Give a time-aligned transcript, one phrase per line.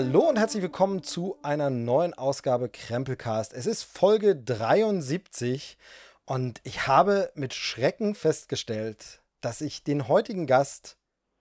[0.00, 3.52] Hallo und herzlich willkommen zu einer neuen Ausgabe Krempelcast.
[3.52, 5.76] Es ist Folge 73
[6.24, 10.98] und ich habe mit Schrecken festgestellt, dass ich den heutigen Gast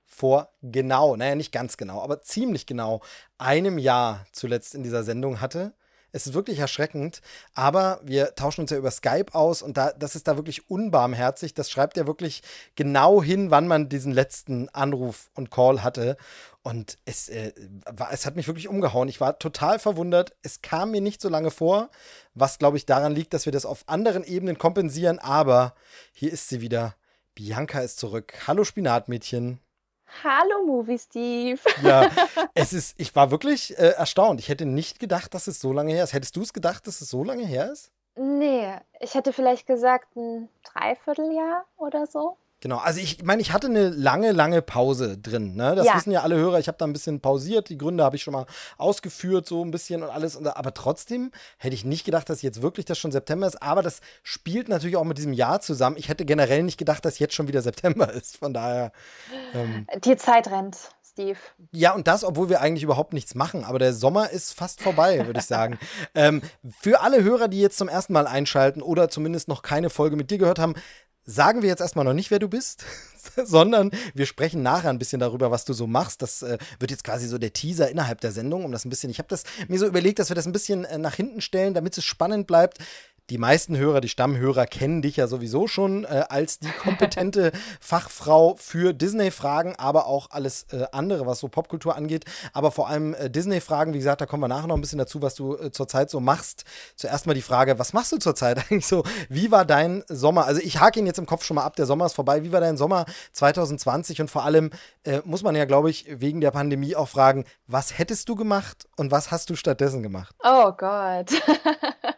[0.08, 3.02] vor genau, naja, nicht ganz genau, aber ziemlich genau
[3.38, 5.76] einem Jahr zuletzt in dieser Sendung hatte.
[6.18, 7.22] Es ist wirklich erschreckend,
[7.54, 11.54] aber wir tauschen uns ja über Skype aus und da, das ist da wirklich unbarmherzig.
[11.54, 12.42] Das schreibt ja wirklich
[12.76, 16.18] genau hin, wann man diesen letzten Anruf und Call hatte.
[16.64, 17.54] Und es, äh,
[17.86, 19.10] war, es hat mich wirklich umgehauen.
[19.10, 20.36] Ich war total verwundert.
[20.42, 21.92] Es kam mir nicht so lange vor,
[22.34, 25.20] was, glaube ich, daran liegt, dass wir das auf anderen Ebenen kompensieren.
[25.20, 25.76] Aber
[26.14, 26.96] hier ist sie wieder.
[27.36, 28.34] Bianca ist zurück.
[28.48, 29.60] Hallo Spinatmädchen.
[30.24, 31.60] Hallo Movie Steve.
[31.84, 32.10] Ja,
[32.54, 34.40] es ist, ich war wirklich äh, erstaunt.
[34.40, 36.14] Ich hätte nicht gedacht, dass es so lange her ist.
[36.14, 37.92] Hättest du es gedacht, dass es so lange her ist?
[38.16, 42.38] Nee, ich hätte vielleicht gesagt ein Dreivierteljahr oder so.
[42.60, 45.56] Genau, also ich meine, ich hatte eine lange, lange Pause drin.
[45.56, 45.76] Ne?
[45.76, 45.96] Das ja.
[45.96, 46.58] wissen ja alle Hörer.
[46.58, 47.70] Ich habe da ein bisschen pausiert.
[47.70, 50.44] Die Gründe habe ich schon mal ausgeführt, so ein bisschen und alles.
[50.44, 53.62] Aber trotzdem hätte ich nicht gedacht, dass jetzt wirklich das schon September ist.
[53.62, 55.98] Aber das spielt natürlich auch mit diesem Jahr zusammen.
[55.98, 58.38] Ich hätte generell nicht gedacht, dass jetzt schon wieder September ist.
[58.38, 58.92] Von daher.
[59.54, 60.78] Ähm, Die Zeit rennt.
[61.18, 61.40] Steve.
[61.72, 63.64] Ja, und das, obwohl wir eigentlich überhaupt nichts machen.
[63.64, 65.80] Aber der Sommer ist fast vorbei, würde ich sagen.
[66.16, 66.42] ähm,
[66.80, 70.30] für alle Hörer, die jetzt zum ersten Mal einschalten oder zumindest noch keine Folge mit
[70.30, 70.76] dir gehört haben,
[71.28, 72.86] sagen wir jetzt erstmal noch nicht, wer du bist,
[73.44, 76.24] sondern wir sprechen nachher ein bisschen darüber, was du so machst.
[76.24, 79.12] Das äh, wird jetzt quasi so der Teaser innerhalb der Sendung, um das ein bisschen,
[79.12, 81.76] ich habe das mir so überlegt, dass wir das ein bisschen äh, nach hinten stellen,
[81.76, 82.80] damit es spannend bleibt
[83.30, 87.52] die meisten Hörer, die Stammhörer kennen dich ja sowieso schon äh, als die kompetente
[87.82, 92.26] Fachfrau für Disney-Fragen, aber auch alles äh, andere, was so Popkultur angeht.
[92.54, 95.22] Aber vor allem äh, Disney-Fragen, wie gesagt, da kommen wir nachher noch ein bisschen dazu,
[95.22, 96.64] was du äh, zurzeit so machst.
[96.96, 99.04] Zuerst mal die Frage, was machst du zurzeit eigentlich so?
[99.30, 100.46] Wie war dein Sommer?
[100.46, 102.44] Also ich hake ihn jetzt im Kopf schon mal ab, der Sommer ist vorbei.
[102.44, 104.22] Wie war dein Sommer 2020?
[104.22, 104.72] Und vor allem
[105.04, 108.88] äh, muss man ja, glaube ich, wegen der Pandemie auch fragen, was hättest du gemacht
[108.96, 110.34] und was hast du stattdessen gemacht?
[110.44, 111.32] Oh Gott.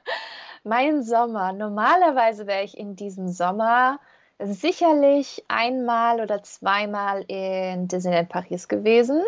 [0.64, 1.53] mein Sommer.
[1.53, 4.00] Normalerweise wäre ich in diesem Sommer
[4.40, 9.22] sicherlich einmal oder zweimal in Disneyland Paris gewesen.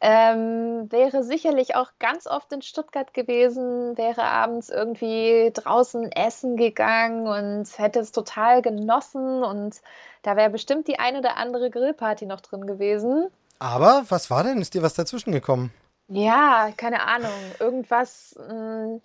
[0.00, 7.26] Ähm, wäre sicherlich auch ganz oft in Stuttgart gewesen, wäre abends irgendwie draußen essen gegangen
[7.26, 9.82] und hätte es total genossen und
[10.22, 13.26] da wäre bestimmt die ein oder andere Grillparty noch drin gewesen.
[13.58, 14.60] Aber was war denn?
[14.60, 15.72] Ist dir was dazwischen gekommen?
[16.08, 17.32] Ja, keine Ahnung.
[17.58, 18.36] Irgendwas.
[18.38, 19.00] Mh, hm,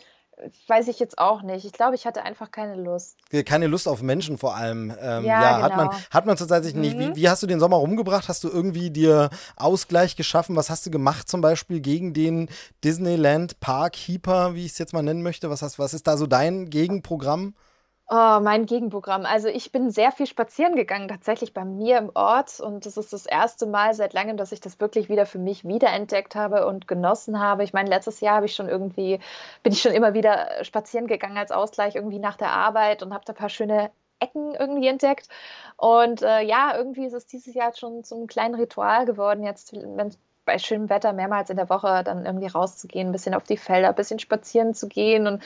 [0.68, 1.64] Weiß ich jetzt auch nicht.
[1.64, 3.18] Ich glaube, ich hatte einfach keine Lust.
[3.46, 4.92] Keine Lust auf Menschen vor allem.
[5.00, 5.64] Ähm, ja, ja genau.
[5.64, 6.82] hat man, hat man zurzeit mhm.
[6.82, 6.98] nicht.
[6.98, 7.16] Wie, mhm.
[7.16, 8.28] wie, hast du den Sommer rumgebracht?
[8.28, 10.56] Hast du irgendwie dir Ausgleich geschaffen?
[10.56, 12.50] Was hast du gemacht zum Beispiel gegen den
[12.84, 15.50] Disneyland Park Keeper, wie ich es jetzt mal nennen möchte?
[15.50, 17.54] Was, hast, was ist da so dein Gegenprogramm?
[18.10, 19.26] Oh, mein Gegenprogramm.
[19.26, 22.60] Also ich bin sehr viel spazieren gegangen, tatsächlich bei mir im Ort.
[22.60, 25.64] Und das ist das erste Mal seit langem, dass ich das wirklich wieder für mich
[25.66, 27.64] wiederentdeckt habe und genossen habe.
[27.64, 29.20] Ich meine, letztes Jahr habe ich schon irgendwie,
[29.64, 33.24] bin ich schon immer wieder spazieren gegangen als Ausgleich irgendwie nach der Arbeit und habe
[33.26, 35.30] da ein paar schöne Ecken irgendwie entdeckt.
[35.78, 40.14] Und äh, ja, irgendwie ist es dieses Jahr schon zum kleinen Ritual geworden, jetzt, wenn
[40.46, 43.90] bei schönem Wetter mehrmals in der Woche dann irgendwie rauszugehen, ein bisschen auf die Felder,
[43.90, 45.42] ein bisschen spazieren zu gehen und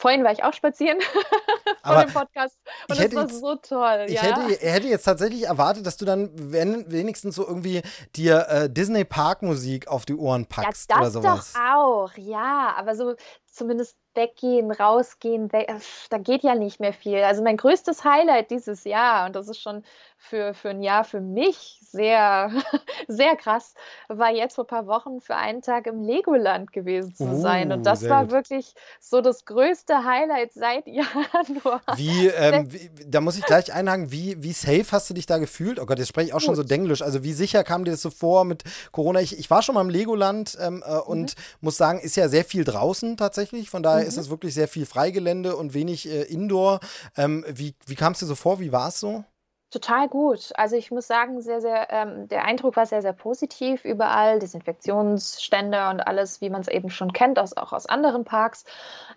[0.00, 0.98] Vorhin war ich auch spazieren
[1.84, 2.56] vor dem Podcast
[2.88, 4.06] und das war jetzt, so toll.
[4.08, 4.22] Ich ja?
[4.22, 7.82] hätte, hätte, jetzt tatsächlich erwartet, dass du dann wenigstens so irgendwie
[8.16, 11.52] dir äh, Disney Park Musik auf die Ohren packst ja, oder sowas.
[11.52, 13.14] Doch auch, ja, aber so
[13.46, 15.70] zumindest weggehen, rausgehen, weg,
[16.08, 17.18] da geht ja nicht mehr viel.
[17.18, 19.84] Also mein größtes Highlight dieses Jahr, und das ist schon
[20.20, 22.52] für, für ein Jahr für mich sehr,
[23.08, 23.74] sehr krass,
[24.08, 27.70] war jetzt vor ein paar Wochen für einen Tag im Legoland gewesen zu sein.
[27.70, 28.32] Uh, und das war gut.
[28.32, 31.80] wirklich so das größte Highlight seit Januar.
[31.96, 35.38] Wie, ähm, wie, da muss ich gleich einhaken, wie, wie safe hast du dich da
[35.38, 35.80] gefühlt?
[35.80, 37.02] Oh Gott, jetzt spreche ich auch schon so denglisch.
[37.02, 38.62] Also wie sicher kam dir das so vor mit
[38.92, 39.20] Corona?
[39.20, 41.42] Ich, ich war schon mal im Legoland ähm, äh, und mhm.
[41.62, 43.70] muss sagen, ist ja sehr viel draußen tatsächlich.
[43.70, 44.08] Von daher mhm.
[44.08, 46.80] ist es wirklich sehr viel Freigelände und wenig äh, Indoor.
[47.16, 48.60] Ähm, wie wie kam es dir so vor?
[48.60, 49.24] Wie war es so?
[49.70, 50.50] Total gut.
[50.56, 54.40] Also ich muss sagen, sehr, sehr, ähm, der Eindruck war sehr, sehr positiv überall.
[54.40, 58.64] Desinfektionsstände und alles, wie man es eben schon kennt, aus, auch aus anderen Parks.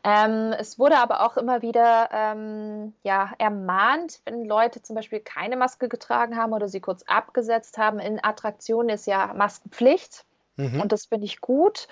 [0.03, 5.57] Ähm, es wurde aber auch immer wieder ähm, ja, ermahnt, wenn Leute zum Beispiel keine
[5.57, 7.97] Maske getragen haben oder sie kurz abgesetzt haben.
[7.99, 10.23] In Attraktionen ist ja Maskenpflicht.
[10.55, 10.81] Mhm.
[10.81, 11.87] Und das finde ich gut.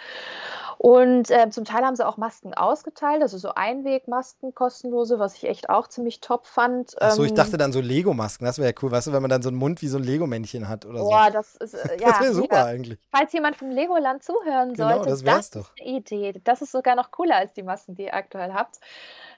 [0.77, 5.43] Und äh, zum Teil haben sie auch Masken ausgeteilt, also so Einwegmasken, kostenlose, was ich
[5.45, 6.99] echt auch ziemlich top fand.
[6.99, 9.29] Achso, ich dachte ähm, dann so Lego-Masken, das wäre ja cool, weißt du, wenn man
[9.29, 11.33] dann so einen Mund wie so ein Lego-Männchen hat oder Boah, so.
[11.33, 12.09] das ist, äh, ja.
[12.09, 12.97] das wäre super eigentlich.
[13.11, 16.41] Falls jemand vom Legoland zuhören genau, sollte, das, wär's das ist eine Idee.
[16.43, 18.79] Das ist sogar noch cooler als die Masken, die ihr aktuell habt.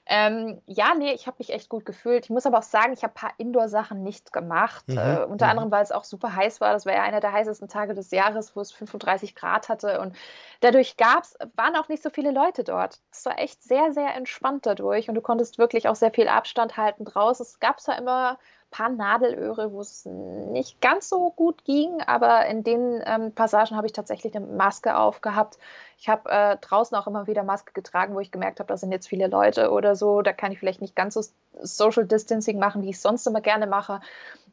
[0.06, 2.24] Ähm, ja, nee, ich habe mich echt gut gefühlt.
[2.24, 4.86] Ich muss aber auch sagen, ich habe ein paar Indoor-Sachen nicht gemacht.
[4.86, 4.98] Mhm.
[4.98, 5.50] Äh, unter mhm.
[5.50, 6.72] anderem, weil es auch super heiß war.
[6.72, 10.00] Das war ja einer der heißesten Tage des Jahres, wo es 35 Grad hatte.
[10.00, 10.14] Und
[10.60, 13.00] dadurch gab's, waren auch nicht so viele Leute dort.
[13.10, 15.08] Es war echt sehr, sehr entspannt dadurch.
[15.08, 17.44] Und du konntest wirklich auch sehr viel Abstand halten draußen.
[17.44, 18.38] Es gab zwar immer
[18.74, 23.86] paar Nadelöhre, wo es nicht ganz so gut ging, aber in den ähm, Passagen habe
[23.86, 25.58] ich tatsächlich eine Maske aufgehabt.
[25.96, 28.90] Ich habe äh, draußen auch immer wieder Maske getragen, wo ich gemerkt habe, da sind
[28.90, 30.22] jetzt viele Leute oder so.
[30.22, 31.22] Da kann ich vielleicht nicht ganz so
[31.60, 34.00] Social Distancing machen, wie ich sonst immer gerne mache.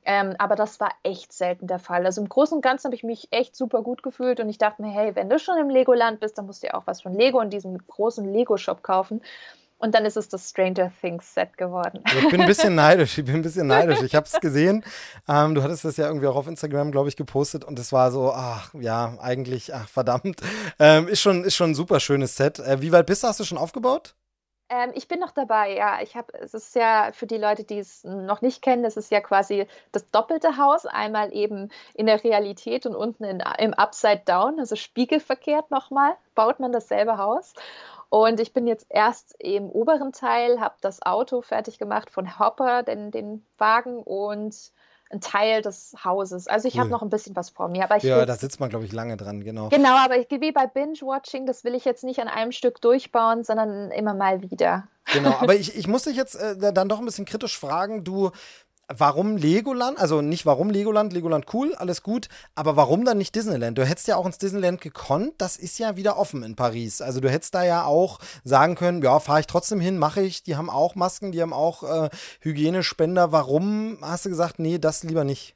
[0.06, 2.06] Ähm, aber das war echt selten der Fall.
[2.06, 4.84] Also im Großen und Ganzen habe ich mich echt super gut gefühlt und ich dachte
[4.84, 7.16] mir, hey, wenn du schon im Legoland bist, dann musst du ja auch was von
[7.16, 9.24] Lego in diesem großen Lego-Shop kaufen.
[9.82, 12.04] Und dann ist es das Stranger Things Set geworden.
[12.06, 13.18] Ich bin ein bisschen neidisch.
[13.18, 14.02] Ich bin ein bisschen neidisch.
[14.04, 14.86] Ich habe es gesehen.
[15.28, 18.12] Ähm, du hattest das ja irgendwie auch auf Instagram, glaube ich, gepostet und es war
[18.12, 20.42] so, ach ja, eigentlich, ach verdammt.
[20.78, 22.60] Ähm, ist, schon, ist schon ein super schönes Set.
[22.60, 23.28] Äh, wie weit bist du?
[23.28, 24.14] Hast du schon aufgebaut?
[24.70, 26.00] Ähm, ich bin noch dabei, ja.
[26.02, 29.12] Ich habe, es ist ja für die Leute, die es noch nicht kennen, das ist
[29.12, 34.22] ja quasi das doppelte Haus, einmal eben in der Realität und unten in, im Upside
[34.26, 37.54] Down, also spiegelverkehrt nochmal, baut man dasselbe Haus.
[38.12, 42.84] Und ich bin jetzt erst im oberen Teil, habe das Auto fertig gemacht von Hopper,
[42.84, 44.54] den, den Wagen und
[45.10, 46.50] ein Teil des Hauses.
[46.50, 46.82] Also ich cool.
[46.82, 47.86] habe noch ein bisschen was vor mir.
[47.86, 49.70] Aber ja, will, da sitzt man, glaube ich, lange dran, genau.
[49.70, 53.46] Genau, aber ich, wie bei Binge-Watching, das will ich jetzt nicht an einem Stück durchbauen,
[53.46, 54.90] sondern immer mal wieder.
[55.14, 58.04] Genau, aber ich, ich muss dich jetzt äh, dann doch ein bisschen kritisch fragen.
[58.04, 58.32] Du
[58.98, 60.00] warum Legoland?
[60.00, 63.78] Also nicht warum Legoland, Legoland cool, alles gut, aber warum dann nicht Disneyland?
[63.78, 67.02] Du hättest ja auch ins Disneyland gekonnt, das ist ja wieder offen in Paris.
[67.02, 70.44] Also du hättest da ja auch sagen können, ja, fahre ich trotzdem hin, mache ich,
[70.44, 72.10] die haben auch Masken, die haben auch äh,
[72.42, 73.32] Hygienespender.
[73.32, 75.56] Warum hast du gesagt, nee, das lieber nicht?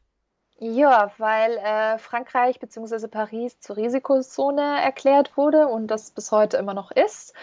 [0.58, 3.08] Ja, weil äh, Frankreich bzw.
[3.08, 7.34] Paris zur Risikozone erklärt wurde und das bis heute immer noch ist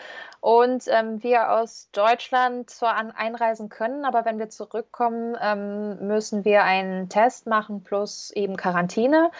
[0.42, 6.44] und ähm, wir aus Deutschland zwar an einreisen können, aber wenn wir zurückkommen, ähm, müssen
[6.44, 9.30] wir einen Test machen plus eben Quarantäne.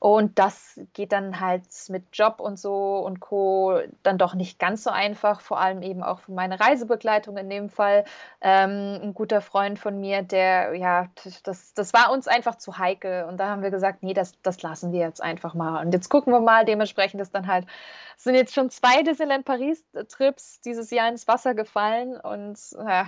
[0.00, 3.80] Und das geht dann halt mit Job und so und Co.
[4.04, 7.68] dann doch nicht ganz so einfach, vor allem eben auch für meine Reisebegleitung in dem
[7.68, 8.04] Fall.
[8.40, 11.08] Ähm, ein guter Freund von mir, der, ja,
[11.42, 13.24] das, das war uns einfach zu heikel.
[13.24, 15.84] Und da haben wir gesagt, nee, das, das lassen wir jetzt einfach mal.
[15.84, 17.66] Und jetzt gucken wir mal, dementsprechend ist dann halt,
[18.16, 23.06] sind jetzt schon zwei Disneyland Paris-Trips dieses Jahr ins Wasser gefallen und ja,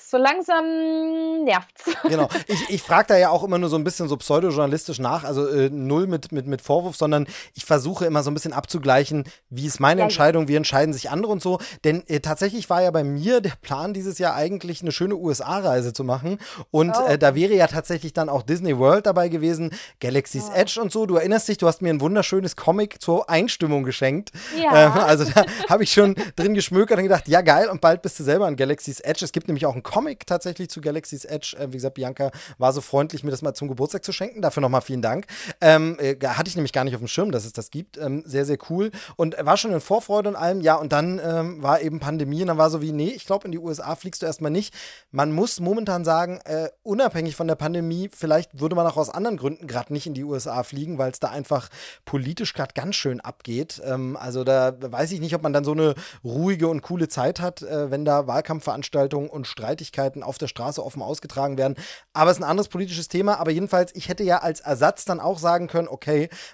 [0.00, 1.90] so langsam nervt's.
[2.04, 2.28] Genau.
[2.46, 5.48] Ich, ich frage da ja auch immer nur so ein bisschen so pseudojournalistisch nach, also
[5.48, 9.66] äh, null mit, mit, mit Vorwurf, sondern ich versuche immer so ein bisschen abzugleichen, wie
[9.66, 11.58] ist meine ja, Entscheidung, wie entscheiden sich andere und so.
[11.84, 15.92] Denn äh, tatsächlich war ja bei mir der Plan dieses Jahr eigentlich eine schöne USA-Reise
[15.92, 16.38] zu machen.
[16.70, 17.06] Und oh.
[17.06, 20.56] äh, da wäre ja tatsächlich dann auch Disney World dabei gewesen, Galaxy's oh.
[20.56, 21.06] Edge und so.
[21.06, 24.30] Du erinnerst dich, du hast mir ein wunderschönes Comic zur Einstimmung geschenkt.
[24.56, 24.86] Ja.
[24.86, 28.18] Ähm, also da habe ich schon drin geschmökert und gedacht, ja geil, und bald bist
[28.18, 29.24] du selber an Galaxy's Edge.
[29.24, 31.56] Es gibt nämlich auch einen Comic tatsächlich zu Galaxy's Edge.
[31.58, 34.42] Äh, wie gesagt, Bianca war so freundlich, mir das mal zum Geburtstag zu schenken.
[34.42, 35.26] Dafür nochmal vielen Dank.
[35.60, 37.98] Ähm, äh, hatte ich nämlich gar nicht auf dem Schirm, dass es das gibt.
[37.98, 38.90] Ähm, sehr, sehr cool.
[39.16, 42.48] Und war schon in Vorfreude und allem, ja, und dann ähm, war eben Pandemie und
[42.48, 44.74] dann war so wie, nee, ich glaube, in die USA fliegst du erstmal nicht.
[45.10, 49.36] Man muss momentan sagen, äh, unabhängig von der Pandemie, vielleicht würde man auch aus anderen
[49.36, 51.68] Gründen gerade nicht in die USA fliegen, weil es da einfach
[52.04, 53.80] politisch gerade ganz schön abgeht.
[53.84, 57.40] Ähm, also da weiß ich nicht, ob man dann so eine ruhige und coole Zeit
[57.40, 61.76] hat, äh, wenn da Wahlkampfveranstaltungen und Streitigkeiten auf der Straße offen ausgetragen werden.
[62.12, 63.38] Aber es ist ein anderes politisches Thema.
[63.38, 66.03] Aber jedenfalls, ich hätte ja als Ersatz dann auch sagen können, okay,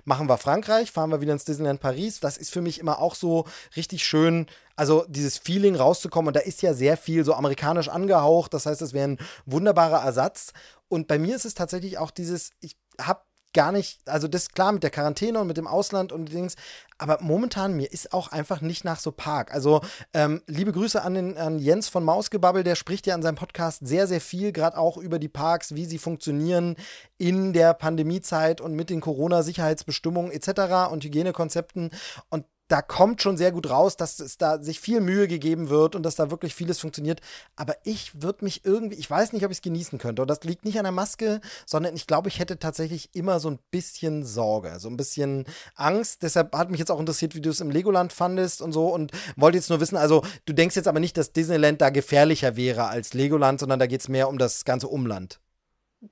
[0.04, 2.20] machen wir Frankreich, fahren wir wieder ins Disneyland Paris.
[2.20, 4.46] Das ist für mich immer auch so richtig schön
[4.80, 6.28] also dieses Feeling rauszukommen.
[6.28, 8.54] Und da ist ja sehr viel so amerikanisch angehaucht.
[8.54, 10.54] Das heißt, es wäre ein wunderbarer Ersatz.
[10.88, 13.20] Und bei mir ist es tatsächlich auch dieses, ich habe
[13.52, 16.54] gar nicht, also das ist klar mit der Quarantäne und mit dem Ausland und Dings,
[16.98, 19.52] aber momentan mir ist auch einfach nicht nach so Park.
[19.52, 19.80] Also
[20.12, 23.86] ähm, liebe Grüße an, den, an Jens von Mausgebabbel, der spricht ja in seinem Podcast
[23.86, 26.76] sehr, sehr viel, gerade auch über die Parks, wie sie funktionieren
[27.18, 30.92] in der Pandemiezeit und mit den Corona-Sicherheitsbestimmungen etc.
[30.92, 31.90] und Hygienekonzepten.
[32.28, 35.96] Und da kommt schon sehr gut raus, dass es da sich viel Mühe gegeben wird
[35.96, 37.20] und dass da wirklich vieles funktioniert.
[37.56, 40.22] Aber ich würde mich irgendwie, ich weiß nicht, ob ich es genießen könnte.
[40.22, 43.50] Und das liegt nicht an der Maske, sondern ich glaube, ich hätte tatsächlich immer so
[43.50, 46.22] ein bisschen Sorge, so ein bisschen Angst.
[46.22, 48.86] Deshalb hat mich jetzt auch interessiert, wie du es im Legoland fandest und so.
[48.94, 52.54] Und wollte jetzt nur wissen, also du denkst jetzt aber nicht, dass Disneyland da gefährlicher
[52.56, 55.40] wäre als Legoland, sondern da geht es mehr um das ganze Umland.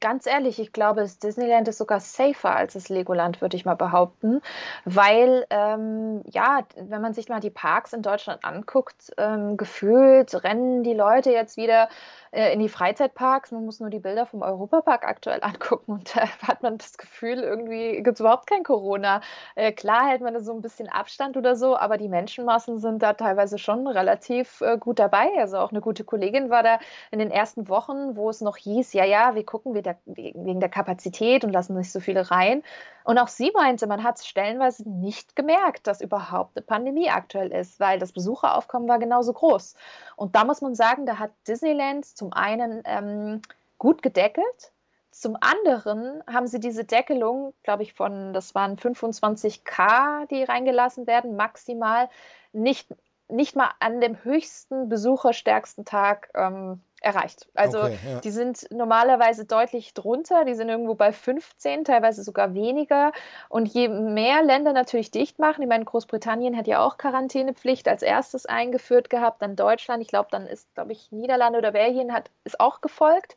[0.01, 3.75] Ganz ehrlich, ich glaube, das Disneyland ist sogar safer als das Legoland, würde ich mal
[3.75, 4.43] behaupten.
[4.85, 10.83] Weil, ähm, ja, wenn man sich mal die Parks in Deutschland anguckt, ähm, gefühlt rennen
[10.83, 11.89] die Leute jetzt wieder
[12.33, 13.51] äh, in die Freizeitparks.
[13.51, 17.39] Man muss nur die Bilder vom Europapark aktuell angucken und da hat man das Gefühl,
[17.39, 19.23] irgendwie gibt es überhaupt kein Corona.
[19.55, 23.03] Äh, klar hält man da so ein bisschen Abstand oder so, aber die Menschenmassen sind
[23.03, 25.31] da teilweise schon relativ äh, gut dabei.
[25.39, 26.79] Also auch eine gute Kollegin war da
[27.11, 29.75] in den ersten Wochen, wo es noch hieß, ja, ja, wir gucken
[30.07, 32.63] wegen der Kapazität und lassen nicht so viele rein.
[33.05, 37.53] Und auch sie meinte, man hat es stellenweise nicht gemerkt, dass überhaupt eine Pandemie aktuell
[37.53, 39.75] ist, weil das Besucheraufkommen war genauso groß.
[40.17, 43.43] Und da muss man sagen, da hat Disneyland zum einen ähm,
[43.79, 44.73] gut gedeckelt.
[45.11, 51.35] Zum anderen haben sie diese Deckelung, glaube ich, von, das waren 25k, die reingelassen werden,
[51.35, 52.09] maximal,
[52.53, 52.95] nicht,
[53.29, 57.49] nicht mal an dem höchsten besucherstärksten Tag ähm, erreicht.
[57.55, 58.21] Also okay, ja.
[58.21, 63.13] die sind normalerweise deutlich drunter, die sind irgendwo bei 15, teilweise sogar weniger.
[63.49, 68.03] Und je mehr Länder natürlich dicht machen, ich meine, Großbritannien hat ja auch Quarantänepflicht als
[68.03, 72.31] erstes eingeführt gehabt, dann Deutschland, ich glaube, dann ist, glaube ich, Niederlande oder Belgien hat,
[72.45, 73.37] ist auch gefolgt.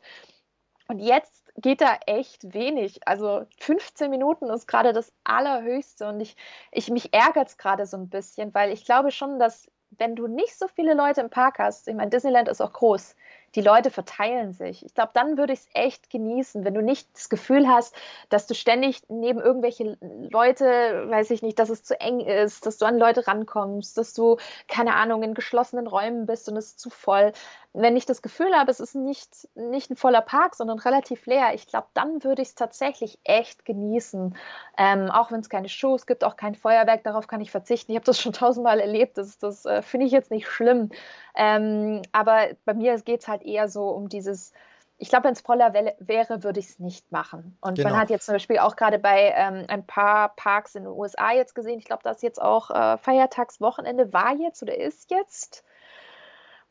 [0.88, 3.06] Und jetzt geht da echt wenig.
[3.06, 6.36] Also 15 Minuten ist gerade das Allerhöchste und ich,
[6.70, 10.26] ich mich ärgert es gerade so ein bisschen, weil ich glaube schon, dass wenn du
[10.26, 13.14] nicht so viele Leute im Park hast, ich meine, Disneyland ist auch groß,
[13.54, 14.84] die Leute verteilen sich.
[14.84, 17.94] Ich glaube, dann würde ich es echt genießen, wenn du nicht das Gefühl hast,
[18.28, 19.98] dass du ständig neben irgendwelche
[20.30, 20.64] Leute,
[21.08, 24.38] weiß ich nicht, dass es zu eng ist, dass du an Leute rankommst, dass du,
[24.68, 27.32] keine Ahnung, in geschlossenen Räumen bist und es ist zu voll
[27.74, 31.54] wenn ich das Gefühl habe, es ist nicht, nicht ein voller Park, sondern relativ leer,
[31.54, 34.36] ich glaube, dann würde ich es tatsächlich echt genießen.
[34.76, 37.92] Ähm, auch wenn es keine Shows gibt, auch kein Feuerwerk, darauf kann ich verzichten.
[37.92, 40.90] Ich habe das schon tausendmal erlebt, das, das äh, finde ich jetzt nicht schlimm.
[41.34, 44.52] Ähm, aber bei mir geht es halt eher so um dieses,
[44.98, 47.56] ich glaube, wenn es voller wäre, würde ich es nicht machen.
[47.62, 47.90] Und genau.
[47.90, 51.32] man hat jetzt zum Beispiel auch gerade bei ähm, ein paar Parks in den USA
[51.32, 55.64] jetzt gesehen, ich glaube, das jetzt auch äh, Feiertagswochenende war jetzt oder ist jetzt.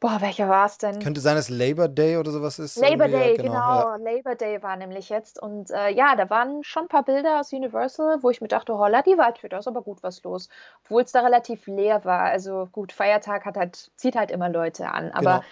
[0.02, 0.98] Boah, welcher war es denn?
[1.00, 2.76] Könnte sein, dass Labor Day oder sowas ist.
[2.76, 3.52] Labor Day, genau.
[3.54, 3.60] genau.
[3.60, 3.96] Ja.
[3.98, 5.40] Labor Day war nämlich jetzt.
[5.40, 8.76] Und äh, ja, da waren schon ein paar Bilder aus Universal, wo ich mir dachte,
[8.76, 10.50] holla, die Waldhütte, da ist aber gut was los.
[10.84, 12.22] Obwohl es da relativ leer war.
[12.22, 15.12] Also gut, Feiertag hat halt, zieht halt immer Leute an.
[15.12, 15.46] Aber genau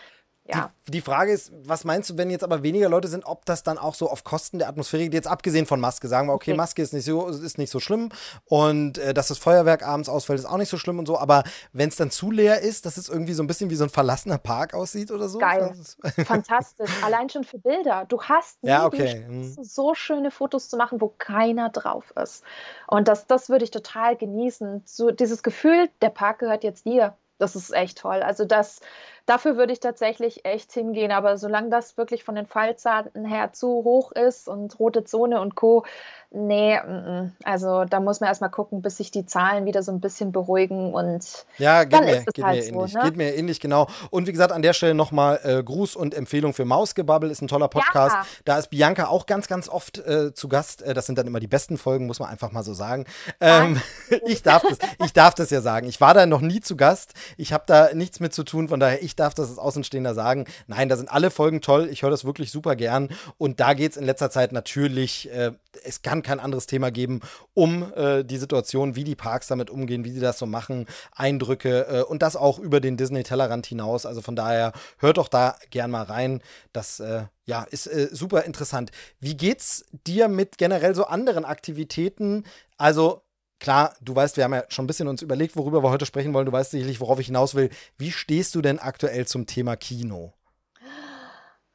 [0.50, 0.72] ja.
[0.88, 3.63] Die, die, Frage ist, was meinst du, wenn jetzt aber weniger Leute sind, ob das
[3.63, 5.13] dann auch so auf Kosten der Atmosphäre geht?
[5.13, 6.53] Jetzt abgesehen von Maske, sagen wir, okay.
[6.53, 8.10] Maske ist nicht so, ist nicht so schlimm
[8.46, 11.44] und äh, dass das Feuerwerk abends ausfällt, ist auch nicht so schlimm und so, aber
[11.74, 13.89] wenn es dann zu leer ist, dass es irgendwie so ein bisschen wie so ein
[13.89, 15.38] verlassener Park aussieht oder so?
[15.38, 15.74] Geil.
[16.25, 16.91] Fantastisch.
[17.03, 18.06] Allein schon für Bilder.
[18.08, 19.24] Du hast ja, okay.
[19.27, 19.63] Chance, mhm.
[19.63, 22.44] so schöne Fotos zu machen, wo keiner drauf ist.
[22.88, 24.84] Und das, das würde ich total genießen.
[24.86, 27.15] So dieses Gefühl, der Park gehört jetzt dir.
[27.38, 28.22] Das ist echt toll.
[28.22, 28.82] Also das,
[29.29, 31.12] dafür würde ich tatsächlich echt hingehen.
[31.12, 35.55] Aber solange das wirklich von den Fallzahlen her zu hoch ist und rote Zone und
[35.55, 35.86] Co.,
[36.31, 36.79] nee,
[37.43, 40.93] also da muss man erstmal gucken, bis sich die Zahlen wieder so ein bisschen beruhigen
[40.93, 42.93] und ja, geht, mir, geht halt mir so, ähnlich.
[42.93, 43.01] Ne?
[43.03, 43.88] Geht mir ähnlich, genau.
[44.12, 47.48] Und wie gesagt, an der Stelle nochmal äh, Gruß und Empfehlung für Mausgebabbel, ist ein
[47.48, 48.15] toller Podcast.
[48.15, 48.25] Ja.
[48.45, 50.83] Da ist Bianca auch ganz, ganz oft äh, zu Gast.
[50.83, 53.05] Äh, das sind dann immer die besten Folgen, muss man einfach mal so sagen.
[53.41, 53.81] Ähm,
[54.27, 55.88] ich, darf das, ich darf das ja sagen.
[55.88, 57.13] Ich war da noch nie zu Gast.
[57.38, 60.45] Ich habe da nichts mit zu tun, von daher, ich darf das als Außenstehender sagen.
[60.67, 61.89] Nein, da sind alle Folgen toll.
[61.91, 63.09] Ich höre das wirklich super gern.
[63.38, 65.51] Und da geht es in letzter Zeit natürlich, äh,
[65.83, 67.21] es kann kein anderes Thema geben,
[67.53, 71.88] um äh, die Situation, wie die Parks damit umgehen, wie sie das so machen, Eindrücke
[71.88, 74.05] äh, und das auch über den Disney-Tellerrand hinaus.
[74.05, 76.41] Also von daher, hört doch da gern mal rein.
[76.73, 78.91] Das äh, ja, ist äh, super interessant.
[79.19, 82.45] Wie geht's dir mit generell so anderen Aktivitäten?
[82.77, 83.23] Also
[83.59, 86.33] Klar, du weißt, wir haben ja schon ein bisschen uns überlegt, worüber wir heute sprechen
[86.33, 86.45] wollen.
[86.45, 87.69] Du weißt sicherlich, worauf ich hinaus will.
[87.97, 90.33] Wie stehst du denn aktuell zum Thema Kino?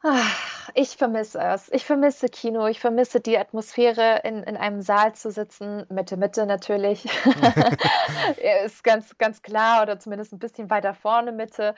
[0.07, 1.73] Ach, ich vermisse es.
[1.73, 2.67] Ich vermisse Kino.
[2.67, 5.87] Ich vermisse die Atmosphäre, in, in einem Saal zu sitzen.
[5.89, 7.07] Mitte, Mitte natürlich.
[8.67, 9.81] ist ganz, ganz klar.
[9.81, 11.75] Oder zumindest ein bisschen weiter vorne Mitte.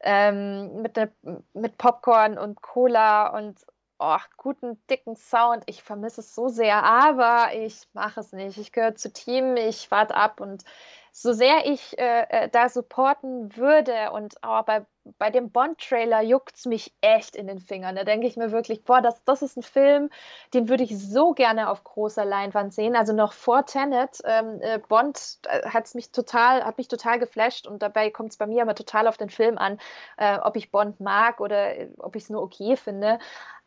[0.00, 1.10] Ähm, mit, ne,
[1.54, 3.64] mit Popcorn und Cola und
[3.98, 5.62] oh, guten, dicken Sound.
[5.64, 8.58] Ich vermisse es so sehr, aber ich mache es nicht.
[8.58, 10.64] Ich gehöre zu Team, ich warte ab und
[11.12, 14.84] so sehr ich äh, äh da supporten würde und oh, bei,
[15.18, 17.96] bei dem Bond-Trailer juckt es mich echt in den Fingern.
[17.96, 20.10] Da denke ich mir wirklich, boah, das, das ist ein Film,
[20.54, 22.96] den würde ich so gerne auf großer Leinwand sehen.
[22.96, 27.66] Also noch vor Tenet, ähm, äh, Bond äh, hat's mich total, hat mich total geflasht
[27.66, 29.78] und dabei kommt es bei mir immer total auf den Film an,
[30.16, 33.18] äh, ob ich Bond mag oder äh, ob ich es nur okay finde.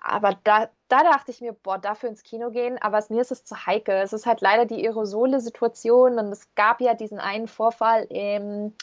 [0.03, 3.45] Aber da, da dachte ich mir, boah, dafür ins Kino gehen, aber mir ist es
[3.45, 3.95] zu heikel.
[3.95, 8.73] Es ist halt leider die Aerosole-Situation und es gab ja diesen einen Vorfall im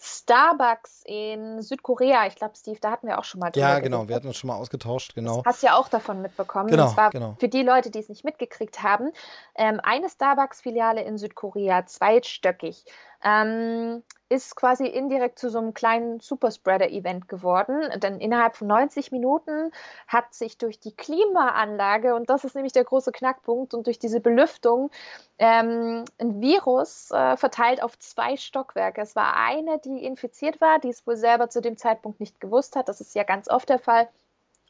[0.00, 2.26] Starbucks in Südkorea.
[2.26, 4.48] Ich glaube, Steve, da hatten wir auch schon mal Ja, genau, wir hatten uns schon
[4.48, 5.38] mal ausgetauscht, genau.
[5.38, 6.68] Das hast du ja auch davon mitbekommen.
[6.68, 7.34] Genau, das war genau.
[7.40, 9.10] für die Leute, die es nicht mitgekriegt haben,
[9.56, 12.84] ähm, eine Starbucks-Filiale in Südkorea, zweistöckig
[13.22, 17.88] ähm, ist quasi indirekt zu so einem kleinen Superspreader-Event geworden.
[18.00, 19.72] Denn innerhalb von 90 Minuten
[20.06, 24.20] hat sich durch die Klimaanlage, und das ist nämlich der große Knackpunkt, und durch diese
[24.20, 24.90] Belüftung
[25.38, 29.00] ähm, ein Virus äh, verteilt auf zwei Stockwerke.
[29.00, 32.76] Es war eine, die infiziert war, die es wohl selber zu dem Zeitpunkt nicht gewusst
[32.76, 32.88] hat.
[32.88, 34.08] Das ist ja ganz oft der Fall.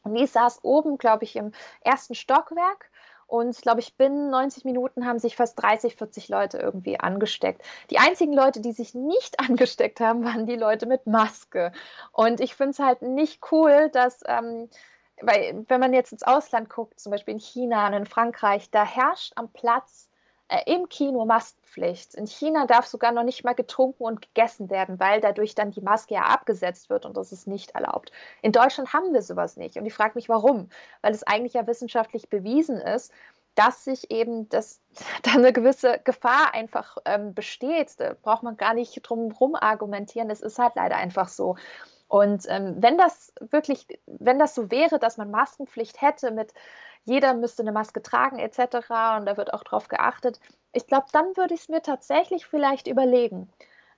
[0.03, 1.51] Und die saß oben, glaube ich, im
[1.81, 2.89] ersten Stockwerk
[3.29, 7.61] und glaube ich, binnen 90 Minuten haben sich fast 30, 40 Leute irgendwie angesteckt.
[7.91, 11.71] Die einzigen Leute, die sich nicht angesteckt haben, waren die Leute mit Maske.
[12.11, 14.21] Und ich finde es halt nicht cool, dass.
[14.27, 14.69] Ähm,
[15.21, 18.85] weil, wenn man jetzt ins Ausland guckt, zum Beispiel in China und in Frankreich, da
[18.85, 20.08] herrscht am Platz
[20.65, 22.15] im Kino Maskenpflicht.
[22.15, 25.81] In China darf sogar noch nicht mal getrunken und gegessen werden, weil dadurch dann die
[25.81, 28.11] Maske ja abgesetzt wird und das ist nicht erlaubt.
[28.41, 30.69] In Deutschland haben wir sowas nicht und ich frage mich, warum?
[31.01, 33.11] Weil es eigentlich ja wissenschaftlich bewiesen ist,
[33.55, 34.81] dass sich eben das,
[35.23, 37.99] da eine gewisse Gefahr einfach ähm, besteht.
[37.99, 40.29] Da braucht man gar nicht drum herum argumentieren.
[40.29, 41.57] Es ist halt leider einfach so.
[42.09, 46.53] Und ähm, wenn das wirklich, wenn das so wäre, dass man Maskenpflicht hätte mit
[47.05, 49.17] jeder müsste eine Maske tragen etc.
[49.17, 50.39] und da wird auch drauf geachtet.
[50.73, 53.49] Ich glaube, dann würde ich es mir tatsächlich vielleicht überlegen.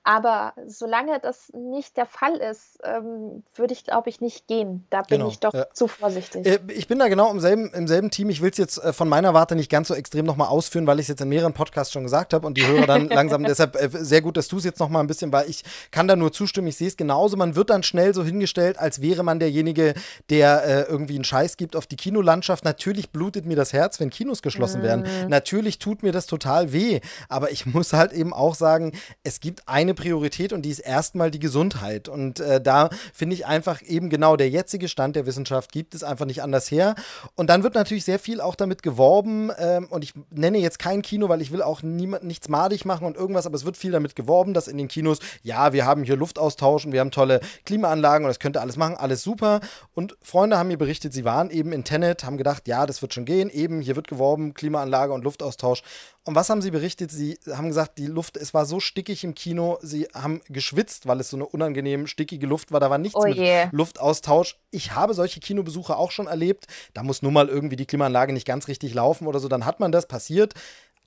[0.03, 4.85] Aber solange das nicht der Fall ist, ähm, würde ich, glaube ich, nicht gehen.
[4.89, 5.67] Da bin genau, ich doch ja.
[5.73, 6.45] zu vorsichtig.
[6.45, 8.31] Äh, ich bin da genau im selben, im selben Team.
[8.31, 10.99] Ich will es jetzt äh, von meiner Warte nicht ganz so extrem nochmal ausführen, weil
[10.99, 13.43] ich es jetzt in mehreren Podcasts schon gesagt habe und die Hörer dann langsam.
[13.43, 16.15] Deshalb äh, sehr gut, dass du es jetzt nochmal ein bisschen, weil ich kann da
[16.15, 16.67] nur zustimmen.
[16.67, 17.37] Ich sehe es genauso.
[17.37, 19.93] Man wird dann schnell so hingestellt, als wäre man derjenige,
[20.29, 22.65] der irgendwie einen Scheiß gibt auf die Kinolandschaft.
[22.65, 24.83] Natürlich blutet mir das Herz, wenn Kinos geschlossen mm.
[24.83, 25.07] werden.
[25.27, 27.01] Natürlich tut mir das total weh.
[27.29, 28.93] Aber ich muss halt eben auch sagen,
[29.23, 32.07] es gibt eine eine Priorität und die ist erstmal die Gesundheit.
[32.07, 36.03] Und äh, da finde ich einfach eben genau der jetzige Stand der Wissenschaft gibt es
[36.03, 36.95] einfach nicht anders her.
[37.35, 39.51] Und dann wird natürlich sehr viel auch damit geworben.
[39.57, 43.05] Ähm, und ich nenne jetzt kein Kino, weil ich will auch niemand, nichts madig machen
[43.05, 46.03] und irgendwas, aber es wird viel damit geworben, dass in den Kinos, ja, wir haben
[46.03, 49.59] hier Luftaustausch und wir haben tolle Klimaanlagen und das könnte alles machen, alles super.
[49.93, 53.13] Und Freunde haben mir berichtet, sie waren eben in Tenet, haben gedacht, ja, das wird
[53.13, 53.49] schon gehen.
[53.49, 55.83] Eben, hier wird geworben, Klimaanlage und Luftaustausch.
[56.23, 57.09] Und was haben sie berichtet?
[57.11, 61.19] Sie haben gesagt, die Luft, es war so stickig im Kino, sie haben geschwitzt, weil
[61.19, 62.79] es so eine unangenehm stickige Luft war.
[62.79, 63.37] Da war nichts oh mit
[63.71, 64.57] Luftaustausch.
[64.69, 66.67] Ich habe solche Kinobesuche auch schon erlebt.
[66.93, 69.47] Da muss nun mal irgendwie die Klimaanlage nicht ganz richtig laufen oder so.
[69.47, 70.53] Dann hat man das passiert.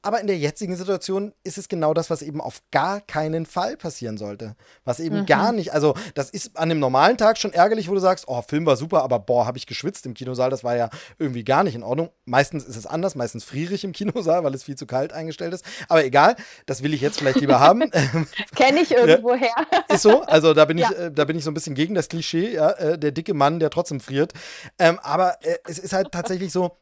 [0.05, 3.79] Aber in der jetzigen Situation ist es genau das, was eben auf gar keinen Fall
[3.79, 4.55] passieren sollte.
[4.85, 5.27] Was eben mhm.
[5.27, 8.43] gar nicht, also das ist an einem normalen Tag schon ärgerlich, wo du sagst, oh,
[8.43, 11.65] Film war super, aber boah, habe ich geschwitzt im Kinosaal, das war ja irgendwie gar
[11.65, 12.11] nicht in Ordnung.
[12.27, 15.55] Meistens ist es anders, meistens friere ich im Kinosaal, weil es viel zu kalt eingestellt
[15.55, 15.65] ist.
[15.89, 16.37] Aber egal,
[16.67, 17.91] das will ich jetzt vielleicht lieber haben.
[18.55, 19.55] Kenne ich irgendwoher.
[19.89, 20.91] Ist so, also da bin, ja.
[20.91, 23.33] ich, äh, da bin ich so ein bisschen gegen das Klischee, ja, äh, der dicke
[23.33, 24.35] Mann, der trotzdem friert.
[24.79, 26.77] Ähm, aber äh, es ist halt tatsächlich so,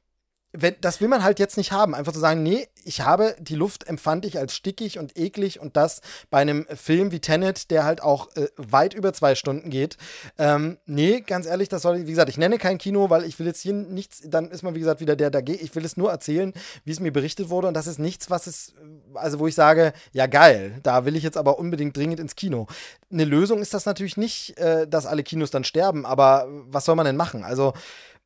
[0.52, 1.94] wenn, das will man halt jetzt nicht haben.
[1.94, 5.76] Einfach zu sagen, nee, ich habe die Luft empfand ich als stickig und eklig und
[5.76, 9.96] das bei einem Film wie Tenet, der halt auch äh, weit über zwei Stunden geht.
[10.38, 13.46] Ähm, nee, ganz ehrlich, das soll, wie gesagt, ich nenne kein Kino, weil ich will
[13.46, 15.42] jetzt hier nichts, dann ist man, wie gesagt, wieder der, der.
[15.48, 16.52] Ich will es nur erzählen,
[16.84, 18.74] wie es mir berichtet wurde und das ist nichts, was es,
[19.14, 22.66] also wo ich sage, ja geil, da will ich jetzt aber unbedingt dringend ins Kino.
[23.10, 26.94] Eine Lösung ist das natürlich nicht, äh, dass alle Kinos dann sterben, aber was soll
[26.94, 27.42] man denn machen?
[27.42, 27.72] Also,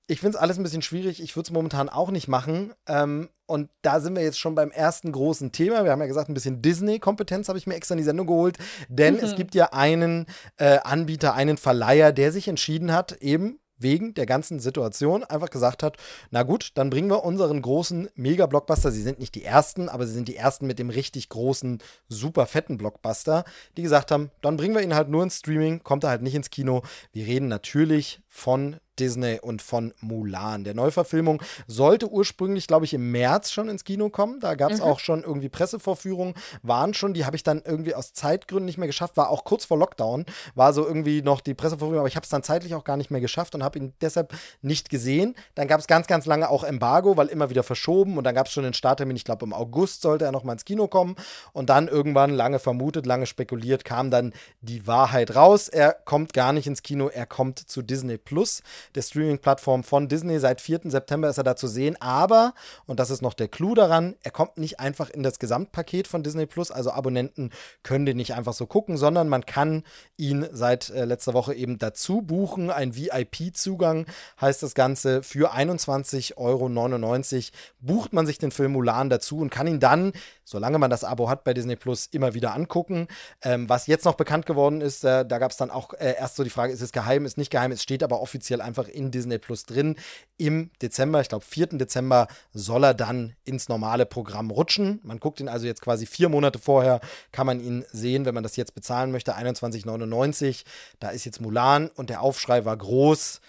[0.06, 1.20] ich finde es alles ein bisschen schwierig.
[1.20, 2.72] Ich würde es momentan auch nicht machen.
[2.86, 5.84] Ähm, und da sind wir jetzt schon beim ersten großen Thema.
[5.84, 8.58] Wir haben ja gesagt, ein bisschen Disney-Kompetenz habe ich mir extra in die Sendung geholt.
[8.88, 9.20] Denn mhm.
[9.20, 10.26] es gibt ja einen
[10.58, 15.82] äh, Anbieter, einen Verleiher, der sich entschieden hat, eben wegen der ganzen Situation einfach gesagt
[15.82, 15.96] hat,
[16.30, 20.14] na gut, dann bringen wir unseren großen Mega-Blockbuster, sie sind nicht die ersten, aber sie
[20.14, 23.44] sind die ersten mit dem richtig großen, super fetten Blockbuster,
[23.76, 26.34] die gesagt haben, dann bringen wir ihn halt nur ins Streaming, kommt er halt nicht
[26.34, 26.82] ins Kino.
[27.12, 30.64] Wir reden natürlich von Disney und von Mulan.
[30.64, 34.40] Der Neuverfilmung sollte ursprünglich, glaube ich, im März schon ins Kino kommen.
[34.40, 34.84] Da gab es mhm.
[34.84, 38.86] auch schon irgendwie Pressevorführungen, waren schon, die habe ich dann irgendwie aus Zeitgründen nicht mehr
[38.86, 39.16] geschafft.
[39.16, 42.30] War auch kurz vor Lockdown, war so irgendwie noch die Pressevorführung, aber ich habe es
[42.30, 44.32] dann zeitlich auch gar nicht mehr geschafft und habe ihn deshalb
[44.62, 45.34] nicht gesehen.
[45.54, 48.46] Dann gab es ganz, ganz lange auch Embargo, weil immer wieder verschoben und dann gab
[48.46, 51.16] es schon den Starttermin, ich glaube im August sollte er noch mal ins Kino kommen
[51.52, 55.68] und dann irgendwann, lange vermutet, lange spekuliert, kam dann die Wahrheit raus.
[55.68, 58.62] Er kommt gar nicht ins Kino, er kommt zu Disney Plus
[58.96, 60.38] der Streaming-Plattform von Disney.
[60.38, 60.80] Seit 4.
[60.84, 61.96] September ist er da zu sehen.
[62.00, 62.54] Aber,
[62.86, 66.22] und das ist noch der Clou daran, er kommt nicht einfach in das Gesamtpaket von
[66.22, 66.70] Disney Plus.
[66.70, 67.50] Also Abonnenten
[67.82, 69.84] können den nicht einfach so gucken, sondern man kann
[70.16, 72.70] ihn seit äh, letzter Woche eben dazu buchen.
[72.70, 74.06] Ein VIP-Zugang
[74.40, 75.22] heißt das Ganze.
[75.22, 76.68] Für 21,99 Euro
[77.80, 80.12] bucht man sich den Film Mulan dazu und kann ihn dann
[80.46, 83.08] solange man das Abo hat bei Disney Plus, immer wieder angucken.
[83.42, 86.36] Ähm, was jetzt noch bekannt geworden ist, äh, da gab es dann auch äh, erst
[86.36, 89.10] so die Frage, ist es geheim, ist nicht geheim, es steht aber offiziell einfach in
[89.10, 89.96] Disney Plus drin.
[90.38, 91.66] Im Dezember, ich glaube 4.
[91.78, 95.00] Dezember, soll er dann ins normale Programm rutschen.
[95.02, 97.00] Man guckt ihn also jetzt quasi vier Monate vorher,
[97.32, 100.62] kann man ihn sehen, wenn man das jetzt bezahlen möchte, 21,99.
[101.00, 103.40] Da ist jetzt Mulan und der Aufschrei war groß.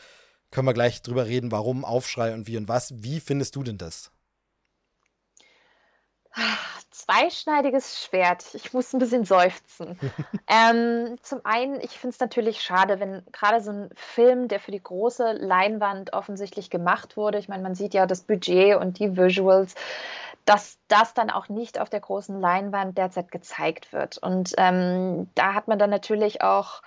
[0.50, 3.04] Können wir gleich drüber reden, warum Aufschrei und wie und was.
[3.04, 4.12] Wie findest du denn das?
[6.92, 8.54] Zweischneidiges Schwert.
[8.54, 10.00] Ich muss ein bisschen seufzen.
[10.48, 14.72] ähm, zum einen, ich finde es natürlich schade, wenn gerade so ein Film, der für
[14.72, 19.16] die große Leinwand offensichtlich gemacht wurde, ich meine, man sieht ja das Budget und die
[19.16, 19.76] Visuals,
[20.46, 24.18] dass das dann auch nicht auf der großen Leinwand derzeit gezeigt wird.
[24.18, 26.82] Und ähm, da hat man dann natürlich auch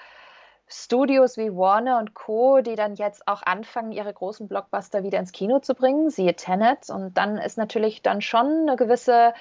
[0.73, 5.33] Studios wie Warner und Co., die dann jetzt auch anfangen, ihre großen Blockbuster wieder ins
[5.33, 6.89] Kino zu bringen, siehe Tenet.
[6.91, 9.35] Und dann ist natürlich dann schon eine gewisse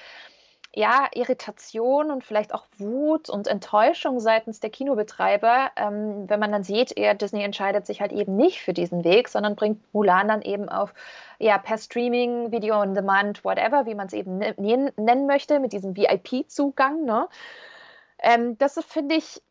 [0.72, 6.62] ja, Irritation und vielleicht auch Wut und Enttäuschung seitens der Kinobetreiber, ähm, wenn man dann
[6.62, 10.42] sieht, eher Disney entscheidet sich halt eben nicht für diesen Weg, sondern bringt Mulan dann
[10.42, 10.94] eben auf,
[11.38, 15.96] ja, per Streaming, Video on Demand, whatever, wie man es eben nennen möchte, mit diesem
[15.96, 17.04] VIP-Zugang.
[17.04, 17.28] Ne?
[18.20, 19.42] Ähm, das finde ich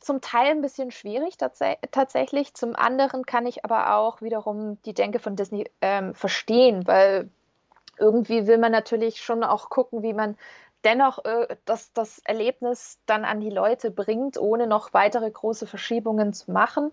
[0.00, 2.54] zum Teil ein bisschen schwierig tats tatsächlich.
[2.54, 7.30] Zum anderen kann ich aber auch wiederum die Denke von Disney ähm, verstehen, weil
[7.98, 10.36] irgendwie will man natürlich schon auch gucken, wie man
[10.84, 16.32] dennoch äh, das, das Erlebnis dann an die Leute bringt, ohne noch weitere große Verschiebungen
[16.32, 16.92] zu machen.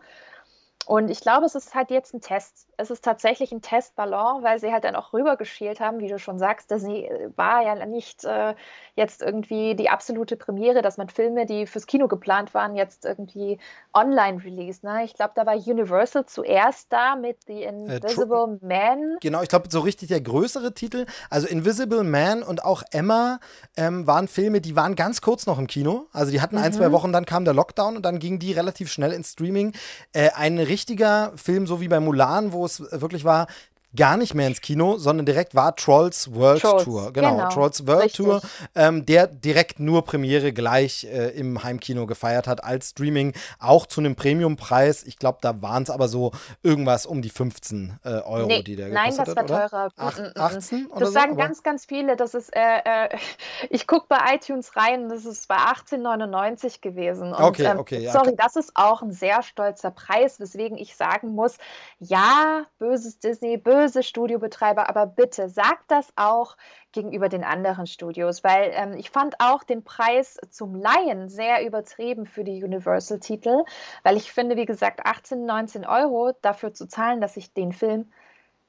[0.92, 2.68] Und ich glaube, es ist halt jetzt ein Test.
[2.76, 6.38] Es ist tatsächlich ein Testballon, weil sie halt dann auch rübergeschält haben, wie du schon
[6.38, 6.70] sagst.
[6.70, 8.56] Das war ja nicht äh,
[8.96, 13.58] jetzt irgendwie die absolute Premiere, dass man Filme, die fürs Kino geplant waren, jetzt irgendwie
[13.94, 14.86] online release.
[14.86, 15.06] Ne?
[15.06, 19.18] Ich glaube, da war Universal zuerst da mit The äh, Invisible äh, Man.
[19.22, 21.06] Genau, ich glaube, so richtig der größere Titel.
[21.30, 23.40] Also Invisible Man und auch Emma
[23.78, 26.08] ähm, waren Filme, die waren ganz kurz noch im Kino.
[26.12, 26.64] Also die hatten mhm.
[26.64, 26.94] ein, zwei mhm.
[26.94, 29.72] Wochen, dann kam der Lockdown und dann gingen die relativ schnell ins Streaming.
[30.12, 33.46] Äh, eine richtiger Film, so wie bei Mulan, wo es wirklich war,
[33.96, 37.12] gar nicht mehr ins Kino, sondern direkt war Trolls World Trolls, Tour.
[37.12, 38.26] Genau, genau Trolls World richtig.
[38.26, 38.42] Tour,
[38.76, 44.00] ähm, der direkt nur Premiere gleich äh, im Heimkino gefeiert hat als Streaming, auch zu
[44.00, 45.04] einem Premiumpreis.
[45.04, 46.32] Ich glaube, da waren es aber so
[46.64, 49.28] irgendwas um die 15 äh, Euro, nee, die der gekostet hat.
[49.28, 49.92] Nein, das war teurer.
[49.98, 52.16] 8, 18 oder Das sagen so, ganz, ganz viele.
[52.16, 53.10] Das ist, äh, äh
[53.70, 57.34] ich gucke bei iTunes rein, das ist bei 18,99 gewesen.
[57.34, 58.00] Und, okay, ähm, okay.
[58.00, 61.58] Ja, sorry, das ist auch ein sehr stolzer Preis, weswegen ich sagen muss,
[62.00, 66.56] ja, böses Disney, böses böse Studiobetreiber, aber bitte sagt das auch
[66.92, 72.28] gegenüber den anderen Studios, weil ähm, ich fand auch den Preis zum Laien sehr übertrieben
[72.28, 73.64] für die Universal-Titel,
[74.04, 78.12] weil ich finde, wie gesagt, 18, 19 Euro dafür zu zahlen, dass ich den Film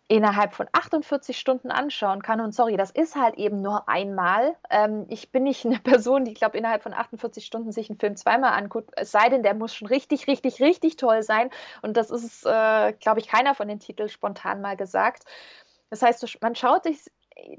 [0.08, 2.40] innerhalb von 48 Stunden anschauen kann.
[2.40, 4.56] Und sorry, das ist halt eben nur einmal.
[4.68, 7.98] Ähm, ich bin nicht eine Person, die, ich glaube, innerhalb von 48 Stunden sich einen
[7.98, 8.90] Film zweimal anguckt.
[8.96, 11.50] Es sei denn, der muss schon richtig, richtig, richtig toll sein.
[11.82, 15.24] Und das ist, äh, glaube ich, keiner von den Titeln spontan mal gesagt.
[15.90, 17.10] Das heißt, man schaut sich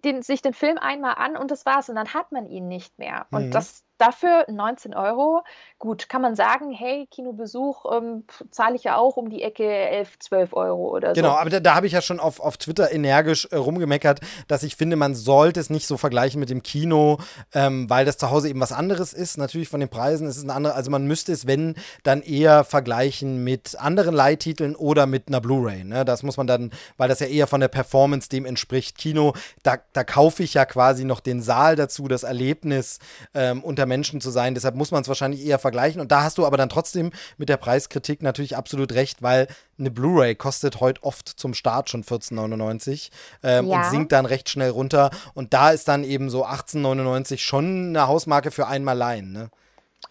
[0.03, 1.89] den, sich den Film einmal an und das war's.
[1.89, 3.25] Und dann hat man ihn nicht mehr.
[3.31, 3.51] Und mhm.
[3.51, 5.43] das, Dafür 19 Euro.
[5.79, 10.19] Gut, kann man sagen, hey, Kinobesuch ähm, zahle ich ja auch um die Ecke 11,
[10.19, 11.21] 12 Euro oder so.
[11.21, 14.63] Genau, aber da, da habe ich ja schon auf, auf Twitter energisch äh, rumgemeckert, dass
[14.63, 17.17] ich finde, man sollte es nicht so vergleichen mit dem Kino,
[17.53, 19.37] ähm, weil das zu Hause eben was anderes ist.
[19.37, 20.75] Natürlich von den Preisen ist es ein anderes.
[20.75, 25.85] Also man müsste es, wenn, dann eher vergleichen mit anderen Leittiteln oder mit einer Blu-ray.
[25.85, 26.03] Ne?
[26.03, 28.97] Das muss man dann, weil das ja eher von der Performance dem entspricht.
[28.97, 32.99] Kino, da, da kaufe ich ja quasi noch den Saal dazu, das Erlebnis
[33.33, 34.55] ähm, unter Menschen zu sein.
[34.55, 36.01] Deshalb muss man es wahrscheinlich eher vergleichen.
[36.01, 39.91] Und da hast du aber dann trotzdem mit der Preiskritik natürlich absolut recht, weil eine
[39.91, 43.09] Blu-ray kostet heute oft zum Start schon 14,99
[43.43, 43.77] ähm, ja.
[43.77, 45.11] und sinkt dann recht schnell runter.
[45.33, 49.31] Und da ist dann eben so 18,99 schon eine Hausmarke für einmal leihen.
[49.31, 49.49] Ne?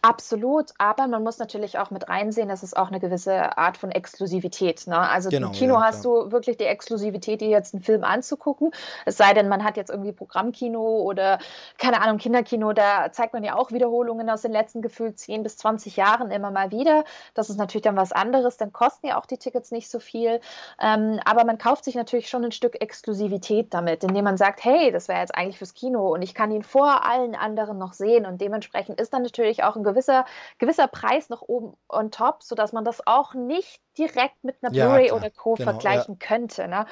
[0.04, 3.92] Absolut, aber man muss natürlich auch mit reinsehen, dass es auch eine gewisse Art von
[3.92, 4.88] Exklusivität.
[4.88, 4.98] Ne?
[4.98, 8.72] Also genau, im Kino ja, hast du wirklich die Exklusivität, dir jetzt einen Film anzugucken.
[9.06, 11.38] Es sei denn, man hat jetzt irgendwie Programmkino oder
[11.78, 15.56] keine Ahnung, Kinderkino, da zeigt man ja auch Wiederholungen aus den letzten gefühlt 10 bis
[15.58, 17.04] 20 Jahren immer mal wieder.
[17.34, 20.40] Das ist natürlich dann was anderes, dann kosten ja auch die Tickets nicht so viel.
[20.80, 24.90] Ähm, aber man kauft sich natürlich schon ein Stück Exklusivität damit, indem man sagt, hey,
[24.90, 28.26] das wäre jetzt eigentlich fürs Kino und ich kann ihn vor allen anderen noch sehen.
[28.26, 30.24] Und dementsprechend ist dann natürlich auch ein gewisser,
[30.58, 34.86] gewisser Preis noch oben on top, sodass man das auch nicht direkt mit einer ja,
[34.86, 35.54] Blu-ray oder Co.
[35.54, 36.26] Genau, vergleichen ja.
[36.26, 36.68] könnte.
[36.68, 36.86] Ne?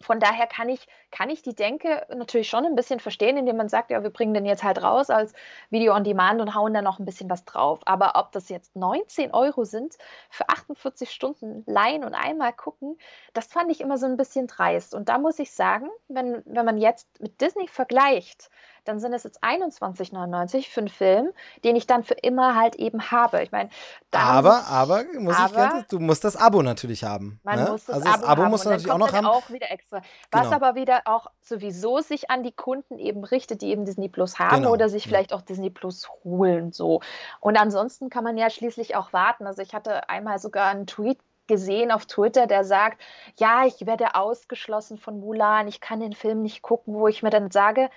[0.00, 3.68] Von daher kann ich, kann ich die Denke natürlich schon ein bisschen verstehen, indem man
[3.68, 5.32] sagt, ja, wir bringen den jetzt halt raus als
[5.70, 7.78] Video on Demand und hauen da noch ein bisschen was drauf.
[7.84, 9.94] Aber ob das jetzt 19 Euro sind
[10.28, 12.98] für 48 Stunden leihen und einmal gucken,
[13.32, 14.92] das fand ich immer so ein bisschen dreist.
[14.92, 18.50] Und da muss ich sagen, wenn, wenn man jetzt mit Disney vergleicht,
[18.84, 21.32] dann sind es jetzt 21,99 für einen Film,
[21.64, 23.42] den ich dann für immer halt eben habe.
[23.42, 23.70] Ich meine,
[24.12, 27.40] aber, aber, muss aber, ich ganz, du musst das Abo natürlich haben.
[27.42, 27.70] Man ne?
[27.70, 29.26] muss das also das Abo, Abo musst du natürlich auch noch haben.
[29.26, 30.02] auch wieder extra.
[30.30, 30.56] Was genau.
[30.56, 34.62] aber wieder auch sowieso sich an die Kunden eben richtet, die eben Disney Plus haben
[34.62, 34.72] genau.
[34.72, 36.72] oder sich vielleicht auch Disney Plus holen.
[36.72, 37.00] So.
[37.40, 39.46] Und ansonsten kann man ja schließlich auch warten.
[39.46, 43.02] Also ich hatte einmal sogar einen Tweet gesehen auf Twitter, der sagt,
[43.38, 47.28] ja, ich werde ausgeschlossen von Mulan, ich kann den Film nicht gucken, wo ich mir
[47.28, 47.90] dann sage,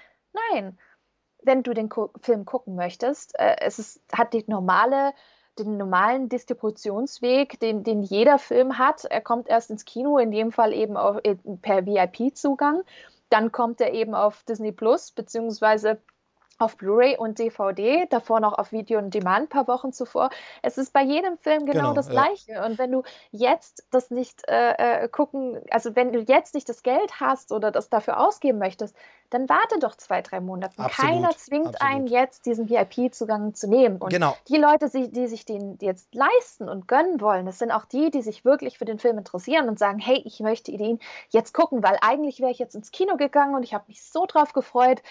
[0.51, 0.77] Nein,
[1.43, 1.89] wenn du den
[2.21, 5.13] Film gucken möchtest, äh, es ist, hat die normale,
[5.59, 9.05] den normalen Distributionsweg, den, den jeder Film hat.
[9.05, 11.17] Er kommt erst ins Kino, in dem Fall eben auf,
[11.61, 12.83] per VIP-Zugang.
[13.29, 15.99] Dann kommt er eben auf Disney Plus, beziehungsweise
[16.57, 20.29] auf Blu-ray und DVD, davor noch auf Video und Demand ein paar Wochen zuvor.
[20.61, 22.53] Es ist bei jedem Film genau, genau das Gleiche.
[22.53, 22.65] Ja.
[22.65, 26.83] Und wenn du jetzt das nicht äh, äh, gucken, also wenn du jetzt nicht das
[26.83, 28.95] Geld hast oder das dafür ausgeben möchtest,
[29.29, 30.73] dann warte doch zwei, drei Monate.
[30.77, 31.93] Absolut, Keiner zwingt absolut.
[31.93, 33.97] einen jetzt, diesen VIP-Zugang zu nehmen.
[33.97, 34.35] Und genau.
[34.47, 38.21] die Leute, die sich den jetzt leisten und gönnen wollen, das sind auch die, die
[38.21, 41.97] sich wirklich für den Film interessieren und sagen, hey, ich möchte ihn jetzt gucken, weil
[42.01, 45.01] eigentlich wäre ich jetzt ins Kino gegangen und ich habe mich so drauf gefreut.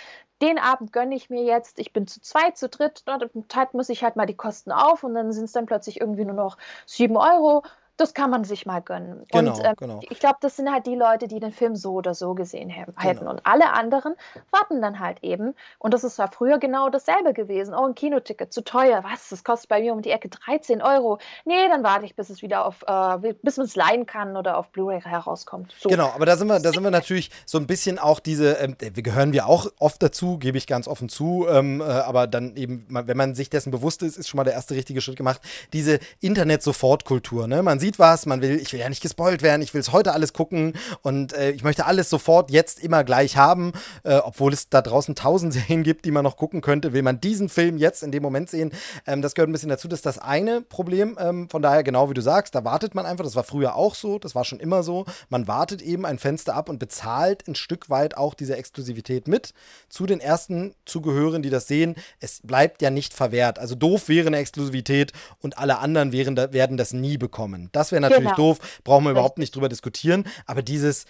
[0.42, 1.78] Den Abend gönne ich mir jetzt.
[1.78, 3.04] Ich bin zu zweit, zu dritt.
[3.06, 6.24] Dort muss ich halt mal die Kosten auf und dann sind es dann plötzlich irgendwie
[6.24, 7.62] nur noch sieben Euro
[7.96, 9.24] das kann man sich mal gönnen.
[9.32, 10.00] Genau, und ähm, genau.
[10.08, 12.94] ich glaube, das sind halt die Leute, die den Film so oder so gesehen hätten.
[13.00, 13.30] Genau.
[13.30, 14.14] Und alle anderen
[14.50, 15.54] warten dann halt eben.
[15.78, 17.74] Und das ist ja früher genau dasselbe gewesen.
[17.74, 19.02] Oh, ein Kinoticket, zu teuer.
[19.04, 19.28] Was?
[19.30, 21.18] Das kostet bei mir um die Ecke 13 Euro.
[21.44, 24.58] Nee, dann warte ich, bis es wieder auf, äh, bis man es leihen kann oder
[24.58, 25.74] auf Blu-ray herauskommt.
[25.78, 25.88] So.
[25.88, 28.76] Genau, aber da sind wir, da sind wir natürlich so ein bisschen auch diese, ähm,
[28.78, 31.46] wir gehören wir auch oft dazu, gebe ich ganz offen zu.
[31.48, 34.54] Ähm, äh, aber dann eben, wenn man sich dessen bewusst ist, ist schon mal der
[34.54, 35.40] erste richtige Schritt gemacht.
[35.72, 37.46] Diese Internet-Sofortkultur.
[37.46, 37.62] Ne?
[37.62, 39.92] Man sieht sieht was, man will, ich will ja nicht gespoilt werden, ich will es
[39.92, 40.72] heute alles gucken
[41.02, 43.72] und äh, ich möchte alles sofort jetzt immer gleich haben,
[44.02, 47.20] äh, obwohl es da draußen tausend Serien gibt, die man noch gucken könnte, will man
[47.20, 48.72] diesen Film jetzt in dem Moment sehen.
[49.06, 51.16] Ähm, das gehört ein bisschen dazu, das ist das eine Problem.
[51.20, 53.94] Ähm, von daher, genau wie du sagst, da wartet man einfach, das war früher auch
[53.94, 55.04] so, das war schon immer so.
[55.28, 59.54] Man wartet eben ein Fenster ab und bezahlt ein Stück weit auch diese Exklusivität mit
[59.88, 61.94] zu den ersten Zugehörigen, die das sehen.
[62.18, 63.60] Es bleibt ja nicht verwehrt.
[63.60, 67.70] Also doof wäre eine Exklusivität und alle anderen wären werden das nie bekommen.
[67.76, 68.36] Das wäre natürlich genau.
[68.36, 70.24] doof, brauchen wir überhaupt nicht drüber diskutieren.
[70.46, 71.04] Aber dieses,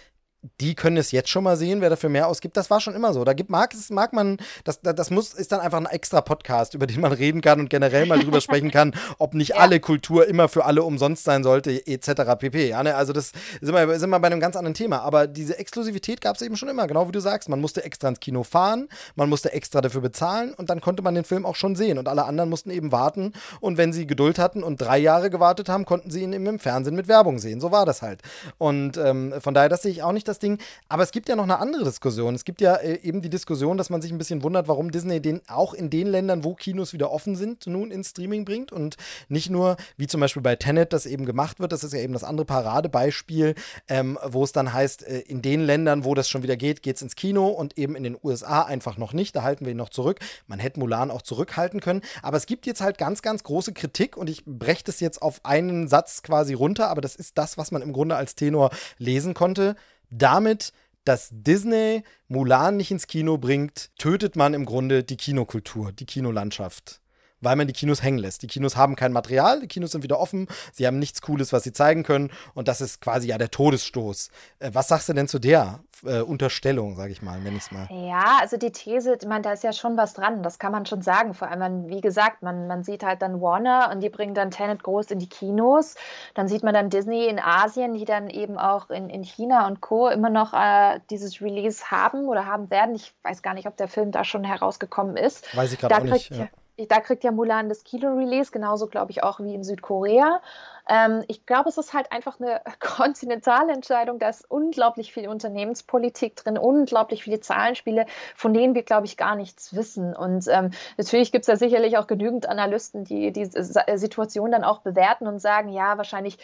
[0.61, 2.57] die können es jetzt schon mal sehen, wer dafür mehr ausgibt.
[2.57, 3.23] Das war schon immer so.
[3.23, 6.85] Da gibt, mag, mag man, das, das muss, ist dann einfach ein extra Podcast, über
[6.85, 9.55] den man reden kann und generell mal drüber sprechen kann, ob nicht ja.
[9.57, 12.35] alle Kultur immer für alle umsonst sein sollte, etc.
[12.37, 12.69] pp.
[12.69, 12.95] Ja, ne?
[12.95, 15.01] Also das sind wir, sind wir bei einem ganz anderen Thema.
[15.01, 17.49] Aber diese Exklusivität gab es eben schon immer, genau wie du sagst.
[17.49, 21.15] Man musste extra ins Kino fahren, man musste extra dafür bezahlen und dann konnte man
[21.15, 21.97] den Film auch schon sehen.
[21.97, 23.33] Und alle anderen mussten eben warten.
[23.59, 26.59] Und wenn sie Geduld hatten und drei Jahre gewartet haben, konnten sie ihn eben im
[26.59, 27.59] Fernsehen mit Werbung sehen.
[27.59, 28.21] So war das halt.
[28.57, 30.59] Und ähm, von daher, das sehe ich auch nicht das Ding.
[30.89, 32.35] Aber es gibt ja noch eine andere Diskussion.
[32.35, 35.21] Es gibt ja äh, eben die Diskussion, dass man sich ein bisschen wundert, warum Disney
[35.21, 38.97] den auch in den Ländern, wo Kinos wieder offen sind, nun ins Streaming bringt und
[39.29, 41.71] nicht nur, wie zum Beispiel bei Tenet, das eben gemacht wird.
[41.71, 43.55] Das ist ja eben das andere Paradebeispiel,
[43.87, 46.97] ähm, wo es dann heißt, äh, in den Ländern, wo das schon wieder geht, geht
[46.97, 49.35] es ins Kino und eben in den USA einfach noch nicht.
[49.35, 50.19] Da halten wir ihn noch zurück.
[50.47, 52.01] Man hätte Mulan auch zurückhalten können.
[52.21, 55.41] Aber es gibt jetzt halt ganz, ganz große Kritik und ich breche das jetzt auf
[55.43, 59.33] einen Satz quasi runter, aber das ist das, was man im Grunde als Tenor lesen
[59.33, 59.75] konnte
[60.09, 66.05] damit, dass Disney Mulan nicht ins Kino bringt, tötet man im Grunde die Kinokultur, die
[66.05, 67.01] Kinolandschaft
[67.41, 68.41] weil man die Kinos hängen lässt.
[68.41, 71.63] Die Kinos haben kein Material, die Kinos sind wieder offen, sie haben nichts Cooles, was
[71.63, 74.29] sie zeigen können und das ist quasi ja der Todesstoß.
[74.59, 77.71] Äh, was sagst du denn zu der äh, Unterstellung, sage ich mal, nenne ich es
[77.71, 77.87] mal?
[77.91, 80.85] Ja, also die These, ich meine, da ist ja schon was dran, das kann man
[80.85, 81.33] schon sagen.
[81.33, 84.83] Vor allem, wie gesagt, man, man sieht halt dann Warner und die bringen dann Tenet
[84.83, 85.95] groß in die Kinos.
[86.33, 89.81] Dann sieht man dann Disney in Asien, die dann eben auch in, in China und
[89.81, 90.09] Co.
[90.09, 92.95] immer noch äh, dieses Release haben oder haben werden.
[92.95, 95.55] Ich weiß gar nicht, ob der Film da schon herausgekommen ist.
[95.55, 96.31] Weiß ich gerade auch nicht.
[96.31, 96.47] Ja
[96.87, 100.41] da kriegt ja Mulan das Kilo-Release, genauso glaube ich auch wie in Südkorea.
[100.89, 104.19] Ähm, ich glaube, es ist halt einfach eine kontinentale Entscheidung.
[104.19, 109.35] Da ist unglaublich viel Unternehmenspolitik drin, unglaublich viele Zahlenspiele, von denen wir, glaube ich, gar
[109.35, 110.15] nichts wissen.
[110.15, 114.79] Und ähm, natürlich gibt es ja sicherlich auch genügend Analysten, die die Situation dann auch
[114.79, 116.37] bewerten und sagen, ja, wahrscheinlich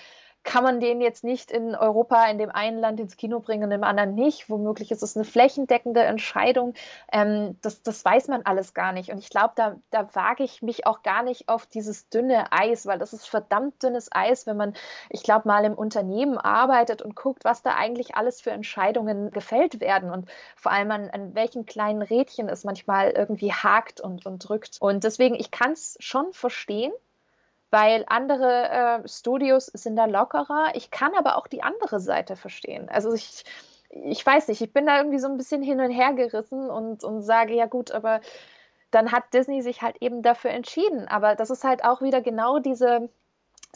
[0.43, 3.71] kann man den jetzt nicht in Europa in dem einen Land ins Kino bringen und
[3.71, 4.49] im anderen nicht.
[4.49, 6.73] Womöglich ist es eine flächendeckende Entscheidung.
[7.11, 9.09] Ähm, das, das weiß man alles gar nicht.
[9.09, 12.85] Und ich glaube, da, da wage ich mich auch gar nicht auf dieses dünne Eis,
[12.85, 14.73] weil das ist verdammt dünnes Eis, wenn man,
[15.09, 19.79] ich glaube, mal im Unternehmen arbeitet und guckt, was da eigentlich alles für Entscheidungen gefällt
[19.79, 24.47] werden und vor allem an, an welchen kleinen Rädchen es manchmal irgendwie hakt und, und
[24.47, 24.77] drückt.
[24.81, 26.91] Und deswegen, ich kann es schon verstehen,
[27.73, 28.69] weil andere
[29.03, 30.73] äh, Studios sind da lockerer.
[30.75, 32.87] Ich kann aber auch die andere Seite verstehen.
[32.87, 33.43] Also ich,
[33.89, 37.03] ich weiß nicht, ich bin da irgendwie so ein bisschen hin und her gerissen und,
[37.03, 38.21] und sage, ja gut, aber
[38.91, 41.07] dann hat Disney sich halt eben dafür entschieden.
[41.07, 43.09] Aber das ist halt auch wieder genau diese,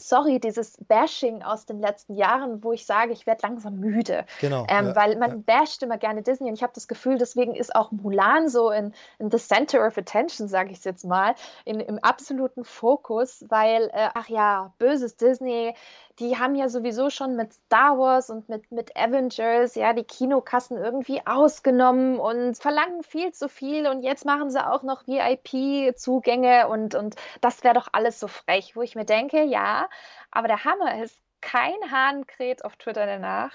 [0.00, 4.24] sorry, dieses Bashing aus den letzten Jahren, wo ich sage, ich werde langsam müde.
[4.40, 4.66] Genau.
[4.68, 5.36] Ähm, ja, weil man ja.
[5.44, 8.92] basht immer gerne Disney und ich habe das Gefühl, deswegen ist auch Mulan so in,
[9.18, 11.34] in the center of attention, sage ich es jetzt mal,
[11.64, 15.74] in, im absoluten Fokus, weil, äh, ach ja, böses Disney,
[16.18, 20.76] die haben ja sowieso schon mit Star Wars und mit, mit Avengers ja die Kinokassen
[20.76, 23.86] irgendwie ausgenommen und verlangen viel zu viel.
[23.86, 28.74] Und jetzt machen sie auch noch VIP-Zugänge und, und das wäre doch alles so frech,
[28.74, 29.88] wo ich mir denke, ja,
[30.30, 33.52] aber der Hammer ist, kein Hahn kräht auf Twitter danach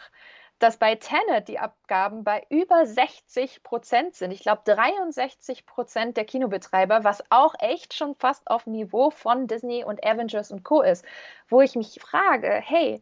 [0.63, 4.31] dass bei Tenet die Abgaben bei über 60 Prozent sind.
[4.31, 9.83] Ich glaube 63 Prozent der Kinobetreiber, was auch echt schon fast auf Niveau von Disney
[9.83, 10.81] und Avengers und Co.
[10.81, 11.03] ist.
[11.49, 13.01] Wo ich mich frage, hey,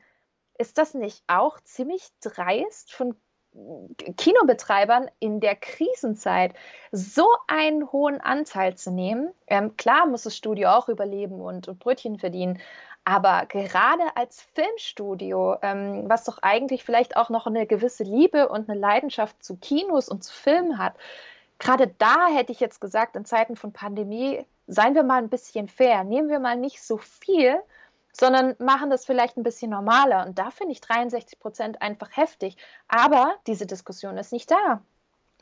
[0.57, 3.15] ist das nicht auch ziemlich dreist von
[4.17, 6.53] Kinobetreibern in der Krisenzeit
[6.91, 9.33] so einen hohen Anteil zu nehmen.
[9.45, 12.59] Ähm, klar muss das Studio auch überleben und, und Brötchen verdienen,
[13.03, 18.69] aber gerade als Filmstudio, ähm, was doch eigentlich vielleicht auch noch eine gewisse Liebe und
[18.69, 20.95] eine Leidenschaft zu Kinos und zu Filmen hat,
[21.59, 25.67] gerade da hätte ich jetzt gesagt, in Zeiten von Pandemie, seien wir mal ein bisschen
[25.67, 27.59] fair, nehmen wir mal nicht so viel,
[28.13, 30.25] sondern machen das vielleicht ein bisschen normaler.
[30.25, 32.57] Und da finde ich 63 Prozent einfach heftig.
[32.87, 34.81] Aber diese Diskussion ist nicht da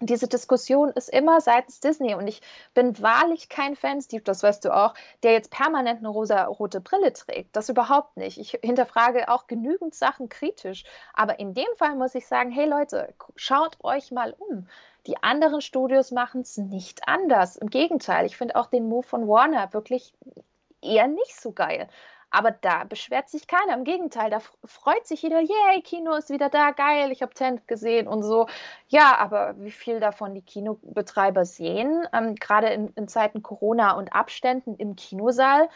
[0.01, 2.41] diese Diskussion ist immer seitens Disney und ich
[2.73, 7.13] bin wahrlich kein Fan, Steve, das weißt du auch, der jetzt permanent eine rosa-rote Brille
[7.13, 7.55] trägt.
[7.55, 8.37] Das überhaupt nicht.
[8.37, 10.83] Ich hinterfrage auch genügend Sachen kritisch.
[11.13, 14.67] Aber in dem Fall muss ich sagen, hey Leute, schaut euch mal um.
[15.07, 17.55] Die anderen Studios machen es nicht anders.
[17.55, 20.13] Im Gegenteil, ich finde auch den Move von Warner wirklich
[20.81, 21.89] eher nicht so geil.
[22.31, 23.73] Aber da beschwert sich keiner.
[23.73, 27.67] Im Gegenteil, da freut sich jeder, yay, Kino ist wieder da, geil, ich habe Tent
[27.67, 28.47] gesehen und so.
[28.87, 34.13] Ja, aber wie viel davon die Kinobetreiber sehen, ähm, gerade in, in Zeiten Corona und
[34.13, 35.69] Abständen im Kinosaal,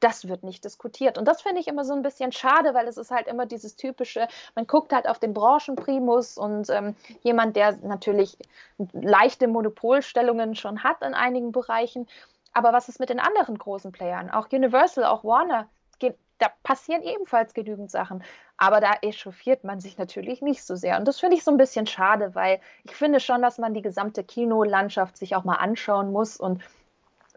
[0.00, 1.18] das wird nicht diskutiert.
[1.18, 3.76] Und das finde ich immer so ein bisschen schade, weil es ist halt immer dieses
[3.76, 8.36] typische, man guckt halt auf den Branchenprimus und ähm, jemand, der natürlich
[8.92, 12.08] leichte Monopolstellungen schon hat in einigen Bereichen.
[12.52, 14.30] Aber was ist mit den anderen großen Playern?
[14.30, 15.68] Auch Universal, auch Warner,
[16.40, 18.24] da passieren ebenfalls genügend Sachen.
[18.56, 20.98] Aber da echauffiert man sich natürlich nicht so sehr.
[20.98, 23.82] Und das finde ich so ein bisschen schade, weil ich finde schon, dass man die
[23.82, 26.62] gesamte Kinolandschaft sich auch mal anschauen muss und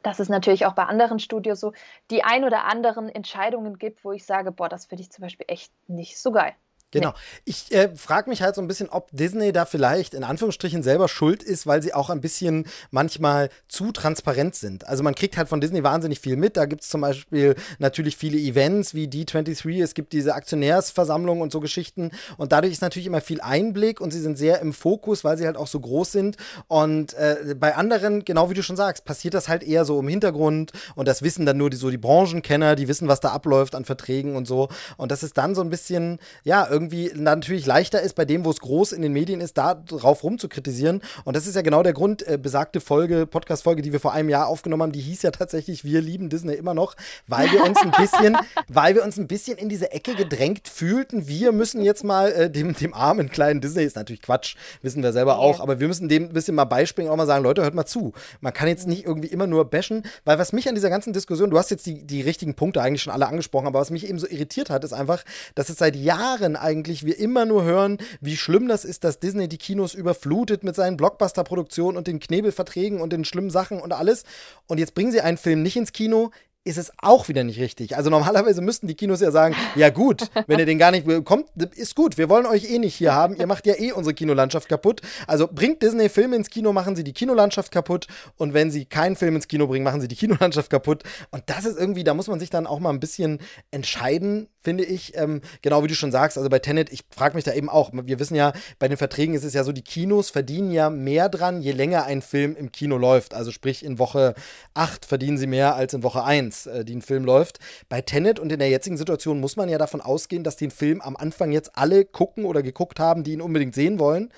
[0.01, 1.73] dass es natürlich auch bei anderen Studios so
[2.11, 5.45] die ein oder anderen Entscheidungen gibt, wo ich sage, boah, das finde ich zum Beispiel
[5.47, 6.53] echt nicht so geil.
[6.93, 7.09] Genau.
[7.09, 7.15] Nee.
[7.45, 11.07] Ich äh, frage mich halt so ein bisschen, ob Disney da vielleicht in Anführungsstrichen selber
[11.07, 14.87] schuld ist, weil sie auch ein bisschen manchmal zu transparent sind.
[14.87, 16.55] Also man kriegt halt von Disney wahnsinnig viel mit.
[16.55, 21.51] Da gibt es zum Beispiel natürlich viele Events wie D23, es gibt diese Aktionärsversammlungen und
[21.51, 22.11] so Geschichten.
[22.37, 25.45] Und dadurch ist natürlich immer viel Einblick und sie sind sehr im Fokus, weil sie
[25.45, 26.37] halt auch so groß sind.
[26.67, 30.07] Und äh, bei anderen, genau wie du schon sagst, passiert das halt eher so im
[30.07, 33.73] Hintergrund und das wissen dann nur die, so die Branchenkenner, die wissen, was da abläuft
[33.73, 34.69] an Verträgen und so.
[34.97, 38.43] Und das ist dann so ein bisschen, ja, irgendwie irgendwie natürlich leichter ist, bei dem,
[38.43, 41.01] wo es groß in den Medien ist, da drauf rumzukritisieren.
[41.23, 44.29] Und das ist ja genau der Grund, äh, besagte Folge, Podcast-Folge, die wir vor einem
[44.29, 46.95] Jahr aufgenommen haben, die hieß ja tatsächlich Wir lieben Disney immer noch,
[47.27, 51.27] weil wir uns ein bisschen, weil wir uns ein bisschen in diese Ecke gedrängt fühlten.
[51.27, 55.13] Wir müssen jetzt mal äh, dem, dem armen kleinen Disney, ist natürlich Quatsch, wissen wir
[55.13, 57.75] selber auch, aber wir müssen dem ein bisschen mal beispringen, auch mal sagen, Leute, hört
[57.75, 58.13] mal zu.
[58.41, 61.49] Man kann jetzt nicht irgendwie immer nur bashen, weil was mich an dieser ganzen Diskussion,
[61.49, 64.19] du hast jetzt die, die richtigen Punkte eigentlich schon alle angesprochen, aber was mich eben
[64.19, 65.23] so irritiert hat, ist einfach,
[65.55, 69.19] dass es seit Jahren eigentlich eigentlich wir immer nur hören, wie schlimm das ist, dass
[69.19, 73.93] Disney die Kinos überflutet mit seinen Blockbuster-Produktionen und den Knebelverträgen und den schlimmen Sachen und
[73.93, 74.23] alles.
[74.65, 76.31] Und jetzt bringen sie einen Film nicht ins Kino,
[76.65, 77.95] ist es auch wieder nicht richtig.
[77.95, 81.49] Also normalerweise müssten die Kinos ja sagen, ja gut, wenn ihr den gar nicht bekommt,
[81.75, 84.67] ist gut, wir wollen euch eh nicht hier haben, ihr macht ja eh unsere Kinolandschaft
[84.67, 85.01] kaputt.
[85.27, 88.07] Also bringt Disney Filme ins Kino, machen sie die Kinolandschaft kaputt
[88.37, 91.03] und wenn sie keinen Film ins Kino bringen, machen sie die Kinolandschaft kaputt.
[91.29, 94.83] Und das ist irgendwie, da muss man sich dann auch mal ein bisschen entscheiden, finde
[94.83, 95.15] ich.
[95.17, 97.91] Ähm, genau wie du schon sagst, also bei Tenet, ich frage mich da eben auch.
[97.93, 101.29] Wir wissen ja, bei den Verträgen ist es ja so, die Kinos verdienen ja mehr
[101.29, 103.33] dran, je länger ein Film im Kino läuft.
[103.33, 104.33] Also sprich, in Woche
[104.73, 107.59] 8 verdienen sie mehr als in Woche 1, äh, die ein Film läuft.
[107.89, 111.01] Bei Tenet und in der jetzigen Situation muss man ja davon ausgehen, dass den Film
[111.01, 114.29] am Anfang jetzt alle gucken oder geguckt haben, die ihn unbedingt sehen wollen.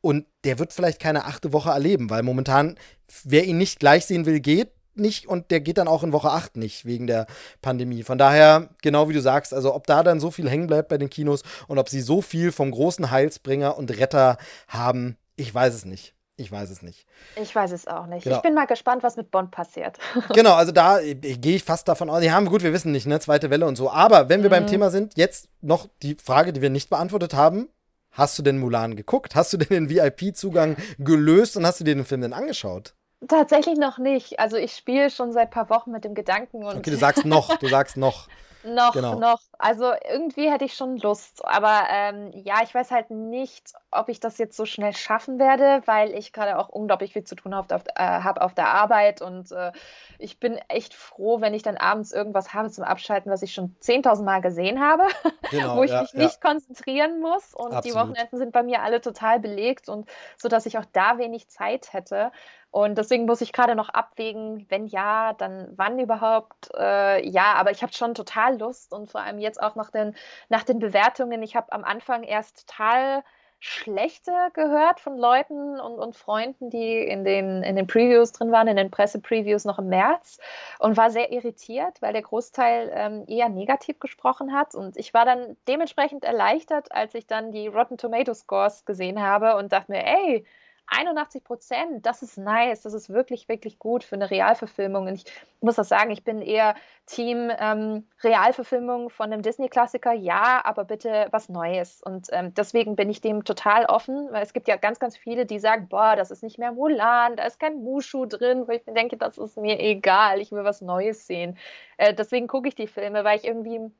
[0.00, 2.76] Und der wird vielleicht keine achte Woche erleben, weil momentan,
[3.24, 6.30] wer ihn nicht gleich sehen will, geht nicht und der geht dann auch in Woche
[6.30, 7.26] 8 nicht wegen der
[7.62, 8.02] Pandemie.
[8.02, 10.98] Von daher, genau wie du sagst, also ob da dann so viel hängen bleibt bei
[10.98, 14.38] den Kinos und ob sie so viel vom großen Heilsbringer und Retter
[14.68, 16.14] haben, ich weiß es nicht.
[16.36, 17.06] Ich weiß es nicht.
[17.40, 18.24] Ich weiß es auch nicht.
[18.24, 18.36] Genau.
[18.36, 19.98] Ich bin mal gespannt, was mit Bond passiert.
[20.34, 22.24] genau, also da gehe ich fast davon aus.
[22.24, 23.20] Ja, gut, wir wissen nicht, ne?
[23.20, 23.88] Zweite Welle und so.
[23.88, 24.54] Aber wenn wir mhm.
[24.54, 27.68] beim Thema sind, jetzt noch die Frage, die wir nicht beantwortet haben.
[28.10, 29.34] Hast du denn Mulan geguckt?
[29.34, 32.94] Hast du denn den VIP-Zugang gelöst und hast du dir den Film denn angeschaut?
[33.28, 34.40] Tatsächlich noch nicht.
[34.40, 36.78] Also ich spiele schon seit ein paar Wochen mit dem Gedanken und.
[36.78, 38.28] Okay, du sagst noch, du sagst noch.
[38.64, 39.18] Noch, genau.
[39.18, 39.40] noch.
[39.58, 41.44] Also irgendwie hätte ich schon Lust.
[41.44, 45.82] Aber ähm, ja, ich weiß halt nicht, ob ich das jetzt so schnell schaffen werde,
[45.84, 49.20] weil ich gerade auch unglaublich viel zu tun habe auf, äh, hab auf der Arbeit.
[49.20, 49.72] Und äh,
[50.18, 53.76] ich bin echt froh, wenn ich dann abends irgendwas habe zum Abschalten, was ich schon
[53.82, 55.04] 10.000 Mal gesehen habe,
[55.50, 56.20] genau, wo ich ja, mich ja.
[56.20, 57.52] nicht konzentrieren muss.
[57.54, 57.84] Und Absolut.
[57.84, 60.08] die Wochenenden sind bei mir alle total belegt und
[60.38, 62.32] so, dass ich auch da wenig Zeit hätte.
[62.74, 66.72] Und deswegen muss ich gerade noch abwägen, wenn ja, dann wann überhaupt.
[66.76, 70.16] Äh, ja, aber ich habe schon total Lust und vor allem jetzt auch nach den,
[70.48, 71.40] nach den Bewertungen.
[71.44, 73.22] Ich habe am Anfang erst total
[73.60, 78.66] schlechte gehört von Leuten und, und Freunden, die in den, in den Previews drin waren,
[78.66, 80.40] in den Pressepreviews noch im März
[80.80, 84.74] und war sehr irritiert, weil der Großteil ähm, eher negativ gesprochen hat.
[84.74, 89.54] Und ich war dann dementsprechend erleichtert, als ich dann die Rotten Tomato Scores gesehen habe
[89.54, 90.44] und dachte mir, ey,
[90.86, 95.06] 81 Prozent, das ist nice, das ist wirklich, wirklich gut für eine Realverfilmung.
[95.06, 95.24] Und ich
[95.60, 96.74] muss das sagen, ich bin eher
[97.06, 102.02] Team ähm, Realverfilmung von einem Disney-Klassiker, ja, aber bitte was Neues.
[102.02, 105.46] Und ähm, deswegen bin ich dem total offen, weil es gibt ja ganz, ganz viele,
[105.46, 108.86] die sagen, boah, das ist nicht mehr Mulan, da ist kein Mushu drin, wo ich
[108.86, 111.58] mir denke, das ist mir egal, ich will was Neues sehen.
[111.96, 113.90] Äh, deswegen gucke ich die Filme, weil ich irgendwie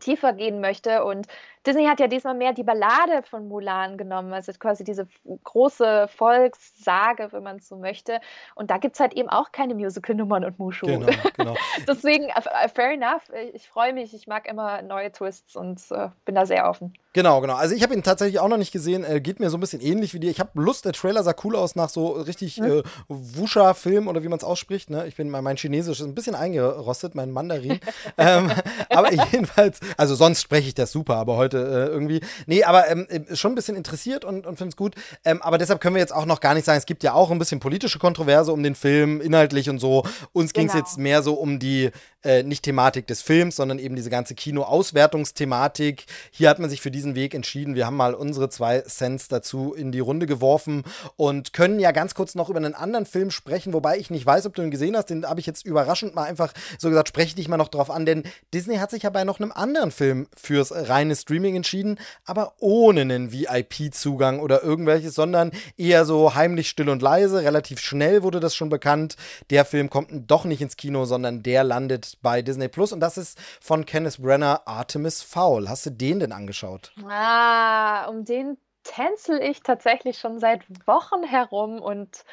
[0.00, 1.04] tiefer gehen möchte.
[1.04, 1.26] Und
[1.66, 5.06] Disney hat ja diesmal mehr die Ballade von Mulan genommen, also quasi diese
[5.44, 8.20] große Volkssage, wenn man es so möchte.
[8.54, 10.86] Und da gibt es halt eben auch keine Musical-Nummern und Mushu.
[10.86, 11.54] Genau, genau.
[11.88, 16.34] Deswegen, äh, fair enough, ich freue mich, ich mag immer neue Twists und äh, bin
[16.34, 16.94] da sehr offen.
[17.12, 17.56] Genau, genau.
[17.56, 19.02] Also ich habe ihn tatsächlich auch noch nicht gesehen.
[19.02, 20.30] Äh, geht mir so ein bisschen ähnlich wie dir.
[20.30, 22.78] Ich habe Lust, der Trailer sah cool aus nach so richtig hm.
[22.78, 24.90] äh, Wusha-Film oder wie man es ausspricht.
[24.90, 25.08] Ne?
[25.08, 27.80] Ich bin mein, mein Chinesisch ist ein bisschen eingerostet, mein Mandarin.
[28.16, 28.52] ähm,
[28.88, 32.20] aber jedenfalls, also sonst spreche ich das super, aber heute äh, irgendwie.
[32.46, 34.94] Nee, aber ähm, äh, schon ein bisschen interessiert und, und finde es gut.
[35.24, 37.30] Ähm, aber deshalb können wir jetzt auch noch gar nicht sagen, es gibt ja auch
[37.30, 40.04] ein bisschen politische Kontroverse um den Film, inhaltlich und so.
[40.32, 40.62] Uns genau.
[40.62, 41.90] ging es jetzt mehr so um die
[42.22, 46.04] äh, nicht Thematik des Films, sondern eben diese ganze Kino-Auswertungsthematik.
[46.30, 47.74] Hier hat man sich für diesen Weg entschieden.
[47.74, 50.84] Wir haben mal unsere zwei Cents dazu in die Runde geworfen
[51.16, 54.46] und können ja ganz kurz noch über einen anderen Film sprechen, wobei ich nicht weiß,
[54.46, 55.06] ob du ihn gesehen hast.
[55.06, 58.04] Den habe ich jetzt überraschend mal einfach so gesagt, spreche dich mal noch drauf an,
[58.04, 62.54] denn Disney hat sich ja bei noch einem anderen Film fürs reine Streaming entschieden, aber
[62.58, 67.42] ohne einen VIP-Zugang oder irgendwelches, sondern eher so heimlich still und leise.
[67.42, 69.16] Relativ schnell wurde das schon bekannt.
[69.48, 73.18] Der Film kommt doch nicht ins Kino, sondern der landet bei Disney Plus und das
[73.18, 75.68] ist von Kenneth Brenner Artemis Fowl.
[75.68, 76.92] Hast du den denn angeschaut?
[77.08, 82.24] Ah, um den tänzel ich tatsächlich schon seit Wochen herum und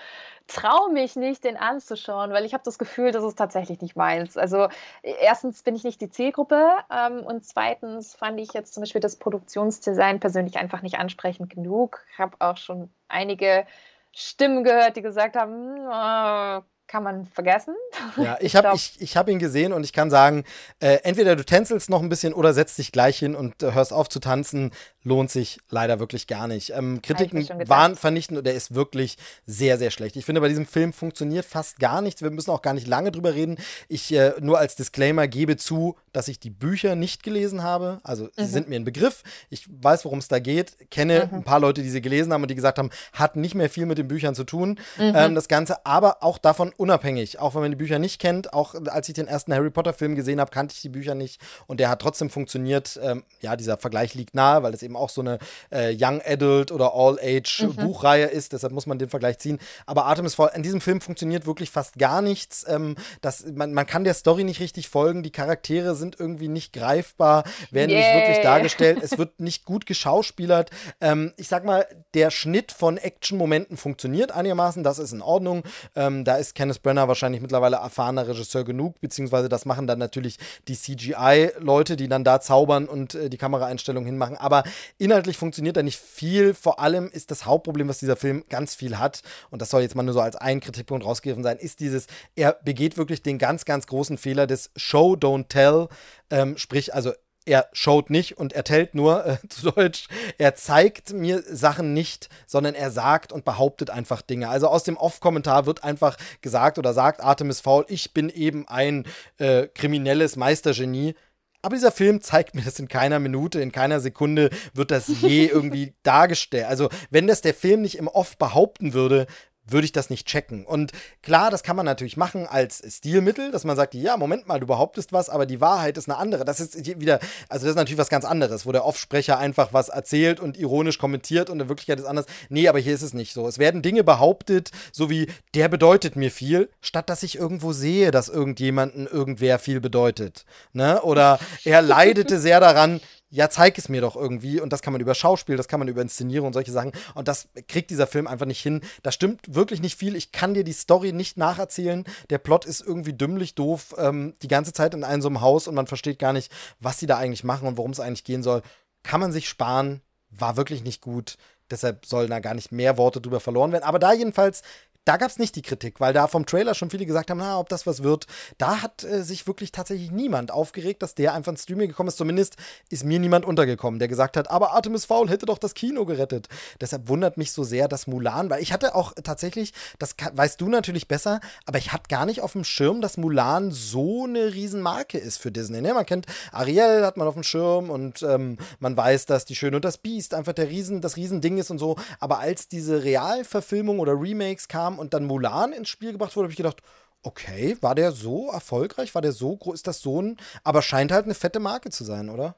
[0.47, 4.37] traue mich nicht, den anzuschauen, weil ich habe das Gefühl, das ist tatsächlich nicht meins.
[4.37, 4.69] Also
[5.03, 9.17] erstens bin ich nicht die Zielgruppe ähm, und zweitens fand ich jetzt zum Beispiel das
[9.17, 12.05] Produktionsdesign persönlich einfach nicht ansprechend genug.
[12.13, 13.67] Ich habe auch schon einige
[14.13, 17.75] Stimmen gehört, die gesagt haben, oh, kann man vergessen.
[18.15, 20.43] Ja, ich habe ich, ich hab ihn gesehen und ich kann sagen,
[20.79, 23.93] äh, entweder du tänzelst noch ein bisschen oder setzt dich gleich hin und äh, hörst
[23.93, 24.71] auf zu tanzen
[25.07, 26.71] lohnt sich leider wirklich gar nicht.
[26.71, 30.15] Ähm, Kritiken waren vernichtend und er ist wirklich sehr, sehr schlecht.
[30.17, 32.21] Ich finde, bei diesem Film funktioniert fast gar nichts.
[32.21, 33.57] Wir müssen auch gar nicht lange drüber reden.
[33.87, 37.99] Ich äh, nur als Disclaimer gebe zu, dass ich die Bücher nicht gelesen habe.
[38.03, 38.29] Also mhm.
[38.35, 39.23] sie sind mir ein Begriff.
[39.49, 40.91] Ich weiß, worum es da geht.
[40.91, 41.37] Kenne mhm.
[41.37, 43.85] ein paar Leute, die sie gelesen haben und die gesagt haben, hat nicht mehr viel
[43.85, 44.77] mit den Büchern zu tun.
[44.97, 45.13] Mhm.
[45.15, 47.39] Ähm, das Ganze, aber auch davon unabhängig.
[47.39, 50.15] Auch wenn man die Bücher nicht kennt, auch als ich den ersten Harry Potter Film
[50.15, 52.99] gesehen habe, kannte ich die Bücher nicht und der hat trotzdem funktioniert.
[53.03, 55.39] Ähm, ja, dieser Vergleich liegt nahe, weil es eben auch so eine
[55.71, 57.75] äh, Young Adult oder All-Age mhm.
[57.75, 58.53] Buchreihe ist.
[58.53, 59.59] Deshalb muss man den Vergleich ziehen.
[59.85, 62.65] Aber Artemis Fowl, in diesem Film funktioniert wirklich fast gar nichts.
[62.67, 65.23] Ähm, das, man, man kann der Story nicht richtig folgen.
[65.23, 67.99] Die Charaktere sind irgendwie nicht greifbar, werden yeah.
[67.99, 68.99] nicht wirklich dargestellt.
[69.01, 70.71] Es wird nicht gut geschauspielert.
[71.01, 74.83] Ähm, ich sag mal, der Schnitt von Action-Momenten funktioniert einigermaßen.
[74.83, 75.63] Das ist in Ordnung.
[75.95, 79.99] Ähm, da ist Kenneth Kenneth Brenner wahrscheinlich mittlerweile erfahrener Regisseur genug, beziehungsweise das machen dann
[79.99, 80.37] natürlich
[80.67, 84.35] die CGI-Leute, die dann da zaubern und äh, die Kameraeinstellungen hinmachen.
[84.35, 84.63] Aber
[84.97, 86.53] inhaltlich funktioniert da nicht viel.
[86.53, 89.95] Vor allem ist das Hauptproblem, was dieser Film ganz viel hat, und das soll jetzt
[89.95, 93.63] mal nur so als ein Kritikpunkt rausgegriffen sein, ist dieses, er begeht wirklich den ganz,
[93.63, 95.87] ganz großen Fehler des Show, don't tell.
[96.29, 97.13] Ähm, sprich, also
[97.47, 102.29] er schaut nicht und er tellt nur, äh, zu Deutsch, er zeigt mir Sachen nicht,
[102.45, 104.49] sondern er sagt und behauptet einfach Dinge.
[104.49, 109.05] Also aus dem Off-Kommentar wird einfach gesagt oder sagt Artemis Fowl, ich bin eben ein
[109.37, 111.15] äh, kriminelles Meistergenie.
[111.63, 115.45] Aber dieser Film zeigt mir das in keiner Minute, in keiner Sekunde wird das je
[115.51, 116.65] irgendwie dargestellt.
[116.65, 119.25] Also, wenn das der Film nicht im Off behaupten würde,
[119.69, 120.65] würde ich das nicht checken.
[120.65, 120.91] Und
[121.21, 124.67] klar, das kann man natürlich machen als Stilmittel, dass man sagt, ja, Moment mal, du
[124.67, 126.45] behauptest was, aber die Wahrheit ist eine andere.
[126.45, 129.89] Das ist wieder, also das ist natürlich was ganz anderes, wo der Offsprecher einfach was
[129.89, 132.25] erzählt und ironisch kommentiert und in Wirklichkeit ist anders.
[132.49, 133.47] Nee, aber hier ist es nicht so.
[133.47, 138.11] Es werden Dinge behauptet, so wie, der bedeutet mir viel, statt dass ich irgendwo sehe,
[138.11, 140.45] dass irgendjemanden irgendwer viel bedeutet.
[140.73, 141.01] Ne?
[141.01, 144.61] Oder er leidete sehr daran, ja, zeig es mir doch irgendwie.
[144.61, 146.93] Und das kann man über Schauspiel, das kann man über Inszenierung und solche Sachen.
[147.13, 148.81] Und das kriegt dieser Film einfach nicht hin.
[149.03, 150.15] Da stimmt wirklich nicht viel.
[150.15, 152.05] Ich kann dir die Story nicht nacherzählen.
[152.29, 155.67] Der Plot ist irgendwie dümmlich doof, ähm, die ganze Zeit in einem so einem Haus
[155.67, 158.43] und man versteht gar nicht, was die da eigentlich machen und worum es eigentlich gehen
[158.43, 158.61] soll.
[159.03, 161.37] Kann man sich sparen, war wirklich nicht gut.
[161.69, 163.83] Deshalb sollen da gar nicht mehr Worte drüber verloren werden.
[163.83, 164.61] Aber da jedenfalls
[165.07, 167.59] da gab es nicht die Kritik, weil da vom Trailer schon viele gesagt haben, na,
[167.59, 168.27] ob das was wird.
[168.57, 172.17] Da hat äh, sich wirklich tatsächlich niemand aufgeregt, dass der einfach ins Streaming gekommen ist.
[172.17, 172.57] Zumindest
[172.89, 176.49] ist mir niemand untergekommen, der gesagt hat, aber Artemis Fowl hätte doch das Kino gerettet.
[176.81, 180.67] Deshalb wundert mich so sehr, dass Mulan, weil ich hatte auch tatsächlich, das weißt du
[180.67, 185.17] natürlich besser, aber ich hatte gar nicht auf dem Schirm, dass Mulan so eine Riesenmarke
[185.17, 185.81] ist für Disney.
[185.81, 185.93] Ne?
[185.93, 189.77] Man kennt Ariel, hat man auf dem Schirm und ähm, man weiß, dass Die Schöne
[189.77, 191.95] und das Biest einfach der Riesen, das Riesending ist und so.
[192.19, 194.67] Aber als diese Realverfilmung oder Remakes
[194.99, 196.81] und dann Mulan ins Spiel gebracht wurde, habe ich gedacht,
[197.23, 199.13] okay, war der so erfolgreich?
[199.15, 199.75] War der so groß?
[199.75, 200.37] Ist das so ein.
[200.63, 202.55] Aber scheint halt eine fette Marke zu sein, oder?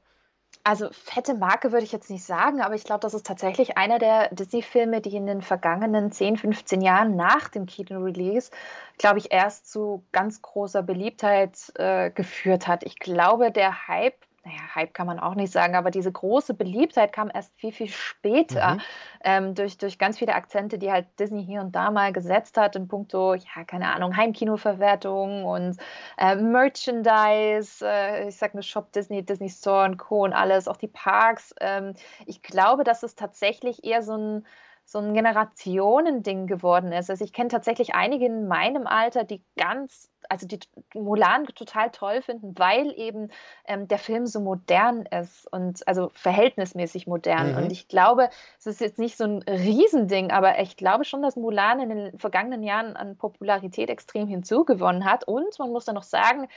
[0.62, 3.98] Also fette Marke würde ich jetzt nicht sagen, aber ich glaube, das ist tatsächlich einer
[3.98, 8.50] der Disney-Filme, die in den vergangenen 10, 15 Jahren nach dem Kino-Release,
[8.98, 12.84] glaube ich, erst zu ganz großer Beliebtheit äh, geführt hat.
[12.84, 17.12] Ich glaube, der Hype naja, Hype kann man auch nicht sagen, aber diese große Beliebtheit
[17.12, 18.80] kam erst viel, viel später mhm.
[19.22, 22.74] ähm, durch, durch ganz viele Akzente, die halt Disney hier und da mal gesetzt hat
[22.74, 25.76] in puncto, ja, keine Ahnung, Heimkinoverwertung und
[26.16, 30.24] äh, Merchandise, äh, ich sag nur Shop Disney, Disney Store und Co.
[30.24, 31.54] und alles, auch die Parks.
[31.60, 31.92] Ähm,
[32.24, 34.46] ich glaube, dass es tatsächlich eher so ein
[34.90, 37.10] so ein Generationending geworden ist.
[37.10, 40.58] Also ich kenne tatsächlich einige in meinem Alter, die ganz, also die
[40.94, 43.28] Mulan total toll finden, weil eben
[43.66, 47.52] ähm, der Film so modern ist und also verhältnismäßig modern.
[47.52, 47.58] Mhm.
[47.58, 51.36] Und ich glaube, es ist jetzt nicht so ein Riesending, aber ich glaube schon, dass
[51.36, 55.22] Mulan in den vergangenen Jahren an Popularität extrem hinzugewonnen hat.
[55.22, 56.48] Und man muss dann noch sagen,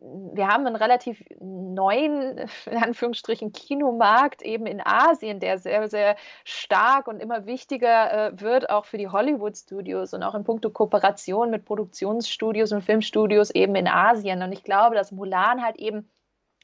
[0.00, 7.08] wir haben einen relativ neuen, in Anführungsstrichen, Kinomarkt eben in Asien, der sehr, sehr stark
[7.08, 11.64] und immer wichtiger äh, wird, auch für die Hollywood-Studios und auch in puncto Kooperation mit
[11.64, 14.42] Produktionsstudios und Filmstudios eben in Asien.
[14.42, 16.08] Und ich glaube, dass Mulan halt eben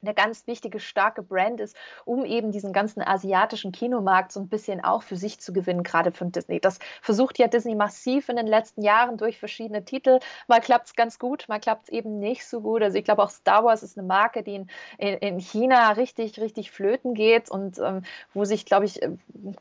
[0.05, 4.83] eine ganz wichtige, starke Brand ist, um eben diesen ganzen asiatischen Kinomarkt so ein bisschen
[4.85, 6.61] auch für sich zu gewinnen, gerade von Disney.
[6.61, 10.21] Das versucht ja Disney massiv in den letzten Jahren durch verschiedene Titel.
[10.49, 12.83] Mal klappt es ganz gut, mal klappt es eben nicht so gut.
[12.83, 16.71] Also ich glaube auch Star Wars ist eine Marke, die in, in China richtig, richtig
[16.71, 18.03] flöten geht und ähm,
[18.33, 19.01] wo sich, glaube ich,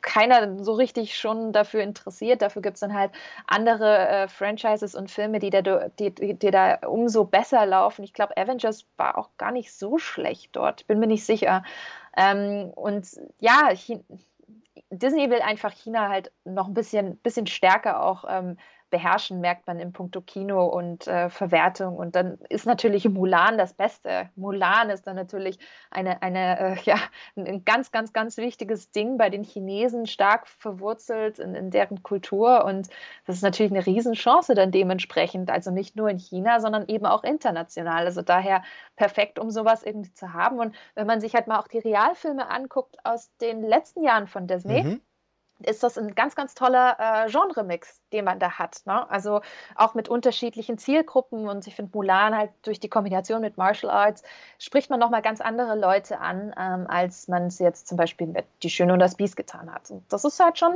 [0.02, 2.42] keiner so richtig schon dafür interessiert.
[2.42, 3.12] Dafür gibt es dann halt
[3.48, 5.62] andere äh, Franchises und Filme, die da,
[6.00, 8.04] die, die, die da umso besser laufen.
[8.04, 11.64] Ich glaube, Avengers war auch gar nicht so schlecht vielleicht dort, bin mir nicht sicher.
[12.16, 13.08] Ähm, und
[13.40, 13.72] ja,
[14.90, 18.58] Disney will einfach China halt noch ein bisschen, bisschen stärker auch ähm,
[18.94, 21.98] beherrschen, merkt man im Punkto Kino und äh, Verwertung.
[21.98, 24.30] Und dann ist natürlich Mulan das Beste.
[24.36, 25.58] Mulan ist dann natürlich
[25.90, 26.98] eine, eine äh, ja,
[27.36, 32.66] ein ganz, ganz, ganz wichtiges Ding bei den Chinesen, stark verwurzelt in, in deren Kultur.
[32.66, 32.90] Und
[33.26, 35.50] das ist natürlich eine Riesenchance dann dementsprechend.
[35.50, 38.06] Also nicht nur in China, sondern eben auch international.
[38.06, 38.62] Also daher
[38.96, 40.60] perfekt, um sowas irgendwie zu haben.
[40.60, 44.46] Und wenn man sich halt mal auch die Realfilme anguckt aus den letzten Jahren von
[44.46, 45.02] Disney, mhm
[45.66, 48.82] ist das ein ganz, ganz toller äh, Genre-Mix, den man da hat.
[48.86, 49.10] Ne?
[49.10, 49.42] Also
[49.76, 54.24] auch mit unterschiedlichen Zielgruppen und ich finde Mulan halt durch die Kombination mit Martial Arts
[54.60, 58.46] spricht man nochmal ganz andere Leute an, ähm, als man es jetzt zum Beispiel mit
[58.62, 59.90] Die Schöne und das Biest getan hat.
[59.90, 60.74] Und das ist halt schon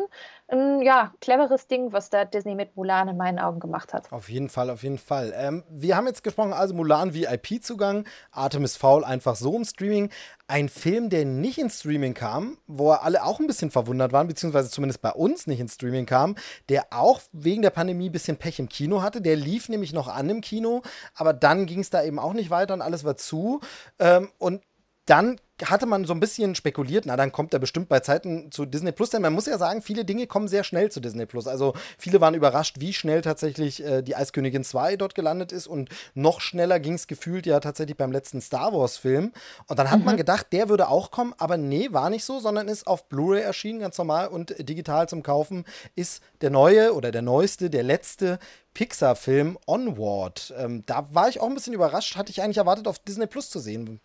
[0.50, 4.12] ein ja, cleveres Ding, was da Disney mit Mulan in meinen Augen gemacht hat.
[4.12, 5.34] Auf jeden Fall, auf jeden Fall.
[5.36, 10.10] Ähm, wir haben jetzt gesprochen, also Mulan VIP-Zugang, Artemis Fowl einfach so im Streaming.
[10.48, 14.70] Ein Film, der nicht ins Streaming kam, wo alle auch ein bisschen verwundert waren, beziehungsweise
[14.70, 16.36] zumindest bei uns nicht ins Streaming kam,
[16.70, 19.22] der auch wegen der Pandemie ein bisschen Pech im Kino hatte.
[19.22, 20.82] Der lief nämlich noch an im Kino,
[21.16, 23.62] aber dann ging es da eben auch nicht weiter und alles war zu.
[24.00, 24.62] Ähm, und
[25.08, 28.66] dann hatte man so ein bisschen spekuliert, na, dann kommt er bestimmt bei Zeiten zu
[28.66, 31.48] Disney Plus, denn man muss ja sagen, viele Dinge kommen sehr schnell zu Disney Plus.
[31.48, 35.90] Also viele waren überrascht, wie schnell tatsächlich äh, die Eiskönigin 2 dort gelandet ist und
[36.14, 39.32] noch schneller ging es gefühlt ja tatsächlich beim letzten Star Wars-Film.
[39.68, 40.06] Und dann hat mhm.
[40.06, 43.42] man gedacht, der würde auch kommen, aber nee, war nicht so, sondern ist auf Blu-ray
[43.42, 48.38] erschienen, ganz normal und digital zum Kaufen, ist der neue oder der neueste, der letzte
[48.76, 50.54] Pixar-Film Onward.
[50.56, 53.50] Ähm, da war ich auch ein bisschen überrascht, hatte ich eigentlich erwartet, auf Disney Plus
[53.50, 54.00] zu sehen.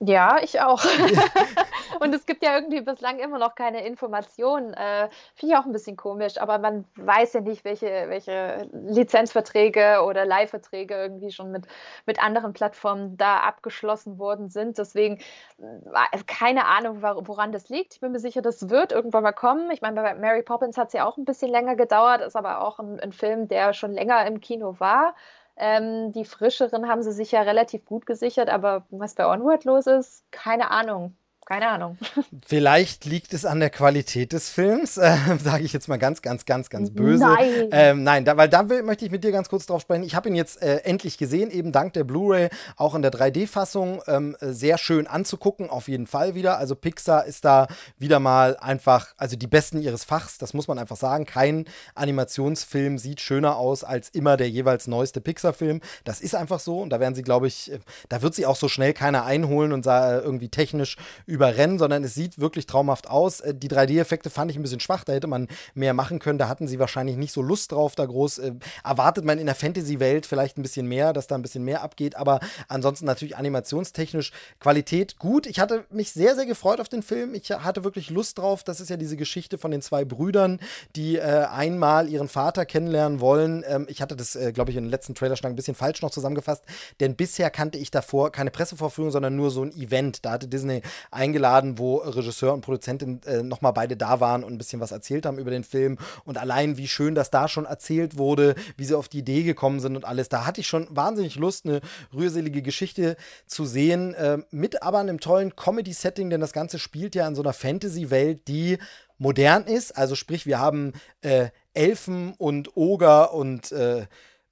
[0.00, 0.80] Ja, ich auch.
[2.00, 4.72] und es gibt ja irgendwie bislang immer noch keine Informationen.
[4.72, 10.04] Äh, Finde ich auch ein bisschen komisch, aber man weiß ja nicht, welche, welche Lizenzverträge
[10.06, 11.66] oder Leihverträge irgendwie schon mit,
[12.06, 14.78] mit anderen Plattformen da abgeschlossen worden sind.
[14.78, 15.18] Deswegen
[15.58, 17.94] äh, keine Ahnung, woran das liegt.
[17.94, 19.68] Ich bin mir sicher, das wird irgendwann mal kommen.
[19.72, 22.60] Ich meine, bei Mary Poppins hat es ja auch ein bisschen länger gedauert, ist aber
[22.62, 25.14] auch ein, ein Film, der schon länger im Kino war.
[25.58, 29.86] Ähm, die frischeren haben sie sich ja relativ gut gesichert, aber was bei Onward los
[29.86, 31.16] ist, keine Ahnung
[31.48, 31.96] keine Ahnung.
[32.46, 36.44] Vielleicht liegt es an der Qualität des Films, äh, sage ich jetzt mal ganz, ganz,
[36.44, 37.24] ganz, ganz böse.
[37.24, 40.02] Nein, ähm, nein da, weil da will, möchte ich mit dir ganz kurz drauf sprechen.
[40.02, 44.02] Ich habe ihn jetzt äh, endlich gesehen, eben dank der Blu-ray, auch in der 3D-Fassung.
[44.06, 46.58] Ähm, sehr schön anzugucken, auf jeden Fall wieder.
[46.58, 50.78] Also Pixar ist da wieder mal einfach, also die Besten ihres Fachs, das muss man
[50.78, 51.24] einfach sagen.
[51.24, 55.80] Kein Animationsfilm sieht schöner aus als immer der jeweils neueste Pixar-Film.
[56.04, 57.78] Das ist einfach so und da werden sie, glaube ich, äh,
[58.10, 62.14] da wird sie auch so schnell keiner einholen und irgendwie technisch über überrennen, sondern es
[62.14, 63.40] sieht wirklich traumhaft aus.
[63.40, 66.38] Äh, die 3D-Effekte fand ich ein bisschen schwach, da hätte man mehr machen können.
[66.38, 68.38] Da hatten sie wahrscheinlich nicht so Lust drauf, da groß.
[68.38, 71.82] Äh, erwartet man in der Fantasy-Welt vielleicht ein bisschen mehr, dass da ein bisschen mehr
[71.82, 75.46] abgeht, aber ansonsten natürlich animationstechnisch Qualität gut.
[75.46, 77.34] Ich hatte mich sehr, sehr gefreut auf den Film.
[77.34, 78.64] Ich hatte wirklich Lust drauf.
[78.64, 80.58] Das ist ja diese Geschichte von den zwei Brüdern,
[80.96, 83.64] die äh, einmal ihren Vater kennenlernen wollen.
[83.68, 86.10] Ähm, ich hatte das, äh, glaube ich, in den letzten Trailerschlag ein bisschen falsch noch
[86.10, 86.64] zusammengefasst,
[86.98, 90.24] denn bisher kannte ich davor keine Pressevorführung, sondern nur so ein Event.
[90.24, 94.52] Da hatte Disney ein eingeladen, wo Regisseur und Produzentin äh, nochmal beide da waren und
[94.52, 95.98] ein bisschen was erzählt haben über den Film.
[96.24, 99.80] Und allein, wie schön das da schon erzählt wurde, wie sie auf die Idee gekommen
[99.80, 100.28] sind und alles.
[100.28, 101.80] Da hatte ich schon wahnsinnig Lust, eine
[102.14, 103.16] rührselige Geschichte
[103.46, 107.42] zu sehen, äh, mit aber einem tollen Comedy-Setting, denn das Ganze spielt ja in so
[107.42, 108.78] einer Fantasy-Welt, die
[109.18, 109.96] modern ist.
[109.96, 114.06] Also sprich, wir haben äh, Elfen und Oger und äh,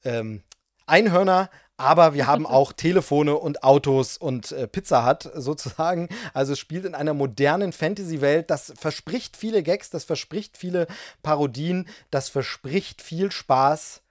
[0.04, 0.42] ähm,
[0.86, 6.08] Einhörner, aber wir haben auch Telefone und Autos und äh, Pizza Hut sozusagen.
[6.34, 8.50] Also es spielt in einer modernen Fantasy-Welt.
[8.50, 10.86] Das verspricht viele Gags, das verspricht viele
[11.22, 14.02] Parodien, das verspricht viel Spaß.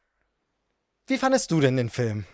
[1.07, 2.25] Wie fandest du denn den Film?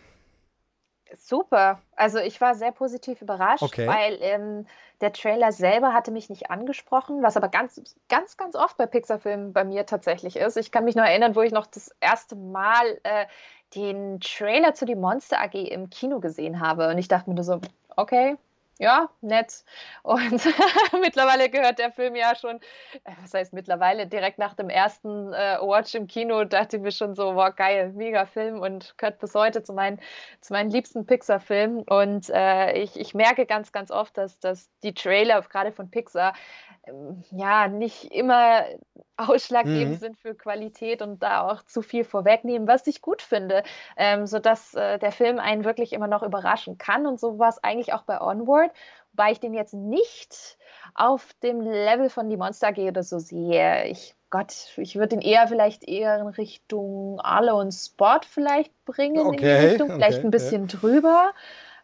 [1.18, 1.82] Super.
[1.96, 3.88] Also ich war sehr positiv überrascht, okay.
[3.88, 4.66] weil ähm,
[5.02, 9.52] der Trailer selber hatte mich nicht angesprochen, was aber ganz, ganz, ganz oft bei Pixar-Filmen
[9.52, 10.58] bei mir tatsächlich ist.
[10.58, 13.26] Ich kann mich noch erinnern, wo ich noch das erste Mal äh,
[13.76, 16.90] den Trailer zu die Monster AG im Kino gesehen habe.
[16.90, 17.62] Und ich dachte mir nur so,
[17.96, 18.38] okay,
[18.82, 19.64] ja, nett.
[20.02, 20.44] Und
[21.02, 22.56] mittlerweile gehört der Film ja schon,
[23.04, 26.92] äh, was heißt mittlerweile, direkt nach dem ersten äh, Watch im Kino dachte ich mir
[26.92, 30.00] schon so, wow, geil, mega Film und gehört bis heute zu meinen,
[30.42, 31.84] zu meinen liebsten Pixar-Filmen.
[31.84, 36.34] Und äh, ich, ich merke ganz, ganz oft, dass, dass die Trailer, gerade von Pixar,
[37.32, 38.66] ja, nicht immer
[39.18, 39.98] ausschlaggebend mhm.
[39.98, 43.64] sind für Qualität und da auch zu viel vorwegnehmen, was ich gut finde,
[43.98, 47.06] ähm, sodass äh, der Film einen wirklich immer noch überraschen kann.
[47.06, 48.72] Und so war es eigentlich auch bei Onward,
[49.12, 50.58] wobei ich den jetzt nicht
[50.96, 53.86] auf dem Level von Die Monster AG oder so sehe.
[53.86, 59.20] Ich Gott, ich würde ihn eher vielleicht eher in Richtung Arlo und Spot vielleicht bringen,
[59.20, 60.78] okay, in die Richtung, vielleicht okay, ein bisschen ja.
[60.80, 61.32] drüber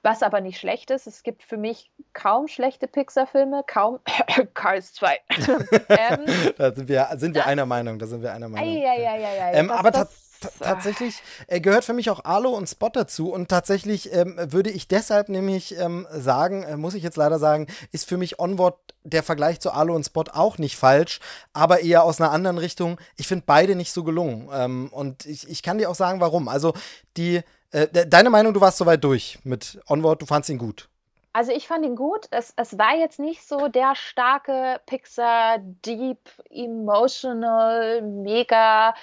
[0.03, 1.07] was aber nicht schlecht ist.
[1.07, 3.99] Es gibt für mich kaum schlechte Pixar-Filme, kaum
[4.53, 5.19] Cars 2.
[5.89, 6.25] ähm,
[6.57, 8.81] da sind wir, sind wir einer Meinung, da sind wir einer Meinung.
[8.81, 9.53] Ja, ja, ja, ja.
[9.53, 10.27] Ähm, aber das,
[10.59, 14.87] tatsächlich äh, gehört für mich auch Arlo und Spot dazu und tatsächlich ähm, würde ich
[14.87, 19.23] deshalb nämlich ähm, sagen, äh, muss ich jetzt leider sagen, ist für mich Onward der
[19.23, 21.19] Vergleich zu Arlo und Spot auch nicht falsch,
[21.53, 22.99] aber eher aus einer anderen Richtung.
[23.15, 26.47] Ich finde beide nicht so gelungen ähm, und ich, ich kann dir auch sagen, warum.
[26.47, 26.73] Also
[27.15, 27.41] die
[27.71, 30.89] äh, deine Meinung, du warst soweit durch mit Onward, du fandst ihn gut.
[31.37, 32.25] Also ich fand ihn gut.
[32.31, 36.17] Es, es war jetzt nicht so der starke Pixar, deep,
[36.49, 38.95] emotional, mega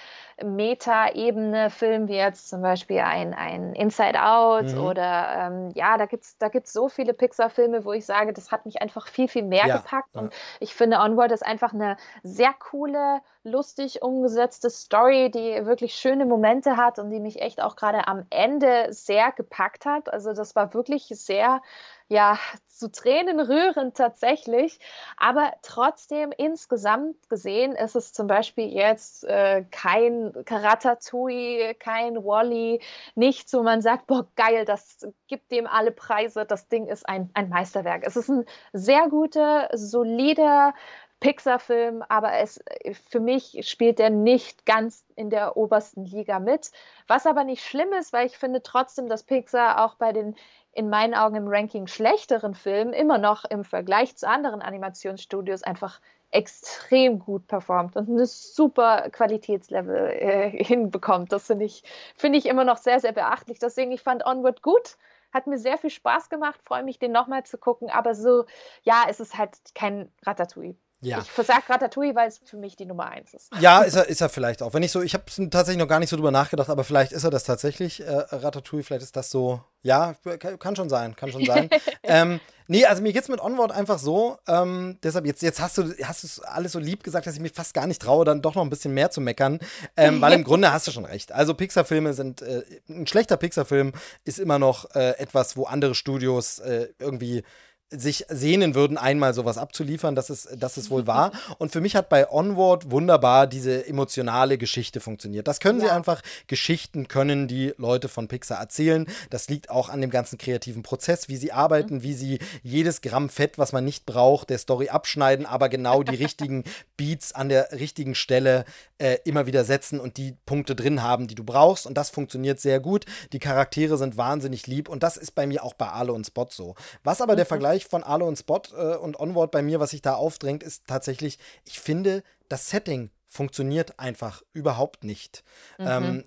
[0.43, 4.80] Meta-Ebene Film wie jetzt zum Beispiel ein, ein Inside Out mhm.
[4.80, 8.51] oder ähm, ja, da gibt es da gibt's so viele Pixar-Filme, wo ich sage, das
[8.51, 10.14] hat mich einfach viel, viel mehr ja, gepackt.
[10.14, 10.22] Ja.
[10.22, 16.24] Und ich finde, Onward ist einfach eine sehr coole, lustig umgesetzte Story, die wirklich schöne
[16.24, 20.12] Momente hat und die mich echt auch gerade am Ende sehr gepackt hat.
[20.12, 21.61] Also das war wirklich sehr
[22.09, 24.78] ja, zu Tränen rührend tatsächlich.
[25.16, 32.80] Aber trotzdem insgesamt gesehen ist es zum Beispiel jetzt äh, kein Karatatouille, kein Wally,
[33.14, 36.44] nichts, wo man sagt, boah, geil, das gibt dem alle Preise.
[36.46, 38.04] Das Ding ist ein, ein Meisterwerk.
[38.06, 40.74] Es ist ein sehr guter, solider,
[41.20, 42.62] Pixar-Film, aber es,
[43.08, 46.70] für mich spielt er nicht ganz in der obersten Liga mit.
[47.06, 50.36] Was aber nicht schlimm ist, weil ich finde trotzdem, dass Pixar auch bei den
[50.74, 56.00] in meinen Augen im Ranking schlechteren Filmen immer noch im Vergleich zu anderen Animationsstudios einfach
[56.35, 61.32] extrem gut performt und ein super Qualitätslevel äh, hinbekommt.
[61.32, 61.85] Das finde ich,
[62.16, 63.59] find ich immer noch sehr, sehr beachtlich.
[63.61, 64.97] Deswegen, ich fand Onward gut,
[65.32, 68.45] hat mir sehr viel Spaß gemacht, freue mich, den nochmal zu gucken, aber so,
[68.82, 70.76] ja, es ist halt kein Ratatouille.
[71.05, 71.20] Ja.
[71.20, 73.50] Ich versage Ratatouille, weil es für mich die Nummer eins ist.
[73.61, 74.72] Ja, ist er, ist er vielleicht auch.
[74.72, 77.24] Wenn ich so, ich habe tatsächlich noch gar nicht so drüber nachgedacht, aber vielleicht ist
[77.24, 80.14] er das tatsächlich, äh, Ratatouille, vielleicht ist das so, ja,
[80.59, 81.68] kann schon sein, kann schon sein.
[82.02, 85.94] ähm, nee, also mir geht's mit Onward einfach so, ähm, deshalb jetzt, jetzt hast du,
[86.02, 88.55] hast du alles so lieb gesagt, dass ich mich fast gar nicht traue, dann doch
[88.55, 89.61] noch ein bisschen mehr zu meckern,
[89.96, 91.32] ähm, weil im Grunde hast du schon recht.
[91.32, 93.92] Also Pixar-Filme sind, äh, ein schlechter Pixar-Film
[94.24, 97.44] ist immer noch äh, etwas, wo andere Studios äh, irgendwie
[97.91, 101.32] sich sehnen würden, einmal sowas abzuliefern, das ist, das ist wohl wahr.
[101.59, 105.47] Und für mich hat bei Onward wunderbar diese emotionale Geschichte funktioniert.
[105.49, 105.87] Das können ja.
[105.87, 106.22] sie einfach.
[106.47, 109.07] Geschichten können die Leute von Pixar erzählen.
[109.30, 112.03] Das liegt auch an dem ganzen kreativen Prozess, wie sie arbeiten, mhm.
[112.03, 116.16] wie sie jedes Gramm Fett, was man nicht braucht, der Story abschneiden, aber genau die
[116.24, 116.64] richtigen
[116.97, 118.64] Beats an der richtigen Stelle
[118.99, 121.87] äh, immer wieder setzen und die Punkte drin haben, die du brauchst.
[121.87, 123.05] Und das funktioniert sehr gut.
[123.32, 126.49] Die Charaktere sind wahnsinnig lieb und das ist bei mir auch bei Ale und Spot
[126.51, 126.74] so.
[127.03, 127.39] Was aber mhm.
[127.39, 130.62] der Vergleich von Ale und Spot äh, und Onward bei mir, was sich da aufdrängt,
[130.62, 135.42] ist tatsächlich, ich finde, das Setting funktioniert einfach überhaupt nicht.
[135.78, 135.86] Mhm.
[135.88, 136.24] Ähm,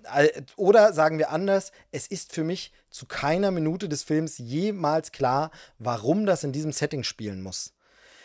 [0.56, 5.50] oder sagen wir anders, es ist für mich zu keiner Minute des Films jemals klar,
[5.78, 7.72] warum das in diesem Setting spielen muss.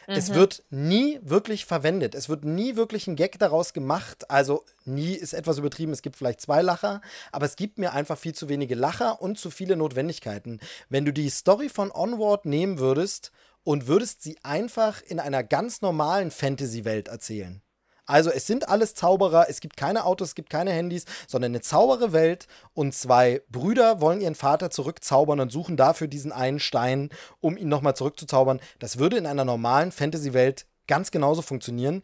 [0.08, 0.16] Mhm.
[0.16, 2.16] Es wird nie wirklich verwendet.
[2.16, 4.30] Es wird nie wirklich ein Gag daraus gemacht.
[4.30, 5.92] Also nie ist etwas übertrieben.
[5.92, 7.02] Es gibt vielleicht zwei Lacher,
[7.32, 10.60] aber es gibt mir einfach viel zu wenige Lacher und zu viele Notwendigkeiten.
[10.90, 13.32] Wenn du die Story von Onward nehmen würdest
[13.64, 17.62] und würdest sie einfach in einer ganz normalen Fantasy-Welt erzählen,
[18.06, 21.62] also es sind alles Zauberer, es gibt keine Autos, es gibt keine Handys, sondern eine
[21.62, 27.10] zaubere Welt und zwei Brüder wollen ihren Vater zurückzaubern und suchen dafür diesen einen Stein,
[27.40, 28.60] um ihn nochmal zurückzuzaubern.
[28.80, 32.04] Das würde in einer normalen Fantasy-Welt ganz genauso funktionieren.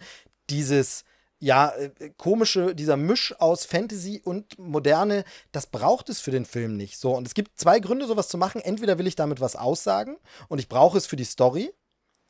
[0.49, 1.03] Dieses
[1.39, 6.75] ja, äh, komische, dieser Misch aus Fantasy und Moderne, das braucht es für den Film
[6.75, 6.97] nicht.
[6.97, 8.61] So, und es gibt zwei Gründe, sowas zu machen.
[8.61, 10.17] Entweder will ich damit was aussagen
[10.49, 11.71] und ich brauche es für die Story.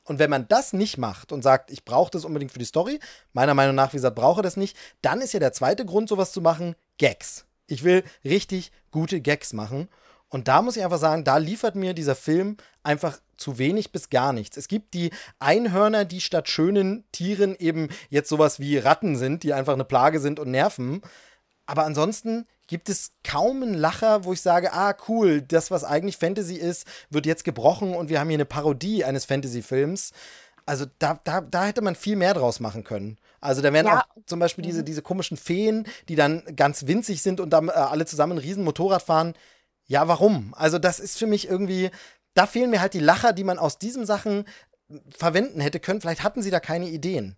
[0.03, 2.99] Und wenn man das nicht macht und sagt, ich brauche das unbedingt für die Story,
[3.33, 6.31] meiner Meinung nach, wie gesagt, brauche das nicht, dann ist ja der zweite Grund, sowas
[6.31, 7.45] zu machen, Gags.
[7.67, 9.87] Ich will richtig gute Gags machen.
[10.29, 14.09] Und da muss ich einfach sagen, da liefert mir dieser Film einfach zu wenig bis
[14.09, 14.57] gar nichts.
[14.57, 19.53] Es gibt die Einhörner, die statt schönen Tieren eben jetzt sowas wie Ratten sind, die
[19.53, 21.01] einfach eine Plage sind und nerven.
[21.69, 26.17] Aber ansonsten gibt es kaum einen Lacher, wo ich sage, ah, cool, das, was eigentlich
[26.17, 30.11] Fantasy ist, wird jetzt gebrochen und wir haben hier eine Parodie eines Fantasy-Films.
[30.65, 33.19] Also da, da, da hätte man viel mehr draus machen können.
[33.39, 33.99] Also da wären ja.
[33.99, 34.85] auch zum Beispiel diese, mhm.
[34.85, 38.63] diese komischen Feen, die dann ganz winzig sind und dann äh, alle zusammen ein riesen
[38.63, 39.35] Motorrad fahren.
[39.85, 40.55] Ja, warum?
[40.57, 41.91] Also das ist für mich irgendwie,
[42.33, 44.45] da fehlen mir halt die Lacher, die man aus diesen Sachen
[45.15, 46.01] verwenden hätte können.
[46.01, 47.35] Vielleicht hatten sie da keine Ideen.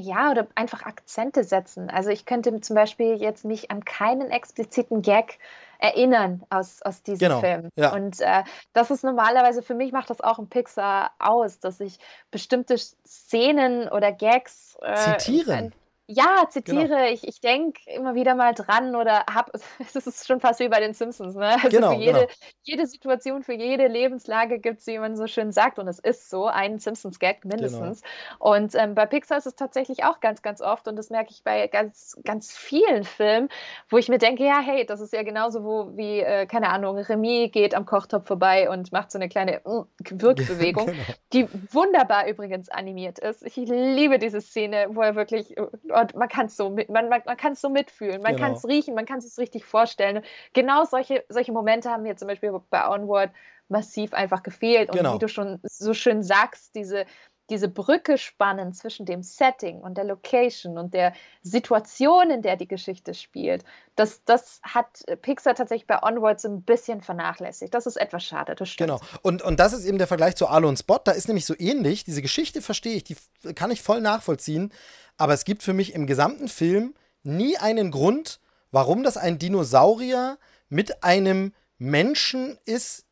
[0.00, 1.90] Ja, oder einfach Akzente setzen.
[1.90, 5.40] Also ich könnte zum Beispiel jetzt mich an keinen expliziten Gag
[5.80, 7.70] erinnern aus, aus diesem genau, Film.
[7.74, 7.92] Ja.
[7.92, 8.44] Und äh,
[8.74, 11.98] das ist normalerweise, für mich macht das auch ein Pixar aus, dass ich
[12.30, 15.72] bestimmte Szenen oder Gags äh, zitieren.
[16.10, 16.88] Ja, zitiere.
[16.88, 17.12] Genau.
[17.12, 19.52] Ich, ich denke immer wieder mal dran oder habe,
[19.94, 21.48] es ist schon fast wie bei den Simpsons, ne?
[21.62, 22.32] Also genau, für jede, genau.
[22.62, 26.30] jede Situation, für jede Lebenslage gibt es, wie man so schön sagt, und es ist
[26.30, 28.00] so, einen Simpsons-Gag mindestens.
[28.00, 28.54] Genau.
[28.54, 31.44] Und ähm, bei Pixar ist es tatsächlich auch ganz, ganz oft, und das merke ich
[31.44, 33.50] bei ganz, ganz vielen Filmen,
[33.90, 36.96] wo ich mir denke, ja, hey, das ist ja genauso wo, wie, äh, keine Ahnung,
[36.96, 40.98] Remy geht am Kochtopf vorbei und macht so eine kleine mm, Wirkbewegung, genau.
[41.34, 43.42] die wunderbar übrigens animiert ist.
[43.42, 45.54] Ich liebe diese Szene, wo er wirklich
[46.00, 48.46] und man kann es so, mit, man, man, man kann's so mitfühlen, man genau.
[48.46, 50.22] kann es riechen, man kann es sich richtig vorstellen.
[50.52, 53.30] Genau solche, solche Momente haben mir zum Beispiel bei Onward
[53.68, 54.90] massiv einfach gefehlt.
[54.90, 55.14] Und genau.
[55.14, 57.04] wie du schon so schön sagst, diese,
[57.50, 62.68] diese Brücke spannen zwischen dem Setting und der Location und der Situation, in der die
[62.68, 63.64] Geschichte spielt,
[63.96, 67.74] das, das hat Pixar tatsächlich bei Onwards ein bisschen vernachlässigt.
[67.74, 68.90] Das ist etwas schade, das stimmt.
[68.90, 69.00] Genau.
[69.22, 71.00] Und, und das ist eben der Vergleich zu Alu und Spot.
[71.02, 72.04] Da ist nämlich so ähnlich.
[72.04, 73.16] Diese Geschichte verstehe ich, die
[73.54, 74.72] kann ich voll nachvollziehen.
[75.16, 78.40] Aber es gibt für mich im gesamten Film nie einen Grund,
[78.70, 80.38] warum das ein Dinosaurier
[80.68, 83.04] mit einem Menschen ist,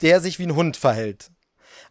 [0.00, 1.30] der sich wie ein Hund verhält.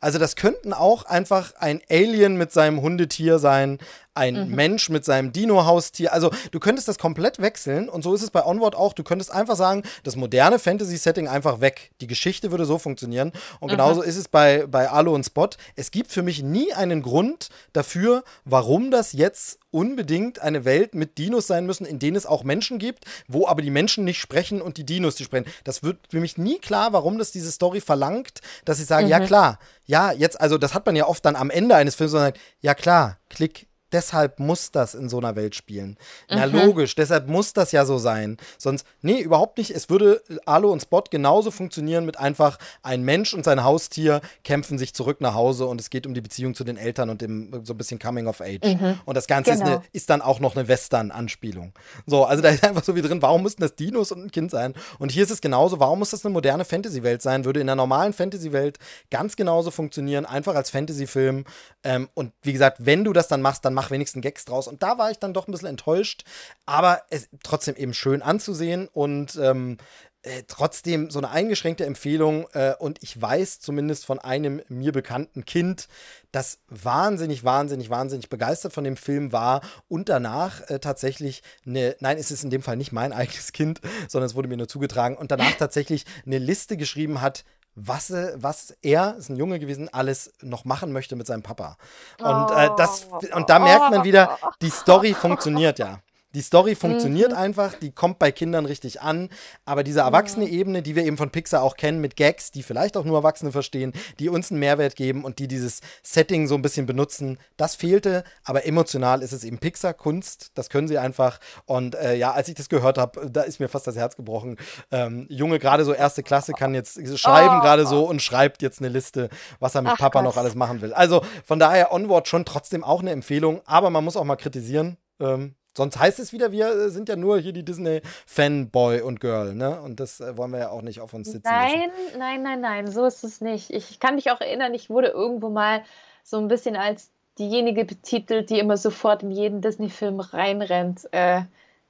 [0.04, 3.80] Also das könnten auch einfach ein Alien mit seinem Hundetier sein,
[4.16, 4.56] ein mhm.
[4.56, 6.14] Mensch mit seinem Dino-Haustier.
[6.14, 8.94] Also du könntest das komplett wechseln und so ist es bei Onward auch.
[8.94, 11.92] Du könntest einfach sagen, das moderne Fantasy-Setting einfach weg.
[12.02, 13.32] Die Geschichte würde so funktionieren.
[13.60, 13.74] Und mhm.
[13.74, 15.50] genauso ist es bei, bei Alu und Spot.
[15.76, 21.18] Es gibt für mich nie einen Grund dafür, warum das jetzt unbedingt eine Welt mit
[21.18, 24.62] Dinos sein müssen, in denen es auch Menschen gibt, wo aber die Menschen nicht sprechen
[24.62, 25.48] und die Dinos die sprechen.
[25.64, 29.12] Das wird für mich nie klar, warum das diese Story verlangt, dass ich sage, mhm.
[29.12, 32.12] ja klar, ja, jetzt, also das hat man ja oft dann am Ende eines Films,
[32.12, 35.98] sondern ja klar, klick, deshalb muss das in so einer Welt spielen.
[36.30, 36.54] Na mhm.
[36.54, 38.38] logisch, deshalb muss das ja so sein.
[38.58, 39.72] Sonst, nee, überhaupt nicht.
[39.72, 44.78] Es würde Alo und Spot genauso funktionieren mit einfach ein Mensch und sein Haustier kämpfen
[44.78, 47.64] sich zurück nach Hause und es geht um die Beziehung zu den Eltern und dem
[47.64, 48.66] so ein bisschen Coming of Age.
[48.66, 49.00] Mhm.
[49.06, 49.64] Und das Ganze genau.
[49.64, 51.74] ist, eine, ist, dann auch noch eine Western-Anspielung.
[52.06, 54.52] So, also da ist einfach so wie drin, warum müssten das Dinos und ein Kind
[54.52, 54.74] sein?
[55.00, 57.46] Und hier ist es genauso, warum muss das eine moderne Fantasy-Welt sein?
[57.46, 58.80] Würde in einer normalen Fantasy-Welt
[59.12, 61.46] ganz genauso funktionieren, einfach als Fantasy-Film.
[61.84, 64.68] Ähm, und wie gesagt, wenn du das dann machst, dann mach mach wenigstens Gags draus.
[64.68, 66.24] Und da war ich dann doch ein bisschen enttäuscht,
[66.66, 69.78] aber es trotzdem eben schön anzusehen und ähm,
[70.22, 72.48] äh, trotzdem so eine eingeschränkte Empfehlung.
[72.54, 75.90] Äh, und ich weiß zumindest von einem mir bekannten Kind,
[76.32, 82.18] das wahnsinnig, wahnsinnig, wahnsinnig begeistert von dem Film war und danach äh, tatsächlich eine, nein,
[82.18, 85.18] es ist in dem Fall nicht mein eigenes Kind, sondern es wurde mir nur zugetragen
[85.18, 87.44] und danach tatsächlich eine Liste geschrieben hat,
[87.76, 91.78] was, äh, was er, ist ein Junge gewesen, alles noch machen möchte mit seinem Papa.
[92.20, 96.00] Und, äh, das, und da merkt man wieder, die Story funktioniert ja.
[96.34, 97.38] Die Story funktioniert mhm.
[97.38, 99.30] einfach, die kommt bei Kindern richtig an,
[99.66, 102.98] aber diese erwachsene Ebene, die wir eben von Pixar auch kennen, mit Gags, die vielleicht
[102.98, 106.64] auch nur Erwachsene verstehen, die uns einen Mehrwert geben und die dieses Setting so ein
[106.64, 111.40] bisschen benutzen, das fehlte, aber emotional ist es eben Pixar-Kunst, das können sie einfach.
[111.66, 114.58] Und äh, ja, als ich das gehört habe, da ist mir fast das Herz gebrochen.
[114.92, 117.62] Ähm, Junge, gerade so erste Klasse, kann jetzt schreiben oh.
[117.62, 119.30] gerade so und schreibt jetzt eine Liste,
[119.60, 120.24] was er mit Ach, Papa Gott.
[120.24, 120.94] noch alles machen will.
[120.94, 124.98] Also von daher Onward schon trotzdem auch eine Empfehlung, aber man muss auch mal kritisieren.
[125.20, 129.56] Ähm, Sonst heißt es wieder, wir äh, sind ja nur hier die Disney-Fanboy und Girl,
[129.56, 129.82] ne?
[129.82, 131.50] Und das äh, wollen wir ja auch nicht auf uns sitzen.
[131.50, 132.20] Nein, lassen.
[132.20, 133.72] nein, nein, nein, so ist es nicht.
[133.72, 135.84] Ich kann mich auch erinnern, ich wurde irgendwo mal
[136.24, 137.10] so ein bisschen als
[137.40, 141.08] diejenige betitelt, die immer sofort in jeden Disney-Film reinrennt.
[141.12, 141.44] Äh,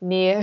[0.04, 0.38] nee.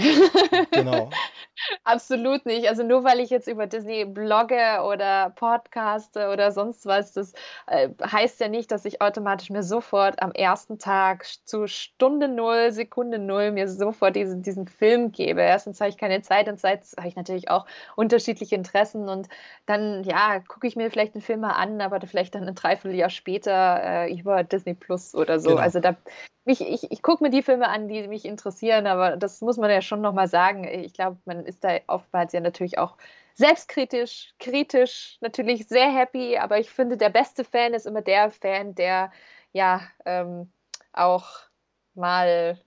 [0.72, 1.10] Genau.
[1.84, 2.68] Absolut nicht.
[2.68, 7.32] Also nur weil ich jetzt über Disney blogge oder podcaste oder sonst was, das
[7.66, 12.72] äh, heißt ja nicht, dass ich automatisch mir sofort am ersten Tag zu Stunde null,
[12.72, 15.42] Sekunde null mir sofort diesen, diesen Film gebe.
[15.42, 19.28] Erstens habe ich keine Zeit und zweitens habe ich natürlich auch unterschiedliche Interessen und
[19.66, 23.10] dann, ja, gucke ich mir vielleicht einen Film mal an, aber vielleicht dann ein Dreivierteljahr
[23.10, 25.50] später äh, über Disney Plus oder so.
[25.50, 25.60] Genau.
[25.60, 25.96] Also da
[26.44, 29.70] mich, ich, ich gucke mir die Filme an, die mich interessieren, aber das muss man
[29.70, 30.64] ja schon nochmal sagen.
[30.64, 32.96] Ich glaube, man ist da oftmals ja natürlich auch
[33.34, 38.74] selbstkritisch, kritisch, natürlich sehr happy, aber ich finde, der beste Fan ist immer der Fan,
[38.74, 39.12] der
[39.52, 40.52] ja ähm,
[40.92, 41.28] auch
[41.94, 42.58] mal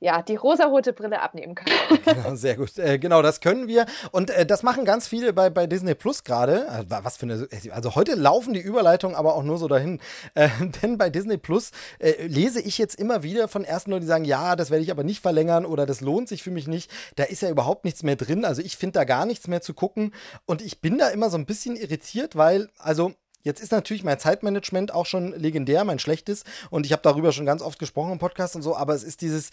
[0.00, 1.66] ja, die rosarote Brille abnehmen kann.
[2.04, 2.78] Genau, sehr gut.
[2.78, 3.86] Äh, genau, das können wir.
[4.12, 6.66] Und äh, das machen ganz viele bei, bei Disney Plus gerade.
[6.68, 7.48] Äh, was für eine.
[7.72, 10.00] Also heute laufen die Überleitungen aber auch nur so dahin.
[10.34, 10.48] Äh,
[10.82, 14.24] denn bei Disney Plus äh, lese ich jetzt immer wieder von ersten Leuten, die sagen,
[14.24, 16.90] ja, das werde ich aber nicht verlängern oder das lohnt sich für mich nicht.
[17.16, 18.44] Da ist ja überhaupt nichts mehr drin.
[18.44, 20.14] Also ich finde da gar nichts mehr zu gucken.
[20.46, 23.14] Und ich bin da immer so ein bisschen irritiert, weil, also
[23.48, 26.44] Jetzt ist natürlich mein Zeitmanagement auch schon legendär, mein schlechtes.
[26.70, 28.76] Und ich habe darüber schon ganz oft gesprochen im Podcast und so.
[28.76, 29.50] Aber es ist dieses,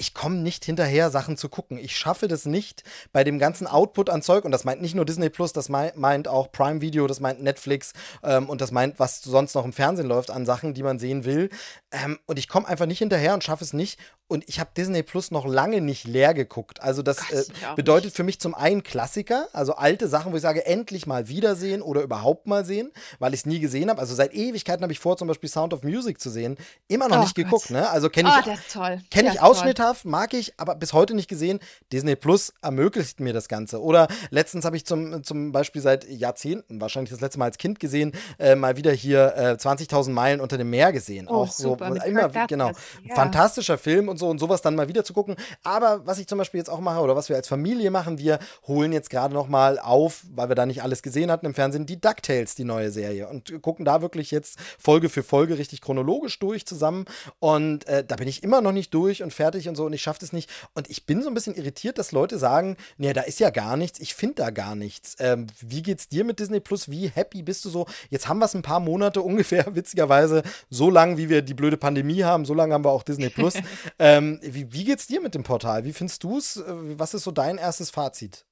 [0.00, 1.76] ich komme nicht hinterher, Sachen zu gucken.
[1.76, 4.44] Ich schaffe das nicht bei dem ganzen Output an Zeug.
[4.44, 7.92] Und das meint nicht nur Disney Plus, das meint auch Prime Video, das meint Netflix
[8.22, 11.24] ähm, und das meint, was sonst noch im Fernsehen läuft an Sachen, die man sehen
[11.24, 11.50] will.
[11.90, 13.98] Ähm, und ich komme einfach nicht hinterher und schaffe es nicht.
[14.28, 16.82] Und ich habe Disney Plus noch lange nicht leer geguckt.
[16.82, 17.44] Also das äh,
[17.76, 21.80] bedeutet für mich zum einen Klassiker, also alte Sachen, wo ich sage, endlich mal wiedersehen
[21.80, 23.98] oder überhaupt mal sehen, weil ich es nie gesehen habe.
[24.00, 26.58] Also seit Ewigkeiten habe ich vor, zum Beispiel Sound of Music zu sehen.
[26.88, 27.88] Immer noch oh, nicht geguckt, ne?
[27.88, 31.58] Also kenne ich, oh, kenn ich Ausschnitte darf, mag ich, aber bis heute nicht gesehen.
[31.90, 33.80] Disney Plus ermöglicht mir das Ganze.
[33.82, 37.80] Oder letztens habe ich zum, zum Beispiel seit Jahrzehnten, wahrscheinlich das letzte Mal als Kind
[37.80, 41.28] gesehen, äh, mal wieder hier äh, 20.000 Meilen unter dem Meer gesehen.
[41.28, 42.72] Oh, Auch super, so immer genau.
[43.04, 43.14] Ja.
[43.14, 45.36] Fantastischer Film und so und sowas dann mal wieder zu gucken.
[45.62, 48.38] Aber was ich zum Beispiel jetzt auch mache oder was wir als Familie machen, wir
[48.66, 51.86] holen jetzt gerade noch mal auf, weil wir da nicht alles gesehen hatten im Fernsehen,
[51.86, 56.38] die DuckTales, die neue Serie und gucken da wirklich jetzt Folge für Folge richtig chronologisch
[56.38, 57.04] durch zusammen
[57.40, 60.02] und äh, da bin ich immer noch nicht durch und fertig und so und ich
[60.02, 60.50] schaffe das nicht.
[60.74, 63.76] Und ich bin so ein bisschen irritiert, dass Leute sagen, nee, da ist ja gar
[63.76, 65.16] nichts, ich finde da gar nichts.
[65.18, 66.90] Ähm, wie geht's dir mit Disney Plus?
[66.90, 67.86] Wie happy bist du so?
[68.10, 71.76] Jetzt haben wir es ein paar Monate ungefähr, witzigerweise, so lange, wie wir die blöde
[71.76, 73.54] Pandemie haben, so lange haben wir auch Disney Plus.
[74.16, 75.84] ähm, wie, wie geht's dir mit dem Portal?
[75.84, 76.56] Wie findest du es?
[76.56, 78.44] Äh, was ist so dein erstes Fazit?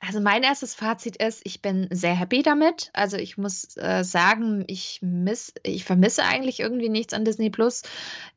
[0.00, 2.90] Also mein erstes Fazit ist, ich bin sehr happy damit.
[2.92, 7.82] Also ich muss äh, sagen, ich, miss, ich vermisse eigentlich irgendwie nichts an Disney Plus.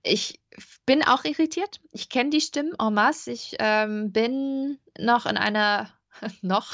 [0.04, 0.40] Ich
[0.86, 1.82] bin auch irritiert.
[1.92, 3.32] Ich kenne die Stimmen en masse.
[3.32, 5.92] Ich ähm, bin noch in einer
[6.42, 6.74] noch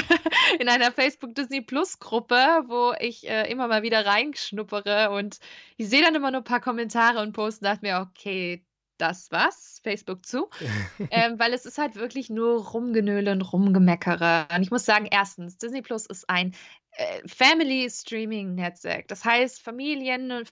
[0.58, 5.38] in einer Facebook Disney Plus Gruppe, wo ich äh, immer mal wieder reinschnuppere und
[5.76, 8.64] ich sehe dann immer nur ein paar Kommentare und posten dachte mir, okay,
[8.98, 10.48] das was, Facebook zu,
[11.10, 14.46] ähm, weil es ist halt wirklich nur Rumgenöle und Rumgemeckere.
[14.54, 16.54] Und ich muss sagen, erstens, Disney Plus ist ein
[17.26, 19.08] Family Streaming Netzwerk.
[19.08, 20.44] Das heißt, Familien, äh,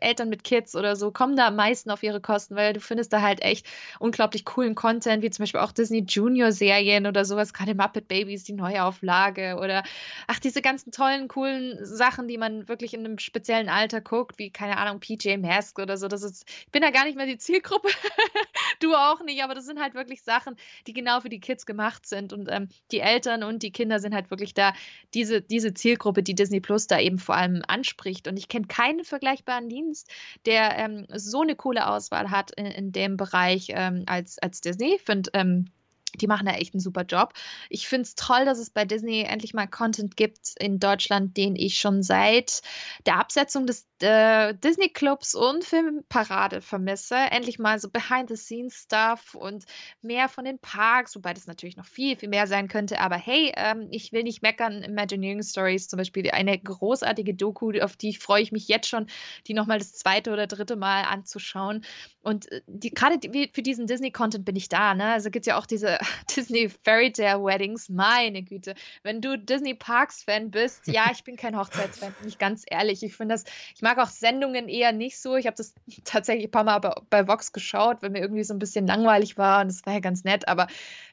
[0.00, 3.14] Eltern mit Kids oder so kommen da am meisten auf ihre Kosten, weil du findest
[3.14, 3.66] da halt echt
[3.98, 8.44] unglaublich coolen Content, wie zum Beispiel auch Disney Junior Serien oder sowas, gerade Muppet Babies,
[8.44, 9.84] die Neuauflage oder
[10.26, 14.50] ach, diese ganzen tollen, coolen Sachen, die man wirklich in einem speziellen Alter guckt, wie,
[14.50, 16.08] keine Ahnung, PJ Mask oder so.
[16.08, 17.88] Das ist, ich bin da gar nicht mehr die Zielgruppe.
[18.80, 22.06] du auch nicht, aber das sind halt wirklich Sachen, die genau für die Kids gemacht
[22.06, 24.74] sind und ähm, die Eltern und die Kinder sind halt wirklich da,
[25.14, 28.26] diese, diese Zielgruppe Zielgruppe, die Disney Plus da eben vor allem anspricht.
[28.26, 30.10] Und ich kenne keinen vergleichbaren Dienst,
[30.44, 34.96] der ähm, so eine coole Auswahl hat in, in dem Bereich ähm, als, als Disney.
[34.96, 35.66] Ich finde, ähm,
[36.20, 37.32] die machen da echt einen super Job.
[37.68, 41.56] Ich finde es toll, dass es bei Disney endlich mal Content gibt in Deutschland, den
[41.56, 42.62] ich schon seit
[43.06, 47.16] der Absetzung des äh, Disney Clubs und Filmparade vermisse.
[47.16, 49.64] Endlich mal so Behind-the-Scenes-Stuff und
[50.02, 53.00] mehr von den Parks, wobei das natürlich noch viel, viel mehr sein könnte.
[53.00, 54.82] Aber hey, ähm, ich will nicht meckern.
[54.82, 59.06] Imagineering Stories zum Beispiel, eine großartige Doku, auf die freue ich mich jetzt schon,
[59.46, 61.84] die nochmal das zweite oder dritte Mal anzuschauen.
[62.20, 64.94] Und äh, die, gerade die, für diesen Disney-Content bin ich da.
[64.94, 65.12] Ne?
[65.12, 65.98] Also gibt es ja auch diese
[66.36, 67.88] Disney Fairy Tale Weddings.
[67.88, 72.38] Meine Güte, wenn du Disney Parks Fan bist, ja, ich bin kein Hochzeitsfan, bin ich
[72.38, 73.02] ganz ehrlich.
[73.02, 73.44] Ich finde das,
[73.74, 75.36] ich mag auch Sendungen eher nicht so.
[75.36, 78.54] Ich habe das tatsächlich ein paar Mal bei, bei Vox geschaut, weil mir irgendwie so
[78.54, 80.66] ein bisschen langweilig war und das war ja ganz nett, aber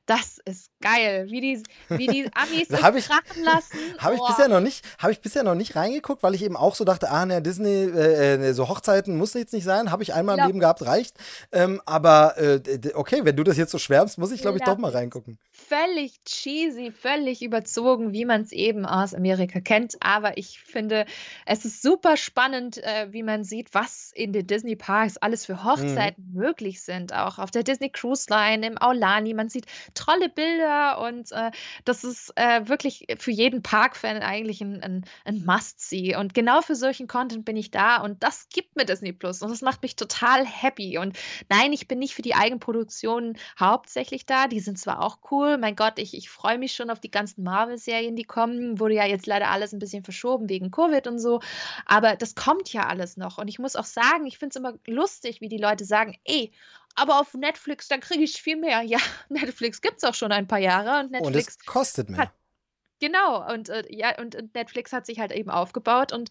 [0.05, 3.77] das ist geil, wie die, wie die Amis hab ich, lassen.
[3.99, 6.75] Habe ich bisher noch nicht, habe ich bisher noch nicht reingeguckt, weil ich eben auch
[6.75, 10.13] so dachte, ah, ne, Disney, äh, äh so Hochzeiten muss jetzt nicht sein, habe ich
[10.13, 11.15] einmal im Leben gehabt, reicht.
[11.53, 12.59] Ähm, aber äh,
[12.95, 15.37] okay, wenn du das jetzt so schwärmst, muss ich glaube ich doch mal reingucken.
[15.51, 19.95] Völlig cheesy, völlig überzogen, wie man es eben aus Amerika kennt.
[20.01, 21.05] Aber ich finde,
[21.45, 25.53] es ist super spannend, äh, wie man sieht, was in den Disney Parks alles für
[25.53, 25.63] mhm.
[25.63, 26.39] Hochzeiten mhm.
[26.39, 27.13] möglich sind.
[27.13, 31.51] Auch auf der Disney Cruise Line, im Aulani, man sieht tolle Bilder und äh,
[31.85, 36.15] das ist äh, wirklich für jeden Park-Fan eigentlich ein, ein, ein Must-See.
[36.15, 39.49] Und genau für solchen Content bin ich da und das gibt mir Disney Plus und
[39.49, 40.97] das macht mich total happy.
[40.97, 41.17] Und
[41.49, 44.47] nein, ich bin nicht für die Eigenproduktionen hauptsächlich da.
[44.47, 47.43] Die sind zwar auch cool, mein Gott, ich, ich freue mich schon auf die ganzen
[47.43, 48.79] Marvel-Serien, die kommen.
[48.79, 51.41] Wurde ja jetzt leider alles ein bisschen verschoben wegen Covid und so.
[51.85, 53.37] Aber das kommt ja alles noch.
[53.37, 56.51] Und ich muss auch sagen, ich finde es immer lustig, wie die Leute sagen, ey,
[56.95, 58.81] aber auf Netflix, dann kriege ich viel mehr.
[58.81, 58.99] Ja,
[59.29, 61.27] Netflix gibt es auch schon ein paar Jahre und Netflix.
[61.27, 62.19] Und es kostet mehr.
[62.19, 62.31] Hat,
[62.99, 66.29] genau, und äh, ja, und Netflix hat sich halt eben aufgebaut und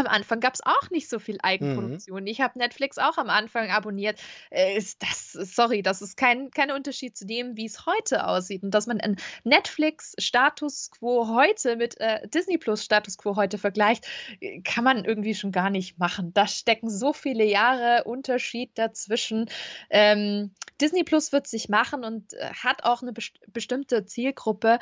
[0.00, 2.02] am Anfang gab es auch nicht so viel Mhm.
[2.02, 2.26] Eigenproduktion.
[2.26, 4.20] Ich habe Netflix auch am Anfang abonniert.
[4.50, 8.62] Äh, ist das sorry, das ist kein kein Unterschied zu dem, wie es heute aussieht.
[8.62, 14.06] Und dass man 'n Netflix-Status quo heute mit, äh, Disney Plus Status quo heute vergleicht,
[14.40, 16.32] äh, kann man irgendwie schon gar nicht machen.
[16.34, 19.46] Da stecken so viele Jahre Unterschied dazwischen.
[19.90, 24.78] Ähm, Disney Plus wird sich machen und, äh, hat auch eine best bestimmte Zielgruppe.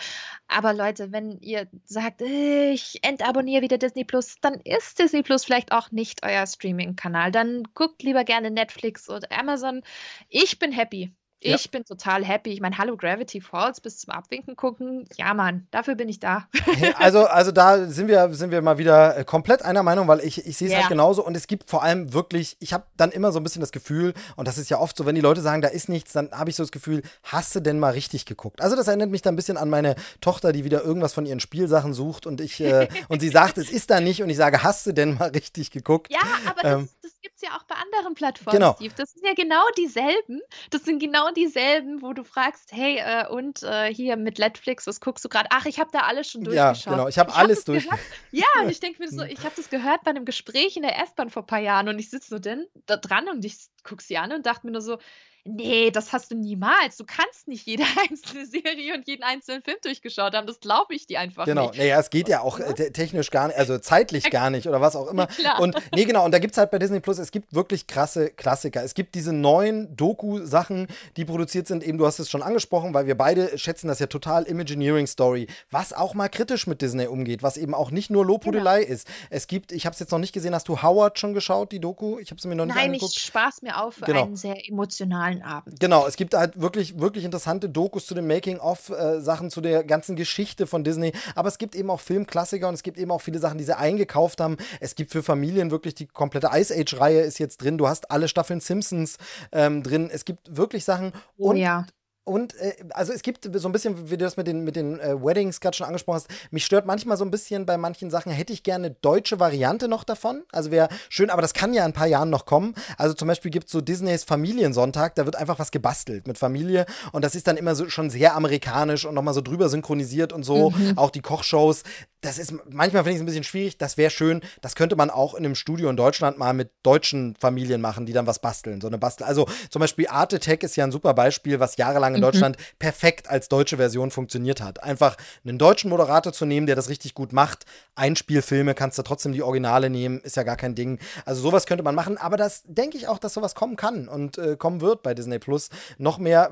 [0.47, 5.47] Aber Leute, wenn ihr sagt: äh, „Ich entabonniere wieder Disney Plus“, dann ist Disney Plus
[5.47, 9.81] vielleicht auch nicht euer Streaming-Kanal, dann guckt lieber gerne Netflix oder Amazon.
[10.29, 11.15] Ich bin happy.
[11.41, 11.55] Ja.
[11.55, 12.51] Ich bin total happy.
[12.51, 15.09] Ich meine, Hallo Gravity Falls bis zum Abwinken gucken.
[15.17, 16.49] Ja, Mann, dafür bin ich da.
[16.97, 20.47] also, also da sind wir, sind wir mal wieder äh, komplett einer Meinung, weil ich,
[20.47, 20.81] ich sehe es yeah.
[20.81, 23.61] halt genauso und es gibt vor allem wirklich, ich habe dann immer so ein bisschen
[23.61, 26.13] das Gefühl, und das ist ja oft so, wenn die Leute sagen, da ist nichts,
[26.13, 28.61] dann habe ich so das Gefühl, hast du denn mal richtig geguckt?
[28.61, 31.41] Also, das erinnert mich dann ein bisschen an meine Tochter, die wieder irgendwas von ihren
[31.41, 34.65] Spielsachen sucht und ich, äh, und sie sagt, es ist da nicht und ich sage,
[34.65, 36.11] hast du denn mal richtig geguckt?
[36.11, 38.75] Ja, aber ähm, das, gibt es ja auch bei anderen Plattformen, genau.
[38.75, 38.95] Steve.
[38.97, 40.41] Das sind ja genau dieselben.
[40.71, 44.87] Das sind genau genau dieselben, wo du fragst, hey, äh, und äh, hier mit Netflix,
[44.87, 45.49] was guckst du gerade?
[45.51, 46.87] Ach, ich habe da alles schon durchgeschaut.
[46.87, 47.85] Ja, genau, ich habe alles hab durch.
[47.85, 48.01] Gehört.
[48.31, 50.99] Ja, und ich denke mir so, ich habe das gehört bei einem Gespräch in der
[51.03, 54.03] S-Bahn vor ein paar Jahren und ich sitze so denn, da dran und ich gucke
[54.03, 54.99] sie an und dachte mir nur so,
[55.45, 56.97] Nee, das hast du niemals.
[56.97, 60.47] Du kannst nicht jede einzelne Serie und jeden einzelnen Film durchgeschaut haben.
[60.47, 61.63] Das glaube ich dir einfach genau.
[61.63, 61.73] nicht.
[61.73, 64.81] Genau, naja, es geht ja auch äh, technisch gar nicht, also zeitlich gar nicht oder
[64.81, 65.29] was auch immer.
[65.39, 67.87] Ja, und nee, genau, und da gibt es halt bei Disney Plus, es gibt wirklich
[67.87, 68.83] krasse Klassiker.
[68.83, 70.87] Es gibt diese neuen Doku-Sachen,
[71.17, 74.07] die produziert sind, eben, du hast es schon angesprochen, weil wir beide schätzen das ja
[74.07, 78.81] total Imagineering-Story, was auch mal kritisch mit Disney umgeht, was eben auch nicht nur Lobhudelei
[78.81, 78.93] genau.
[78.93, 79.09] ist.
[79.31, 81.81] Es gibt, ich habe es jetzt noch nicht gesehen, hast du Howard schon geschaut, die
[81.81, 82.19] Doku?
[82.19, 83.13] Ich habe es mir noch nicht Nein, angeguckt.
[83.13, 84.25] Nein, ich spaß mir auf für genau.
[84.25, 85.81] einen sehr emotionalen tollen Abend.
[85.81, 90.17] Genau, es gibt halt wirklich, wirklich interessante Dokus zu den Making-of-Sachen, äh, zu der ganzen
[90.17, 91.13] Geschichte von Disney.
[91.35, 93.77] Aber es gibt eben auch Filmklassiker und es gibt eben auch viele Sachen, die sie
[93.77, 94.57] eingekauft haben.
[94.81, 97.79] Es gibt für Familien wirklich die komplette Ice Age-Reihe ist jetzt drin.
[97.79, 99.19] Du hast alle Staffeln Simpsons
[99.53, 100.11] ähm, drin.
[100.13, 101.13] Es gibt wirklich Sachen.
[101.37, 101.87] Oh, und ja.
[102.29, 105.01] Und äh, also es gibt so ein bisschen, wie du das mit den, mit den
[105.01, 108.31] äh, Weddings gerade schon angesprochen hast, mich stört manchmal so ein bisschen bei manchen Sachen,
[108.31, 110.45] hätte ich gerne eine deutsche Variante noch davon.
[110.53, 112.75] Also wäre schön, aber das kann ja in ein paar Jahren noch kommen.
[112.99, 116.85] Also zum Beispiel gibt es so Disneys Familiensonntag, da wird einfach was gebastelt mit Familie
[117.13, 120.43] und das ist dann immer so schon sehr amerikanisch und nochmal so drüber synchronisiert und
[120.43, 120.71] so.
[120.71, 120.99] Mhm.
[120.99, 121.83] Auch die Kochshows
[122.21, 123.79] das ist manchmal finde ich es ein bisschen schwierig.
[123.79, 124.43] Das wäre schön.
[124.61, 128.13] Das könnte man auch in einem Studio in Deutschland mal mit deutschen Familien machen, die
[128.13, 128.81] dann was basteln.
[128.81, 129.25] So eine Bastel.
[129.25, 132.25] Also zum Beispiel Art Attack ist ja ein super Beispiel, was jahrelang in mhm.
[132.25, 134.83] Deutschland perfekt als deutsche Version funktioniert hat.
[134.83, 137.67] Einfach einen deutschen Moderator zu nehmen, der das richtig gut macht.
[137.95, 140.99] Einspielfilme kannst du trotzdem die Originale nehmen, ist ja gar kein Ding.
[141.25, 142.19] Also sowas könnte man machen.
[142.19, 145.39] Aber das denke ich auch, dass sowas kommen kann und äh, kommen wird bei Disney
[145.39, 145.69] Plus.
[145.99, 146.51] Noch mehr.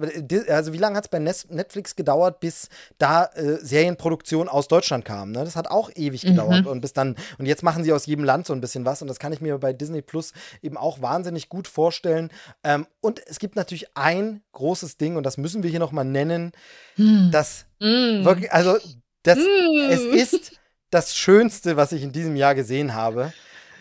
[0.49, 5.33] Also wie lange hat es bei Netflix gedauert, bis da äh, Serienproduktion aus Deutschland kam?
[5.33, 5.45] Ne?
[5.45, 6.29] Das hat auch ewig mhm.
[6.29, 6.65] gedauert.
[6.65, 6.71] Mhm.
[6.71, 9.03] Und bis dann, und jetzt machen sie aus jedem Land so ein bisschen was.
[9.03, 10.33] Und das kann ich mir bei Disney Plus
[10.63, 12.31] eben auch wahnsinnig gut vorstellen.
[12.63, 16.53] Ähm, und es gibt natürlich ein großes Ding, und das müssen wir hier nochmal nennen,
[16.97, 17.31] mhm.
[17.33, 18.25] das mhm.
[18.25, 18.77] wirklich, also
[19.23, 20.13] das, es hm.
[20.13, 20.53] ist
[20.91, 23.33] das Schönste, was ich in diesem Jahr gesehen habe.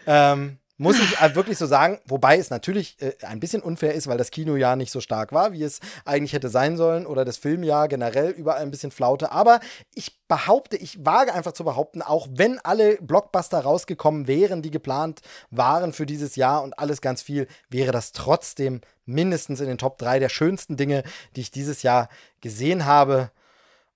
[0.08, 4.18] Ähm, muss ich wirklich so sagen, wobei es natürlich äh, ein bisschen unfair ist, weil
[4.18, 7.88] das Kinojahr nicht so stark war, wie es eigentlich hätte sein sollen, oder das Filmjahr
[7.88, 9.32] generell überall ein bisschen flaute.
[9.32, 9.62] Aber
[9.94, 15.22] ich behaupte, ich wage einfach zu behaupten, auch wenn alle Blockbuster rausgekommen wären, die geplant
[15.50, 19.98] waren für dieses Jahr und alles ganz viel, wäre das trotzdem mindestens in den Top
[19.98, 21.04] 3 der schönsten Dinge,
[21.36, 22.10] die ich dieses Jahr
[22.42, 23.32] gesehen habe.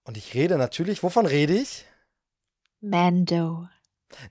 [0.03, 1.85] Und ich rede natürlich, wovon rede ich?
[2.79, 3.67] Mando.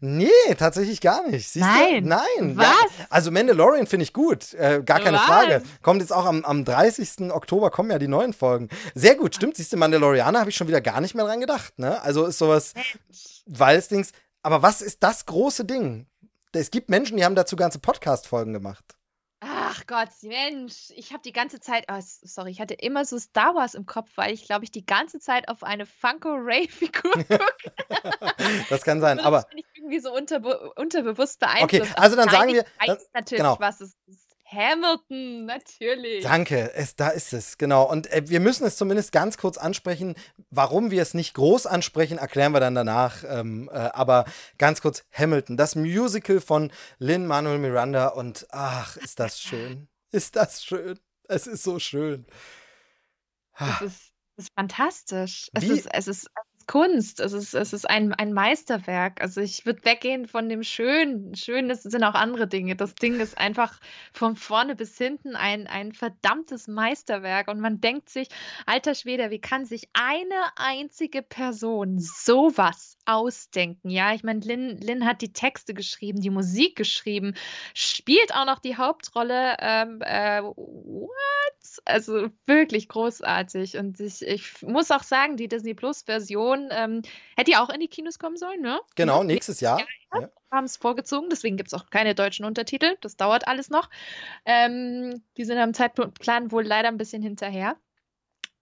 [0.00, 1.48] Nee, tatsächlich gar nicht.
[1.48, 2.04] Siehst nein.
[2.04, 2.08] Du?
[2.10, 2.56] Nein.
[2.56, 2.66] Was?
[2.66, 3.06] Ja.
[3.10, 4.54] Also Mandalorian finde ich gut.
[4.54, 5.24] Äh, gar keine Was?
[5.24, 5.62] Frage.
[5.82, 7.30] Kommt jetzt auch am, am 30.
[7.30, 8.68] Oktober kommen ja die neuen Folgen.
[8.94, 9.56] Sehr gut, stimmt.
[9.56, 11.78] Siehst du, Mandalorianer habe ich schon wieder gar nicht mehr dran gedacht.
[11.78, 12.00] Ne?
[12.02, 12.74] Also ist sowas,
[13.46, 14.12] weil es Dings.
[14.42, 16.06] Aber was ist das große Ding?
[16.52, 18.97] Es gibt Menschen, die haben dazu ganze Podcast-Folgen gemacht.
[19.70, 23.54] Ach Gott, Mensch, ich habe die ganze Zeit, oh, sorry, ich hatte immer so Star
[23.54, 27.12] Wars im Kopf, weil ich glaube ich die ganze Zeit auf eine Funko Ray Figur
[27.12, 27.38] gucke.
[28.70, 31.92] das kann sein, aber bin ich irgendwie so unterbe unterbewusst beeinflusst.
[31.92, 33.56] Okay, also dann Nein, sagen wir, weiß natürlich, genau.
[33.60, 34.27] was es ist.
[34.50, 36.22] Hamilton, natürlich.
[36.22, 37.84] Danke, es, da ist es, genau.
[37.84, 40.14] Und äh, wir müssen es zumindest ganz kurz ansprechen.
[40.50, 43.24] Warum wir es nicht groß ansprechen, erklären wir dann danach.
[43.28, 44.24] Ähm, äh, aber
[44.56, 48.08] ganz kurz, Hamilton, das Musical von Lin Manuel Miranda.
[48.08, 49.88] Und ach, ist das schön.
[50.12, 50.98] ist das schön.
[51.24, 52.26] Es ist so schön.
[53.58, 55.50] Es ist, ist fantastisch.
[55.52, 56.30] Es ist, es ist
[56.68, 59.22] Kunst, es ist, es ist ein, ein Meisterwerk.
[59.22, 61.34] Also ich würde weggehen von dem Schönen.
[61.34, 62.76] Schön das sind auch andere Dinge.
[62.76, 63.80] Das Ding ist einfach
[64.12, 67.48] von vorne bis hinten ein, ein verdammtes Meisterwerk.
[67.48, 68.28] Und man denkt sich,
[68.66, 73.88] alter Schwede, wie kann sich eine einzige Person sowas ausdenken?
[73.88, 77.32] Ja, ich meine, Lynn, Lynn hat die Texte geschrieben, die Musik geschrieben,
[77.72, 79.56] spielt auch noch die Hauptrolle.
[79.60, 81.08] Ähm, äh, what?
[81.86, 83.78] Also wirklich großartig.
[83.78, 87.02] Und ich, ich muss auch sagen, die Disney Plus-Version Version ähm,
[87.36, 88.80] hätte ja auch in die Kinos kommen sollen, ne?
[88.96, 89.80] Genau, nächstes Jahr.
[90.12, 90.28] Ja, ja.
[90.50, 92.96] Haben es vorgezogen, deswegen gibt es auch keine deutschen Untertitel.
[93.00, 93.90] Das dauert alles noch.
[94.44, 97.76] Ähm, die sind am Zeitplan wohl leider ein bisschen hinterher.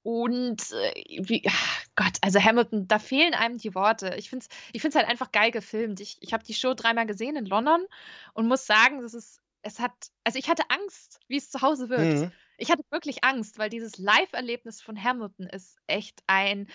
[0.03, 4.15] Und äh, wie, ach Gott, also Hamilton, da fehlen einem die Worte.
[4.19, 6.01] Ich finde es ich find's halt einfach geil gefilmt.
[6.01, 7.85] Ich, ich habe die Show dreimal gesehen in London
[8.33, 9.93] und muss sagen, das ist, es hat,
[10.23, 12.01] also ich hatte Angst, wie es zu Hause wird.
[12.01, 12.33] Mhm.
[12.59, 16.69] Ich hatte wirklich Angst, weil dieses Live-Erlebnis von Hamilton ist echt ein,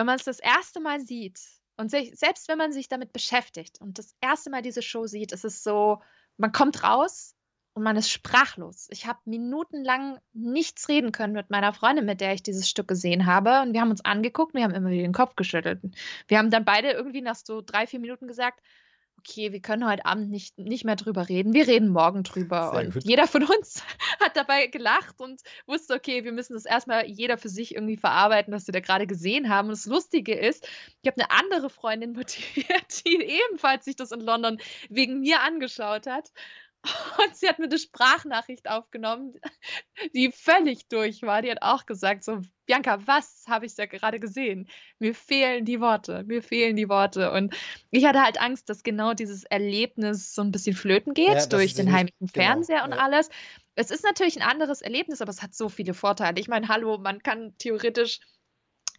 [0.00, 1.38] wenn man es das erste Mal sieht
[1.76, 5.32] und sich, selbst wenn man sich damit beschäftigt und das erste Mal diese Show sieht,
[5.32, 6.00] ist es so,
[6.38, 7.36] man kommt raus
[7.74, 8.88] und man ist sprachlos.
[8.90, 13.26] Ich habe minutenlang nichts reden können mit meiner Freundin, mit der ich dieses Stück gesehen
[13.26, 13.60] habe.
[13.60, 15.80] Und wir haben uns angeguckt, wir haben immer wieder den Kopf geschüttelt.
[16.28, 18.60] Wir haben dann beide irgendwie nach so drei, vier Minuten gesagt,
[19.20, 21.52] okay, wir können heute Abend nicht, nicht mehr drüber reden.
[21.52, 22.70] Wir reden morgen drüber.
[22.72, 23.04] Sehr und gut.
[23.04, 23.82] jeder von uns
[24.20, 28.52] hat dabei gelacht und wusste, okay, wir müssen das erstmal jeder für sich irgendwie verarbeiten,
[28.52, 29.68] was wir da gerade gesehen haben.
[29.68, 30.66] Und das Lustige ist,
[31.02, 34.58] ich habe eine andere Freundin motiviert, die ebenfalls sich das in London
[34.88, 36.32] wegen mir angeschaut hat.
[36.82, 39.34] Und sie hat mir eine Sprachnachricht aufgenommen,
[40.14, 41.42] die völlig durch war.
[41.42, 44.68] Die hat auch gesagt: So, Bianca, was habe ich da gerade gesehen?
[44.98, 47.32] Mir fehlen die Worte, mir fehlen die Worte.
[47.32, 47.54] Und
[47.90, 51.74] ich hatte halt Angst, dass genau dieses Erlebnis so ein bisschen flöten geht ja, durch
[51.74, 52.98] den heimischen genau, Fernseher und ja.
[52.98, 53.28] alles.
[53.74, 56.40] Es ist natürlich ein anderes Erlebnis, aber es hat so viele Vorteile.
[56.40, 58.20] Ich meine, hallo, man kann theoretisch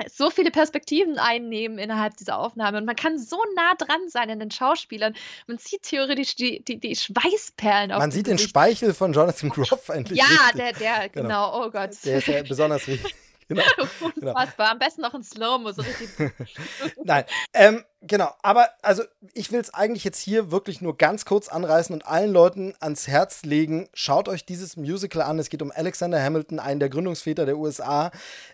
[0.09, 4.39] so viele Perspektiven einnehmen innerhalb dieser Aufnahme und man kann so nah dran sein an
[4.39, 5.13] den Schauspielern.
[5.47, 8.41] Man sieht theoretisch die, die, die Schweißperlen auf Man sieht Gesicht.
[8.41, 10.19] den Speichel von Jonathan Groff endlich.
[10.19, 11.27] Ja, der, der, genau.
[11.27, 11.65] genau.
[11.65, 11.91] oh Gott.
[12.05, 13.15] Der ist ja besonders wichtig.
[13.51, 13.63] Genau.
[14.15, 14.31] genau.
[14.31, 14.71] Unfassbar.
[14.71, 16.09] Am besten noch ein Slow-Mo, so richtig.
[17.03, 18.31] Nein, ähm, genau.
[18.41, 19.03] Aber also
[19.33, 23.07] ich will es eigentlich jetzt hier wirklich nur ganz kurz anreißen und allen Leuten ans
[23.07, 23.89] Herz legen.
[23.93, 25.37] Schaut euch dieses Musical an.
[25.37, 28.11] Es geht um Alexander Hamilton, einen der Gründungsväter der USA.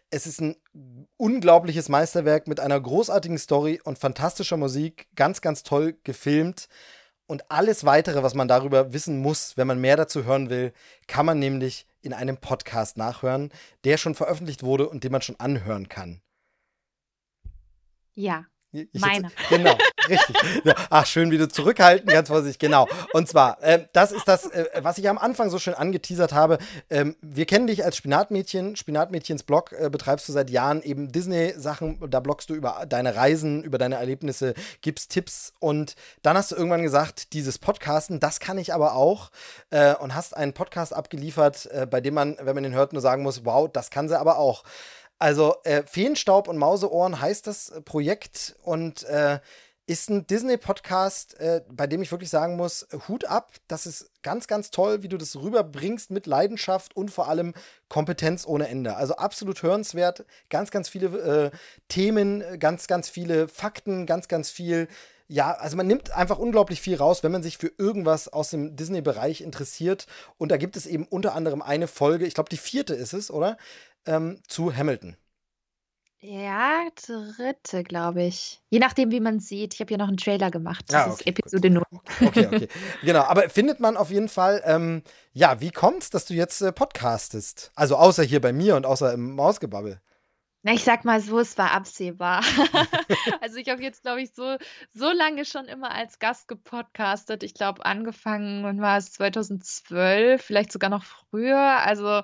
[0.10, 0.56] Es ist ein
[1.18, 5.08] unglaubliches Meisterwerk mit einer großartigen Story und fantastischer Musik.
[5.16, 6.70] Ganz, ganz toll gefilmt.
[7.28, 10.74] Und alles weitere, was man darüber wissen muss, wenn man mehr dazu hören will,
[11.08, 13.52] kann man nämlich in einem Podcast nachhören,
[13.84, 16.22] der schon veröffentlicht wurde und den man schon anhören kann.
[18.14, 18.46] Ja.
[18.92, 19.28] Ich Meine.
[19.28, 19.78] Jetzt, genau,
[20.08, 20.36] richtig.
[20.90, 22.88] Ach, schön, wie du zurückhalten, ganz vorsichtig, genau.
[23.14, 26.58] Und zwar, äh, das ist das, äh, was ich am Anfang so schön angeteasert habe.
[26.90, 28.76] Ähm, wir kennen dich als Spinatmädchen.
[28.76, 32.10] Spinatmädchens Blog äh, betreibst du seit Jahren eben Disney-Sachen.
[32.10, 35.54] Da bloggst du über deine Reisen, über deine Erlebnisse, gibst Tipps.
[35.60, 39.32] Und dann hast du irgendwann gesagt, dieses Podcasten, das kann ich aber auch.
[39.70, 43.02] Äh, und hast einen Podcast abgeliefert, äh, bei dem man, wenn man den hört, nur
[43.02, 44.64] sagen muss, wow, das kann sie aber auch.
[45.20, 49.40] Also äh, Feenstaub und Mauseohren heißt das äh, Projekt und äh,
[49.88, 54.48] ist ein Disney-Podcast, äh, bei dem ich wirklich sagen muss, Hut ab, das ist ganz,
[54.48, 57.54] ganz toll, wie du das rüberbringst mit Leidenschaft und vor allem
[57.88, 58.98] Kompetenz ohne Ende.
[58.98, 61.52] Also absolut hörenswert, ganz, ganz viele äh,
[61.88, 64.90] Themen, ganz, ganz viele Fakten, ganz, ganz viel
[65.30, 68.78] ja, also man nimmt einfach unglaublich viel raus, wenn man sich für irgendwas aus dem
[68.78, 70.08] Disney-Bereich interessiert.
[70.38, 73.30] Und da gibt es eben unter anderem eine Folge, ich glaube, die vierte ist es,
[73.30, 73.58] oder?
[74.06, 75.18] Ähm, zu Hamilton.
[76.20, 78.60] Ja, dritte, glaube ich.
[78.70, 79.76] Je nachdem, wie man sieht.
[79.76, 80.86] Ich habe ja noch einen Trailer gemacht.
[80.88, 81.84] Das ah, okay, ist Episode 0.
[82.26, 82.68] Okay, okay.
[83.04, 85.04] genau, aber findet man auf jeden Fall, ähm,
[85.34, 87.72] ja, wie kommt es, dass du jetzt äh, podcastest?
[87.76, 90.02] Also außer hier bei mir und außer im Mausgebabbel.
[90.64, 92.44] Na, ich sag mal so, es war absehbar.
[93.42, 94.58] also ich habe jetzt, glaube ich, so,
[94.94, 97.44] so lange schon immer als Gast gepodcastet.
[97.44, 101.84] Ich glaube, angefangen war es 2012, vielleicht sogar noch früher.
[101.86, 102.24] Also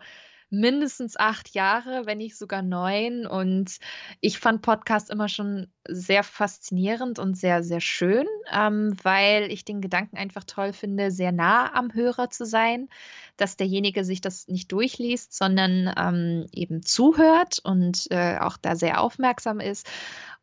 [0.54, 3.26] mindestens acht Jahre, wenn nicht sogar neun.
[3.26, 3.80] Und
[4.22, 9.82] ich fand Podcast immer schon sehr faszinierend und sehr, sehr schön, ähm, weil ich den
[9.82, 12.88] Gedanken einfach toll finde, sehr nah am Hörer zu sein,
[13.36, 19.02] dass derjenige sich das nicht durchliest, sondern ähm, eben zuhört und äh, auch da sehr
[19.02, 19.90] aufmerksam ist.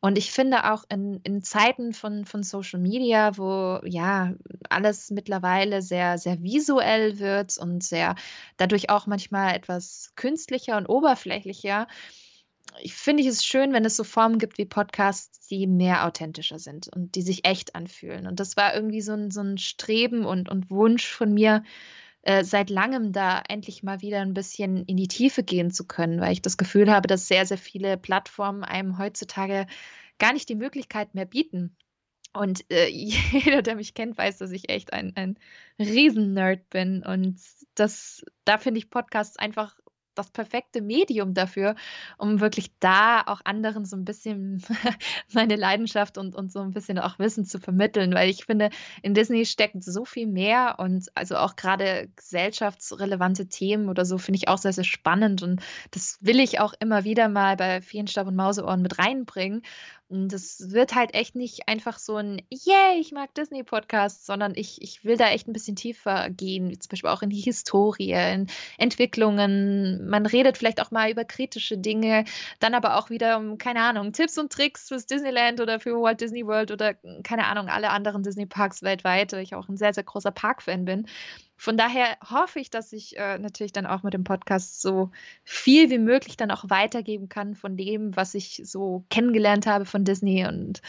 [0.00, 4.32] Und ich finde auch in, in Zeiten von, von Social Media, wo ja
[4.70, 8.14] alles mittlerweile sehr, sehr visuell wird und sehr
[8.56, 11.86] dadurch auch manchmal etwas künstlicher und oberflächlicher,
[12.80, 16.58] ich finde ich es schön, wenn es so Formen gibt wie Podcasts, die mehr authentischer
[16.58, 18.26] sind und die sich echt anfühlen.
[18.26, 21.62] Und das war irgendwie so ein, so ein Streben und, und Wunsch von mir,
[22.22, 26.20] äh, seit langem da endlich mal wieder ein bisschen in die Tiefe gehen zu können,
[26.20, 29.66] weil ich das Gefühl habe, dass sehr, sehr viele Plattformen einem heutzutage
[30.18, 31.76] gar nicht die Möglichkeit mehr bieten.
[32.32, 35.38] Und äh, jeder, der mich kennt, weiß, dass ich echt ein, ein
[35.78, 37.04] Riesen-Nerd bin.
[37.04, 37.40] Und
[37.74, 39.76] das, da finde ich Podcasts einfach
[40.20, 41.74] das perfekte Medium dafür,
[42.18, 44.62] um wirklich da auch anderen so ein bisschen
[45.32, 48.70] meine Leidenschaft und, und so ein bisschen auch Wissen zu vermitteln, weil ich finde,
[49.02, 54.38] in Disney steckt so viel mehr und also auch gerade gesellschaftsrelevante Themen oder so finde
[54.38, 58.06] ich auch sehr, sehr spannend und das will ich auch immer wieder mal bei vielen
[58.06, 59.62] Stab- und Mauseohren mit reinbringen.
[60.12, 65.04] Das wird halt echt nicht einfach so ein Yay, ich mag Disney-Podcast, sondern ich, ich
[65.04, 70.08] will da echt ein bisschen tiefer gehen, zum Beispiel auch in die Historie, in Entwicklungen.
[70.08, 72.24] Man redet vielleicht auch mal über kritische Dinge,
[72.58, 76.20] dann aber auch wieder um, keine Ahnung, Tipps und Tricks fürs Disneyland oder für Walt
[76.20, 80.02] Disney World oder, keine Ahnung, alle anderen Disney-Parks weltweit, weil ich auch ein sehr, sehr
[80.04, 81.06] großer Park-Fan bin.
[81.60, 85.10] Von daher hoffe ich, dass ich äh, natürlich dann auch mit dem Podcast so
[85.44, 90.06] viel wie möglich dann auch weitergeben kann von dem, was ich so kennengelernt habe von
[90.06, 90.80] Disney und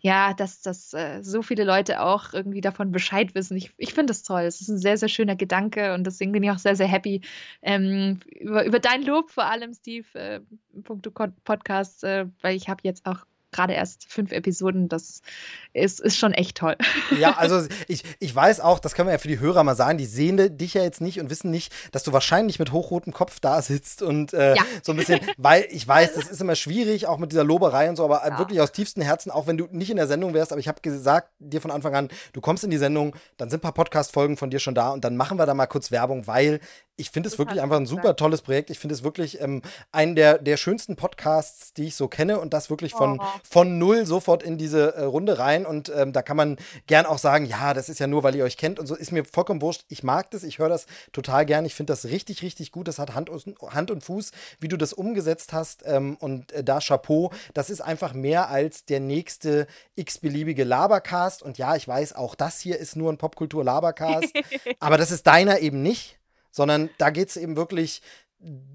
[0.00, 3.56] ja, dass, dass äh, so viele Leute auch irgendwie davon Bescheid wissen.
[3.56, 4.42] Ich, ich finde das toll.
[4.42, 7.22] Es ist ein sehr, sehr schöner Gedanke und deswegen bin ich auch sehr, sehr happy
[7.62, 10.40] ähm, über, über dein Lob vor allem, Steve, äh,
[10.82, 15.22] Punkto Podcast, äh, weil ich habe jetzt auch gerade erst fünf Episoden, das
[15.72, 16.76] ist, ist schon echt toll.
[17.18, 19.98] Ja, also ich, ich weiß auch, das können wir ja für die Hörer mal sagen,
[19.98, 23.40] die sehen dich ja jetzt nicht und wissen nicht, dass du wahrscheinlich mit hochrotem Kopf
[23.40, 24.62] da sitzt und äh, ja.
[24.82, 27.96] so ein bisschen, weil ich weiß, das ist immer schwierig, auch mit dieser Loberei und
[27.96, 28.38] so, aber ja.
[28.38, 30.80] wirklich aus tiefstem Herzen, auch wenn du nicht in der Sendung wärst, aber ich habe
[30.80, 34.36] gesagt dir von Anfang an, du kommst in die Sendung, dann sind ein paar Podcast-Folgen
[34.36, 36.60] von dir schon da und dann machen wir da mal kurz Werbung, weil
[36.98, 38.70] ich finde es wirklich einfach ein super tolles Projekt.
[38.70, 39.62] Ich finde es wirklich ähm,
[39.92, 43.24] einen der, der schönsten Podcasts, die ich so kenne und das wirklich von, oh.
[43.42, 46.56] Von null sofort in diese äh, Runde rein und ähm, da kann man
[46.86, 49.12] gern auch sagen, ja, das ist ja nur, weil ihr euch kennt und so, ist
[49.12, 49.84] mir vollkommen wurscht.
[49.88, 52.88] Ich mag das, ich höre das total gern, ich finde das richtig, richtig gut.
[52.88, 56.64] Das hat Hand und, Hand und Fuß, wie du das umgesetzt hast ähm, und äh,
[56.64, 57.32] da Chapeau.
[57.54, 59.66] Das ist einfach mehr als der nächste
[59.96, 64.32] x-beliebige Labercast und ja, ich weiß, auch das hier ist nur ein Popkultur-Labercast,
[64.80, 66.18] aber das ist deiner eben nicht,
[66.50, 68.02] sondern da geht es eben wirklich,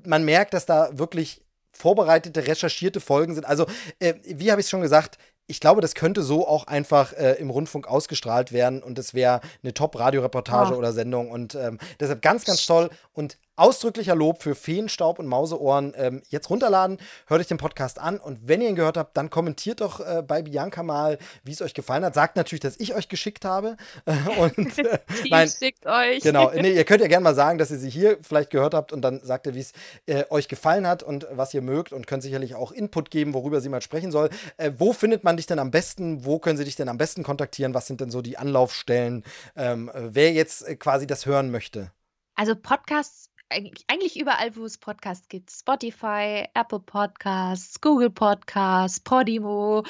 [0.06, 1.41] man merkt, dass da wirklich
[1.73, 3.45] vorbereitete, recherchierte Folgen sind.
[3.45, 3.65] Also,
[3.99, 5.17] äh, wie habe ich es schon gesagt,
[5.47, 9.41] ich glaube, das könnte so auch einfach äh, im Rundfunk ausgestrahlt werden und es wäre
[9.61, 10.77] eine Top-Radioreportage oh.
[10.77, 15.93] oder Sendung und ähm, deshalb ganz, ganz toll und ausdrücklicher Lob für Feenstaub und Mauseohren.
[15.95, 16.97] Ähm, jetzt runterladen,
[17.27, 20.23] hört euch den Podcast an und wenn ihr ihn gehört habt, dann kommentiert doch äh,
[20.25, 22.15] bei Bianca mal, wie es euch gefallen hat.
[22.15, 23.77] Sagt natürlich, dass ich euch geschickt habe.
[24.05, 24.99] Äh, und, äh,
[25.30, 26.23] nein, schickt euch.
[26.23, 28.91] Genau, nee, ihr könnt ja gerne mal sagen, dass ihr sie hier vielleicht gehört habt
[28.91, 29.73] und dann sagt ihr, wie es
[30.05, 33.61] äh, euch gefallen hat und was ihr mögt und könnt sicherlich auch Input geben, worüber
[33.61, 34.30] sie mal sprechen soll.
[34.57, 36.25] Äh, wo findet man dich denn am besten?
[36.25, 37.73] Wo können sie dich denn am besten kontaktieren?
[37.73, 39.23] Was sind denn so die Anlaufstellen?
[39.55, 41.91] Ähm, wer jetzt äh, quasi das hören möchte?
[42.35, 45.51] Also Podcasts eigentlich überall, wo es Podcasts gibt.
[45.51, 49.84] Spotify, Apple Podcasts, Google Podcasts, Podimo.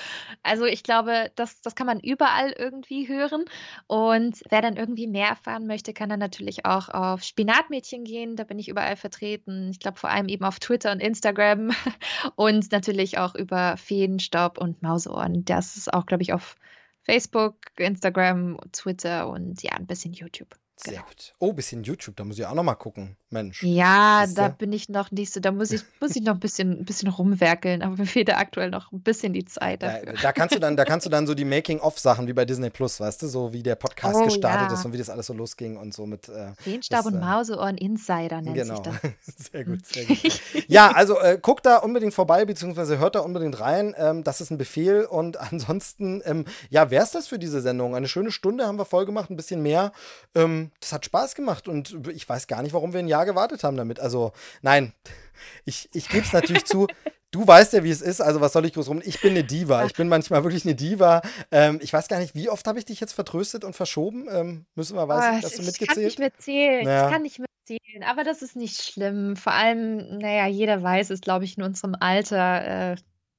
[0.44, 3.46] Also ich glaube, das, das kann man überall irgendwie hören.
[3.88, 8.36] Und wer dann irgendwie mehr erfahren möchte, kann dann natürlich auch auf Spinatmädchen gehen.
[8.36, 9.70] Da bin ich überall vertreten.
[9.72, 11.72] Ich glaube vor allem eben auf Twitter und Instagram
[12.36, 15.46] und natürlich auch über Feenstaub und Mauseohren.
[15.46, 16.56] Das ist auch, glaube ich, auf
[17.04, 20.63] Facebook, Instagram, Twitter und ja, ein bisschen YouTube.
[20.76, 21.06] Sehr genau.
[21.06, 21.34] gut.
[21.40, 23.16] Oh, bisschen YouTube, da muss ich auch noch mal gucken.
[23.30, 23.64] Mensch.
[23.64, 26.80] Ja, da bin ich noch nicht so, da muss ich, muss ich noch ein bisschen,
[26.80, 30.14] ein bisschen rumwerkeln, aber mir fehlt da aktuell noch ein bisschen die Zeit dafür.
[30.14, 32.70] Ja, da kannst du dann, da kannst du dann so die Making-of-Sachen wie bei Disney
[32.70, 34.74] Plus, weißt du, so wie der Podcast oh, gestartet ja.
[34.74, 37.78] ist und wie das alles so losging und so mit äh, Feenstaub und äh, Mauseohren
[37.78, 38.76] Insider nennt genau.
[38.76, 39.02] sich das.
[39.52, 40.42] sehr gut, sehr gut.
[40.68, 43.96] ja, also äh, guckt da unbedingt vorbei, beziehungsweise hört da unbedingt rein.
[43.98, 47.96] Ähm, das ist ein Befehl und ansonsten, ähm, ja, wäre es das für diese Sendung?
[47.96, 49.92] Eine schöne Stunde haben wir voll gemacht, ein bisschen mehr.
[50.36, 53.64] Ähm, das hat Spaß gemacht und ich weiß gar nicht, warum wir ein Jahr gewartet
[53.64, 54.00] haben damit.
[54.00, 54.32] Also,
[54.62, 54.94] nein,
[55.66, 56.88] ich, ich gebe es natürlich zu.
[57.32, 59.02] Du weißt ja, wie es ist, also was soll ich groß rum?
[59.04, 59.86] Ich bin eine Diva.
[59.86, 61.24] Ich bin manchmal wirklich eine Diva.
[61.52, 64.28] Ähm, ich weiß gar nicht, wie oft habe ich dich jetzt vertröstet und verschoben?
[64.32, 65.82] Ähm, müssen wir, weiß oh, hast du mitgezählt?
[65.82, 66.86] Ich kann nicht mehr zählen.
[66.86, 67.06] Naja.
[67.08, 68.04] Ich kann nicht mehr zählen.
[68.08, 69.36] Aber das ist nicht schlimm.
[69.36, 72.92] Vor allem, naja, jeder weiß es, glaube ich, in unserem Alter.
[72.92, 72.96] Äh,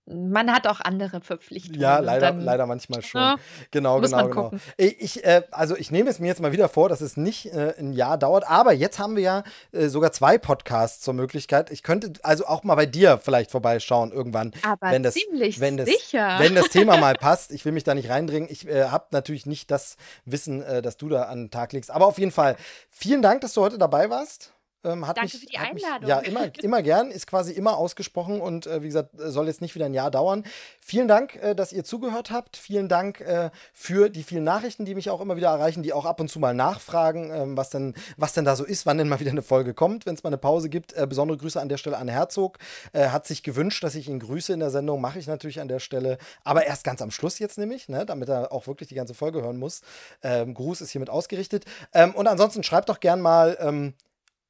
[0.07, 1.81] man hat auch andere Verpflichtungen.
[1.81, 3.21] Ja, leider, dann, leider manchmal schon.
[3.21, 3.37] Ja,
[3.71, 4.51] genau, genau, genau.
[4.77, 7.75] Ich, äh, also ich nehme es mir jetzt mal wieder vor, dass es nicht äh,
[7.79, 11.71] ein Jahr dauert, aber jetzt haben wir ja äh, sogar zwei Podcasts zur Möglichkeit.
[11.71, 14.53] Ich könnte also auch mal bei dir vielleicht vorbeischauen irgendwann.
[14.63, 16.37] Aber wenn das, ziemlich wenn das, sicher.
[16.39, 17.53] Wenn das Thema mal passt.
[17.53, 18.49] Ich will mich da nicht reindringen.
[18.51, 21.91] Ich äh, habe natürlich nicht das Wissen, äh, das du da an den Tag legst.
[21.91, 22.57] Aber auf jeden Fall,
[22.91, 24.55] vielen Dank, dass du heute dabei warst.
[24.85, 26.01] Ähm, Danke mich, für die Einladung.
[26.01, 29.61] Mich, ja, immer, immer gern, ist quasi immer ausgesprochen und äh, wie gesagt, soll jetzt
[29.61, 30.45] nicht wieder ein Jahr dauern.
[30.81, 32.57] Vielen Dank, äh, dass ihr zugehört habt.
[32.57, 36.05] Vielen Dank äh, für die vielen Nachrichten, die mich auch immer wieder erreichen, die auch
[36.05, 39.09] ab und zu mal nachfragen, ähm, was, denn, was denn da so ist, wann denn
[39.09, 40.93] mal wieder eine Folge kommt, wenn es mal eine Pause gibt.
[40.93, 42.59] Äh, besondere Grüße an der Stelle an Herzog.
[42.93, 45.69] Äh, hat sich gewünscht, dass ich ihn grüße in der Sendung, mache ich natürlich an
[45.69, 46.19] der Stelle.
[46.45, 49.43] Aber erst ganz am Schluss jetzt nämlich, ne, damit er auch wirklich die ganze Folge
[49.43, 49.81] hören muss.
[50.23, 51.65] Ähm, Gruß ist hiermit ausgerichtet.
[51.93, 53.95] Ähm, und ansonsten schreibt doch gern mal, ähm,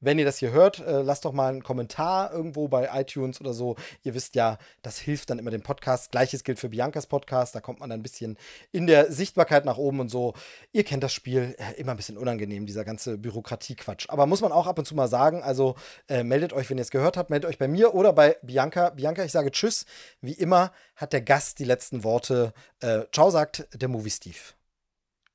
[0.04, 3.52] wenn ihr das hier hört, äh, lasst doch mal einen Kommentar irgendwo bei iTunes oder
[3.52, 3.76] so.
[4.02, 6.12] Ihr wisst ja, das hilft dann immer dem Podcast.
[6.12, 7.54] Gleiches gilt für Biancas Podcast.
[7.54, 8.36] Da kommt man dann ein bisschen
[8.72, 10.34] in der Sichtbarkeit nach oben und so.
[10.72, 11.54] Ihr kennt das Spiel.
[11.58, 14.06] Äh, immer ein bisschen unangenehm, dieser ganze Bürokratiequatsch.
[14.08, 15.42] Aber muss man auch ab und zu mal sagen.
[15.42, 15.74] Also
[16.08, 17.30] äh, meldet euch, wenn ihr es gehört habt.
[17.30, 18.90] Meldet euch bei mir oder bei Bianca.
[18.90, 19.86] Bianca, ich sage Tschüss.
[20.20, 22.52] Wie immer hat der Gast die letzten Worte.
[22.80, 24.38] Äh, ciao, sagt der Movie Steve.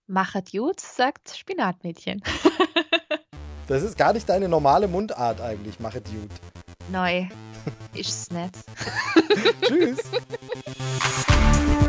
[0.08, 2.24] Machet gut, sagt Spinatmädchen.
[3.70, 6.28] Das ist gar nicht deine normale Mundart eigentlich, mache Dude.
[6.91, 7.28] Neu.
[7.94, 8.54] Ist's nett.
[9.62, 10.00] Tschüss.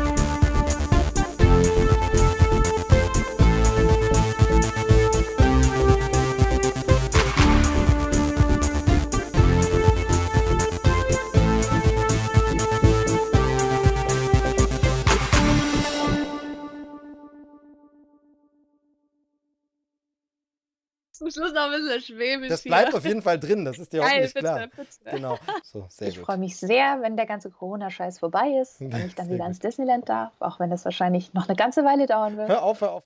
[21.21, 22.49] zum Schluss noch ein bisschen schwäbisch.
[22.49, 22.97] Das bleibt hier.
[22.97, 24.67] auf jeden Fall drin, das ist dir Geil, hoffentlich klar.
[24.67, 24.87] Bitte.
[25.15, 25.37] Genau.
[25.63, 29.27] So, sehr ich freue mich sehr, wenn der ganze Corona-Scheiß vorbei ist, wenn ich dann
[29.27, 29.43] wieder gut.
[29.43, 32.49] ans Disneyland darf, auch wenn das wahrscheinlich noch eine ganze Weile dauern wird.
[32.49, 32.99] Hör auf, hör auf.